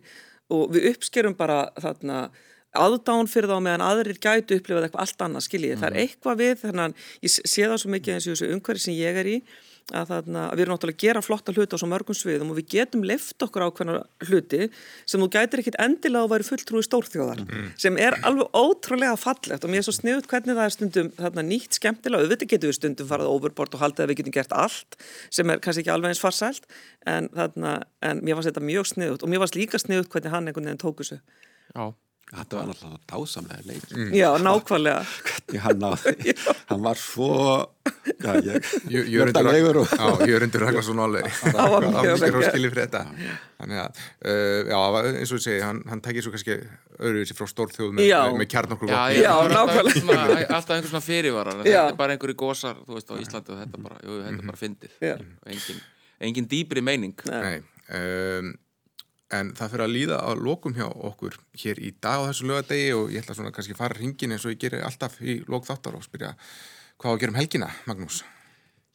og 0.56 0.72
við 0.72 0.94
uppskerum 0.94 1.36
bara 1.36 1.66
þarna 1.76 2.30
aðdán 2.74 3.30
fyrir 3.32 3.52
þá 3.52 3.58
meðan 3.66 3.86
aðrir 3.86 4.22
gætu 4.24 4.58
upplifað 4.60 4.88
eitthvað 4.88 5.06
allt 5.06 5.28
annað, 5.28 5.46
skiljið. 5.48 5.76
Mm. 5.76 5.84
Það 5.84 5.90
er 5.90 5.98
mhm. 5.98 6.08
eitthvað 6.08 6.42
við, 6.42 6.56
þannig 6.64 6.84
að 6.88 7.12
ég 7.28 7.36
sé 7.36 7.68
það 7.68 7.78
svo 7.84 7.94
mikið 7.94 8.16
eins 8.16 8.28
og 8.28 8.36
þessu 8.36 8.52
umhverfi 8.56 8.86
sem 8.88 8.98
ég 8.98 9.22
er 9.24 9.32
í, 9.34 9.38
að, 9.92 10.08
þarna, 10.10 10.44
að 10.48 10.56
við 10.56 10.64
erum 10.64 10.74
náttúrulega 10.74 10.96
að 10.96 11.04
gera 11.04 11.22
flotta 11.24 11.54
hluti 11.54 11.76
á 11.76 11.82
svo 11.82 11.90
mörgum 11.92 12.16
sviðum 12.16 12.52
og 12.54 12.60
við 12.60 12.68
getum 12.72 13.04
lift 13.08 13.44
okkur 13.44 13.66
ákveðna 13.68 13.96
hluti 14.30 14.70
sem 15.10 15.24
þú 15.24 15.28
gætir 15.34 15.62
ekkit 15.64 15.78
endilega 15.84 16.24
að 16.24 16.34
væri 16.34 16.48
fulltrúi 16.48 16.84
stórþjóðar, 16.88 17.44
mm. 17.44 17.68
sem 17.84 18.00
er 18.02 18.18
alveg 18.24 18.56
ótrúlega 18.56 19.18
fallegt 19.20 19.66
og 19.66 19.74
mér 19.74 19.84
er 19.84 19.88
svo 19.88 19.96
sniðut 19.98 20.30
hvernig 20.32 20.58
það 20.58 20.64
er 20.66 20.76
stundum 20.78 21.12
þarna, 21.20 21.46
nýtt 21.50 21.80
skemmtilega, 21.80 22.24
auðvitað 22.24 22.54
getur 22.54 22.72
við 22.72 22.80
stundum 22.80 23.10
farað 23.10 23.34
overbort 23.34 23.76
og 23.76 23.84
haldið 23.84 24.06
að 24.06 24.14
við 24.14 24.22
getum 24.22 24.38
gert 24.40 24.56
allt 24.64 25.00
sem 25.28 25.52
er 25.52 25.64
kannski 25.64 25.84
ekki 25.84 25.96
alveg 25.96 26.14
eins 26.14 26.24
farsælt 26.24 26.70
en, 27.10 27.30
þarna, 27.36 27.76
en 28.08 28.24
mér 28.24 28.40
varst 28.40 28.54
þetta 28.54 28.68
mjög 28.72 28.92
sniðut 28.94 29.26
og 29.26 29.34
mér 29.34 29.44
varst 29.44 29.60
líka 29.60 29.82
sniðut 29.82 30.12
hvernig 30.14 30.34
hann 30.34 30.48
einhvern 30.48 30.72
veginn 30.72 30.84
tóku 30.84 31.08
sig 31.08 31.20
Já, 31.74 31.92
Þetta 32.34 32.58
var 32.58 32.66
náttúrulega 32.72 33.00
dásamlega 33.12 33.66
leik. 33.70 33.84
Já, 34.18 34.30
nákvæmlega. 34.42 35.02
Hvernig 35.28 35.60
hann 35.62 35.82
náði, 35.84 36.34
hann 36.72 36.82
var 36.82 36.98
svo, 36.98 37.28
já, 38.24 38.32
ég, 38.42 38.70
Jö- 38.90 39.04
Jörundur 39.14 39.44
Nördalegur 39.44 39.80
og- 39.84 39.92
Já, 39.94 40.08
Jörundur 40.32 40.64
Ragnarsson 40.66 41.02
alveg 41.04 41.28
Það 41.44 41.70
var 41.76 41.86
mjög 41.86 42.10
afskar 42.14 42.34
og 42.34 42.42
vel 42.42 42.50
skilji 42.50 42.72
fyrir 42.74 42.88
þetta. 42.88 43.04
Þannig 43.62 43.82
að, 43.84 44.02
uh, 44.26 44.72
já, 44.74 44.80
eins 45.14 45.34
og 45.36 45.38
ég 45.38 45.46
segi 45.46 45.62
hann, 45.68 45.84
hann 45.92 46.02
tekið 46.08 46.26
svo 46.26 46.34
kannski 46.34 46.58
öðruvísi 47.04 47.38
frá 47.38 47.48
stórþjóð 47.54 47.94
með, 48.00 48.10
með, 48.10 48.40
með 48.42 48.50
kjarnokkur 48.56 48.90
já, 48.90 48.98
Já, 49.22 49.30
alltaf, 49.38 49.78
nákvæmlega. 49.78 50.50
alltaf 50.58 50.74
einhver 50.80 50.90
svona 50.94 51.04
Já. 51.70 51.78
þetta 51.84 51.94
er 51.94 52.02
bara 52.02 52.18
einhverju 52.18 52.40
gósar, 52.44 52.82
þú 52.88 52.98
veist, 52.98 53.14
á 53.14 53.16
Íslandi 53.22 53.54
og 53.54 53.62
þetta 53.62 53.84
bara, 53.86 54.02
jú, 54.02 54.18
þetta 54.26 54.42
er 54.42 54.50
bara 54.50 54.62
og 55.14 55.54
engin, 55.54 55.82
engin 56.30 56.50
dýpri 56.50 56.82
meining. 56.90 57.14
Nei, 57.30 57.56
um, 57.94 58.54
en 59.34 59.52
það 59.58 59.74
fyrir 59.74 59.86
að 59.86 59.96
líða 59.96 60.20
á 60.22 60.30
lokum 60.38 60.76
hjá 60.78 60.86
okkur 60.88 61.40
hér 61.64 61.82
í 61.82 61.92
dag 62.04 62.24
á 62.24 62.28
þessu 62.30 62.50
lögadegi 62.50 62.94
og 62.98 63.12
ég 63.14 63.24
ætla 63.24 63.38
svona 63.38 63.54
kannski 63.56 63.76
að 63.76 63.82
fara 63.82 63.98
hringin 64.00 64.36
eins 64.36 64.46
og 64.46 64.54
ég 64.54 64.62
gerir 64.62 64.86
alltaf 64.86 65.20
í 65.22 65.40
lók 65.50 65.68
þáttar 65.68 65.98
og 65.98 66.06
spyrja 66.06 66.36
hvað 67.02 67.10
á 67.10 67.14
að 67.14 67.22
gera 67.24 67.34
um 67.34 67.40
helgina, 67.40 67.70
Magnús? 67.90 68.22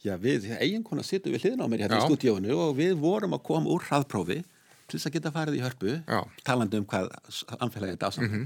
Já, 0.05 0.14
við 0.22 0.47
eiginkona 0.61 1.03
sittum 1.03 1.34
við 1.34 1.45
hliðin 1.45 1.64
á 1.64 1.70
mér 1.70 1.84
hérna 1.84 1.99
Já. 1.99 2.05
í 2.05 2.07
stúdíónu 2.07 2.55
og 2.55 2.76
við 2.78 2.95
vorum 3.03 3.34
að 3.34 3.45
koma 3.49 3.72
úr 3.74 3.82
hraðprófi 3.89 4.39
til 4.89 4.97
þess 4.97 5.09
að 5.11 5.16
geta 5.18 5.32
farið 5.34 5.59
í 5.59 5.64
hörpu, 5.64 5.95
Já. 6.07 6.20
talandi 6.47 6.78
um 6.80 6.86
hvað 6.89 7.11
anfélagið 7.59 7.97
þetta 7.97 8.09
ásamt. 8.09 8.36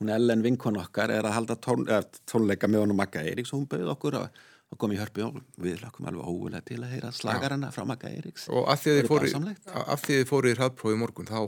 Hún 0.00 0.12
Ellen 0.14 0.44
vinkon 0.44 0.78
okkar 0.80 1.10
er 1.12 1.26
að 1.26 1.34
halda 1.34 1.56
tón, 1.60 1.82
tónleika 2.30 2.68
með 2.70 2.84
honum 2.84 3.00
Magga 3.00 3.24
Eiríks 3.24 3.50
og 3.52 3.62
hún 3.62 3.70
bauð 3.72 3.90
okkur 3.96 4.18
að, 4.20 4.28
að 4.70 4.80
koma 4.82 4.96
í 4.96 5.00
hörpu 5.00 5.24
og 5.26 5.40
við 5.60 5.80
lakkum 5.82 6.06
alveg 6.10 6.30
ógulega 6.30 6.62
til 6.68 6.78
að 6.80 6.94
heyra 6.94 7.10
slagarana 7.14 7.72
frá 7.74 7.82
Magga 7.88 8.12
Eiríks. 8.12 8.46
Og 8.52 8.68
af 8.70 8.84
því 8.84 8.92
að 8.92 9.00
þið 9.00 9.10
fóru, 9.10 9.30
dásamlegt. 9.30 9.66
af 9.74 10.04
því 10.04 10.14
að 10.14 10.22
þið 10.22 10.30
fóru 10.30 10.52
í 10.52 10.56
hraðprófi 10.58 11.00
morgun 11.00 11.30
þá 11.30 11.40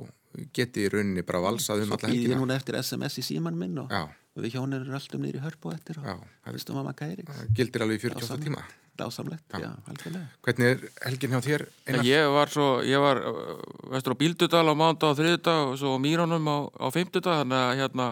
geti 0.57 0.87
í 0.87 0.91
rauninni 0.93 1.25
bara 1.29 1.45
valsað 1.45 1.85
um 1.85 1.93
Svo 1.93 1.99
alla 1.99 2.11
býði 2.11 2.19
ég 2.19 2.29
helgina 2.33 2.43
núna 2.43 2.59
eftir 2.59 2.79
SMS 2.81 3.19
í 3.21 3.27
síman 3.27 3.59
minn 3.59 3.79
og, 3.83 3.93
og 3.93 4.45
við 4.45 4.57
hjónir 4.57 4.83
erum 4.83 4.99
alltaf 4.99 5.21
niður 5.21 5.39
í 5.39 5.43
hörpu 5.45 5.71
og 5.71 5.77
eftir 5.77 6.01
og 6.03 6.55
vistum 6.57 6.81
að 6.81 6.89
Magga 6.89 7.11
Eiríks. 7.13 7.43
Það 7.43 7.59
gildir 7.61 7.87
alveg 7.87 8.01
í 8.01 8.09
48 8.11 8.47
tíma 8.47 8.65
Dásamlegt, 8.93 9.45
já, 9.57 9.71
algjörlega. 9.89 10.27
Hvernig 10.45 10.67
er 10.69 10.83
helgin 11.07 11.33
hjá 11.33 11.41
þér? 11.41 11.63
Ég 12.05 12.27
var 12.35 12.51
svo, 12.53 12.67
ég 12.85 13.01
var 13.01 13.23
uh, 13.25 13.55
vestur 13.95 14.13
á 14.13 14.21
Bíldudal 14.21 14.69
á 14.69 14.75
mándag 14.77 15.15
og 15.15 15.17
þriðudag 15.17 15.61
og 15.71 15.79
svo 15.81 15.95
á 15.97 16.03
Mýrónum 16.05 16.51
á, 16.53 16.57
á 16.77 16.87
fimmtudag 16.93 17.41
þannig 17.41 17.57
að 17.57 17.73
hérna, 17.81 18.09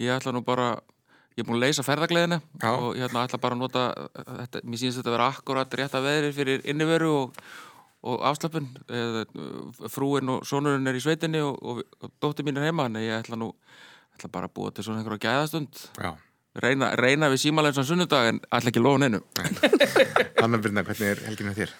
ég 0.00 0.16
ætla 0.16 0.32
nú 0.32 0.40
bara 0.46 0.70
ég 1.34 1.42
er 1.42 1.48
búin 1.48 1.58
að 1.58 1.64
leysa 1.66 1.84
ferðagleðina 1.86 2.40
Já. 2.62 2.70
og 2.72 2.90
hérna 2.98 3.24
ætla 3.26 3.40
bara 3.42 3.56
að 3.56 3.62
nota 3.64 3.84
þetta, 4.14 4.62
mér 4.62 4.80
sýnist 4.80 5.00
þetta 5.00 5.10
að 5.10 5.16
vera 5.16 5.30
akkurat 5.32 5.78
rétt 5.80 5.96
að 5.98 6.06
veðri 6.08 6.34
fyrir 6.36 6.68
inniveru 6.70 7.10
og, 7.14 7.40
og 8.06 8.28
afslöpun 8.30 8.68
uh, 8.86 9.24
frúin 9.90 10.30
og 10.36 10.46
sonurinn 10.46 10.86
er 10.90 10.98
í 10.98 11.02
sveitinni 11.02 11.42
og, 11.42 11.58
og, 11.58 11.82
og 12.00 12.14
dóttir 12.22 12.46
mín 12.46 12.60
er 12.60 12.68
heima 12.68 12.86
þannig 12.86 13.02
að 13.02 13.10
ég 13.10 13.24
ætla 13.24 13.40
nú 13.40 13.50
ætla 14.14 14.30
bara 14.30 14.50
að 14.50 14.54
búa 14.54 14.70
til 14.70 14.86
svona 14.86 15.02
einhverja 15.02 15.24
gæðastund. 15.26 15.80
Já, 15.98 16.12
reyna, 16.62 16.92
reyna 17.00 17.30
við 17.32 17.42
símalensan 17.48 17.88
sunnudag 17.88 18.30
en 18.30 18.40
ætla 18.46 18.70
ekki 18.70 18.82
lofa 18.82 19.02
neinu. 19.02 19.20
Anna 20.42 20.60
Birna, 20.62 20.84
hvernig 20.86 21.10
er 21.10 21.24
helgin 21.26 21.50
hjá 21.50 21.58
þér? 21.64 21.74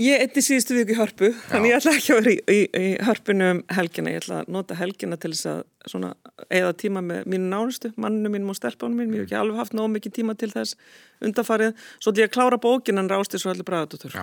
Ég 0.00 0.22
eitti 0.24 0.40
síðustu 0.40 0.72
viku 0.78 0.94
í 0.94 0.96
hörpu, 0.96 1.28
þannig 1.50 1.74
ég 1.74 1.76
ætla 1.76 1.92
ekki 1.98 2.12
að 2.14 2.18
vera 2.20 2.30
í, 2.32 2.36
í, 2.48 2.60
í 2.72 2.90
hörpunum 3.04 3.50
um 3.50 3.58
helgina. 3.76 4.12
Ég 4.14 4.22
ætla 4.22 4.38
að 4.40 4.52
nota 4.54 4.76
helgina 4.78 5.18
til 5.20 5.32
þess 5.34 5.48
að 5.50 5.58
svona 5.92 6.12
eða 6.48 6.70
tíma 6.80 7.02
með 7.04 7.26
mínu 7.28 7.50
nánustu, 7.50 7.90
manninu 8.00 8.32
mínum 8.32 8.52
og 8.54 8.56
stelpunum 8.56 8.96
mínum. 8.96 9.18
Ég 9.18 9.26
hef 9.26 9.28
ekki 9.28 9.38
alveg 9.42 9.58
haft 9.60 9.74
nóg 9.76 9.90
mikið 9.92 10.14
tíma 10.16 10.36
til 10.40 10.48
þess 10.54 10.78
undarfarið. 11.26 11.74
Svo 11.98 12.14
ætla 12.14 12.24
ég 12.24 12.30
að 12.30 12.36
klára 12.38 12.60
bókin 12.62 13.02
en 13.02 13.10
rásti 13.12 13.40
svo 13.42 13.52
allir 13.52 13.66
bræðatóttur. 13.68 14.16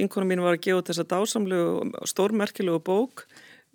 Vinkonum 0.00 0.32
mín 0.32 0.42
var 0.42 0.56
að 0.56 0.64
gefa 0.66 0.80
út 0.80 0.90
þessa 0.90 1.06
dásamlegu 1.12 1.68
og 1.86 2.10
stórmerkilegu 2.10 2.82
bók, 2.88 3.22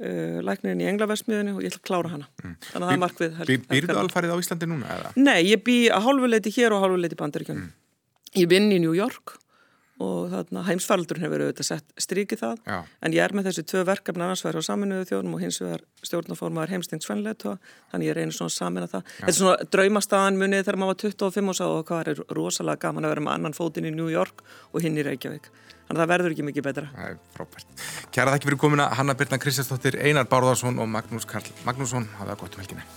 uh, 0.04 0.42
læknirinn 0.44 0.84
í 0.84 0.90
Englaversmiðunni 0.92 1.56
og 1.56 1.64
ég 1.64 1.72
ætla 1.72 1.80
að 1.80 1.88
klára 1.88 2.12
hana. 2.18 2.28
Þannig 2.42 2.76
að 2.76 2.90
það 2.90 2.98
er 2.98 3.04
markvið 3.06 3.40
Býrðu 3.72 4.02
alfarið 4.04 4.36
á 4.36 4.38
Íslandi 4.44 4.68
núna? 4.68 4.98
Eða? 4.98 5.14
Nei, 5.16 5.40
ég 5.48 5.64
bý 5.64 5.78
að 5.88 6.10
hálfuleiti 6.10 6.54
hér 6.60 6.76
og 6.76 6.84
hálfuleiti 6.84 7.18
í 7.18 7.22
bandaríkjunum. 7.24 7.72
Ég 8.38 8.52
vinn 8.52 8.70
í 8.76 8.78
New 8.84 8.94
York 8.96 9.40
og 10.02 10.32
þarna 10.32 10.64
heimsfaraldurinn 10.68 11.26
hefur 11.26 11.44
auðvitað 11.46 11.68
sett 11.68 11.96
strikið 12.02 12.42
það. 12.42 12.62
Já. 12.66 12.78
En 13.06 13.16
ég 13.16 13.26
er 13.26 13.36
með 13.38 13.50
þessi 13.50 13.66
tvö 13.72 13.84
verkefni 13.88 14.26
annars 14.26 14.44
vegar 14.46 14.60
á 14.60 14.68
saminuðu 14.68 15.08
þjónum 15.12 15.38
og 15.38 15.44
hins 15.46 15.62
vegar 15.62 15.86
stjórnaformaður 16.08 16.76
heimstengt 16.76 17.06
svennleitu 17.08 17.56
þannig 17.92 18.12
ég 18.12 18.18
reynir 18.18 18.38
svona 18.38 18.52
að 18.52 18.58
samina 18.58 18.92
það. 18.92 19.10
Þetta 19.20 19.34
er 19.34 19.40
svona 19.40 19.70
draumastaðan 19.76 20.40
munið 20.42 20.64
þegar 20.66 20.82
maður 20.82 20.94
var 20.94 21.02
25 21.06 21.54
og 21.54 21.60
sá 21.60 21.66
og 21.68 21.84
hvað 21.90 22.14
er 22.14 22.24
rosalega 22.38 22.88
gaman 22.88 23.08
að 23.08 23.16
vera 23.16 23.26
með 23.28 23.38
annan 23.38 23.58
fótinn 23.58 23.90
í 23.90 23.94
New 23.96 24.10
York 24.12 24.46
og 24.72 24.86
hinn 24.86 24.98
í 24.98 25.06
Reykjavík. 25.06 25.52
Þannig 25.92 26.00
að 26.00 26.06
það 26.06 26.12
verður 26.14 26.34
ekki 26.36 26.46
mikið 26.48 26.66
betra. 26.70 26.86
Það 26.96 27.10
er 27.10 27.18
frábært. 27.36 27.84
Kæra 28.16 28.36
þakki 28.36 28.48
fyrir 28.48 28.62
komuna, 28.64 28.88
Hanna 28.96 29.18
Birna 29.20 29.42
Kristjánsdóttir, 29.44 30.00
Einar 30.00 30.30
Bárðarsson 30.32 30.80
og 30.80 30.88
Magnús 30.88 31.28
Karl 31.28 31.52
Magnússon. 31.68 32.08
Hafa 32.22 32.40
gott 32.40 32.56
um 32.56 32.64
helgina. 32.64 32.88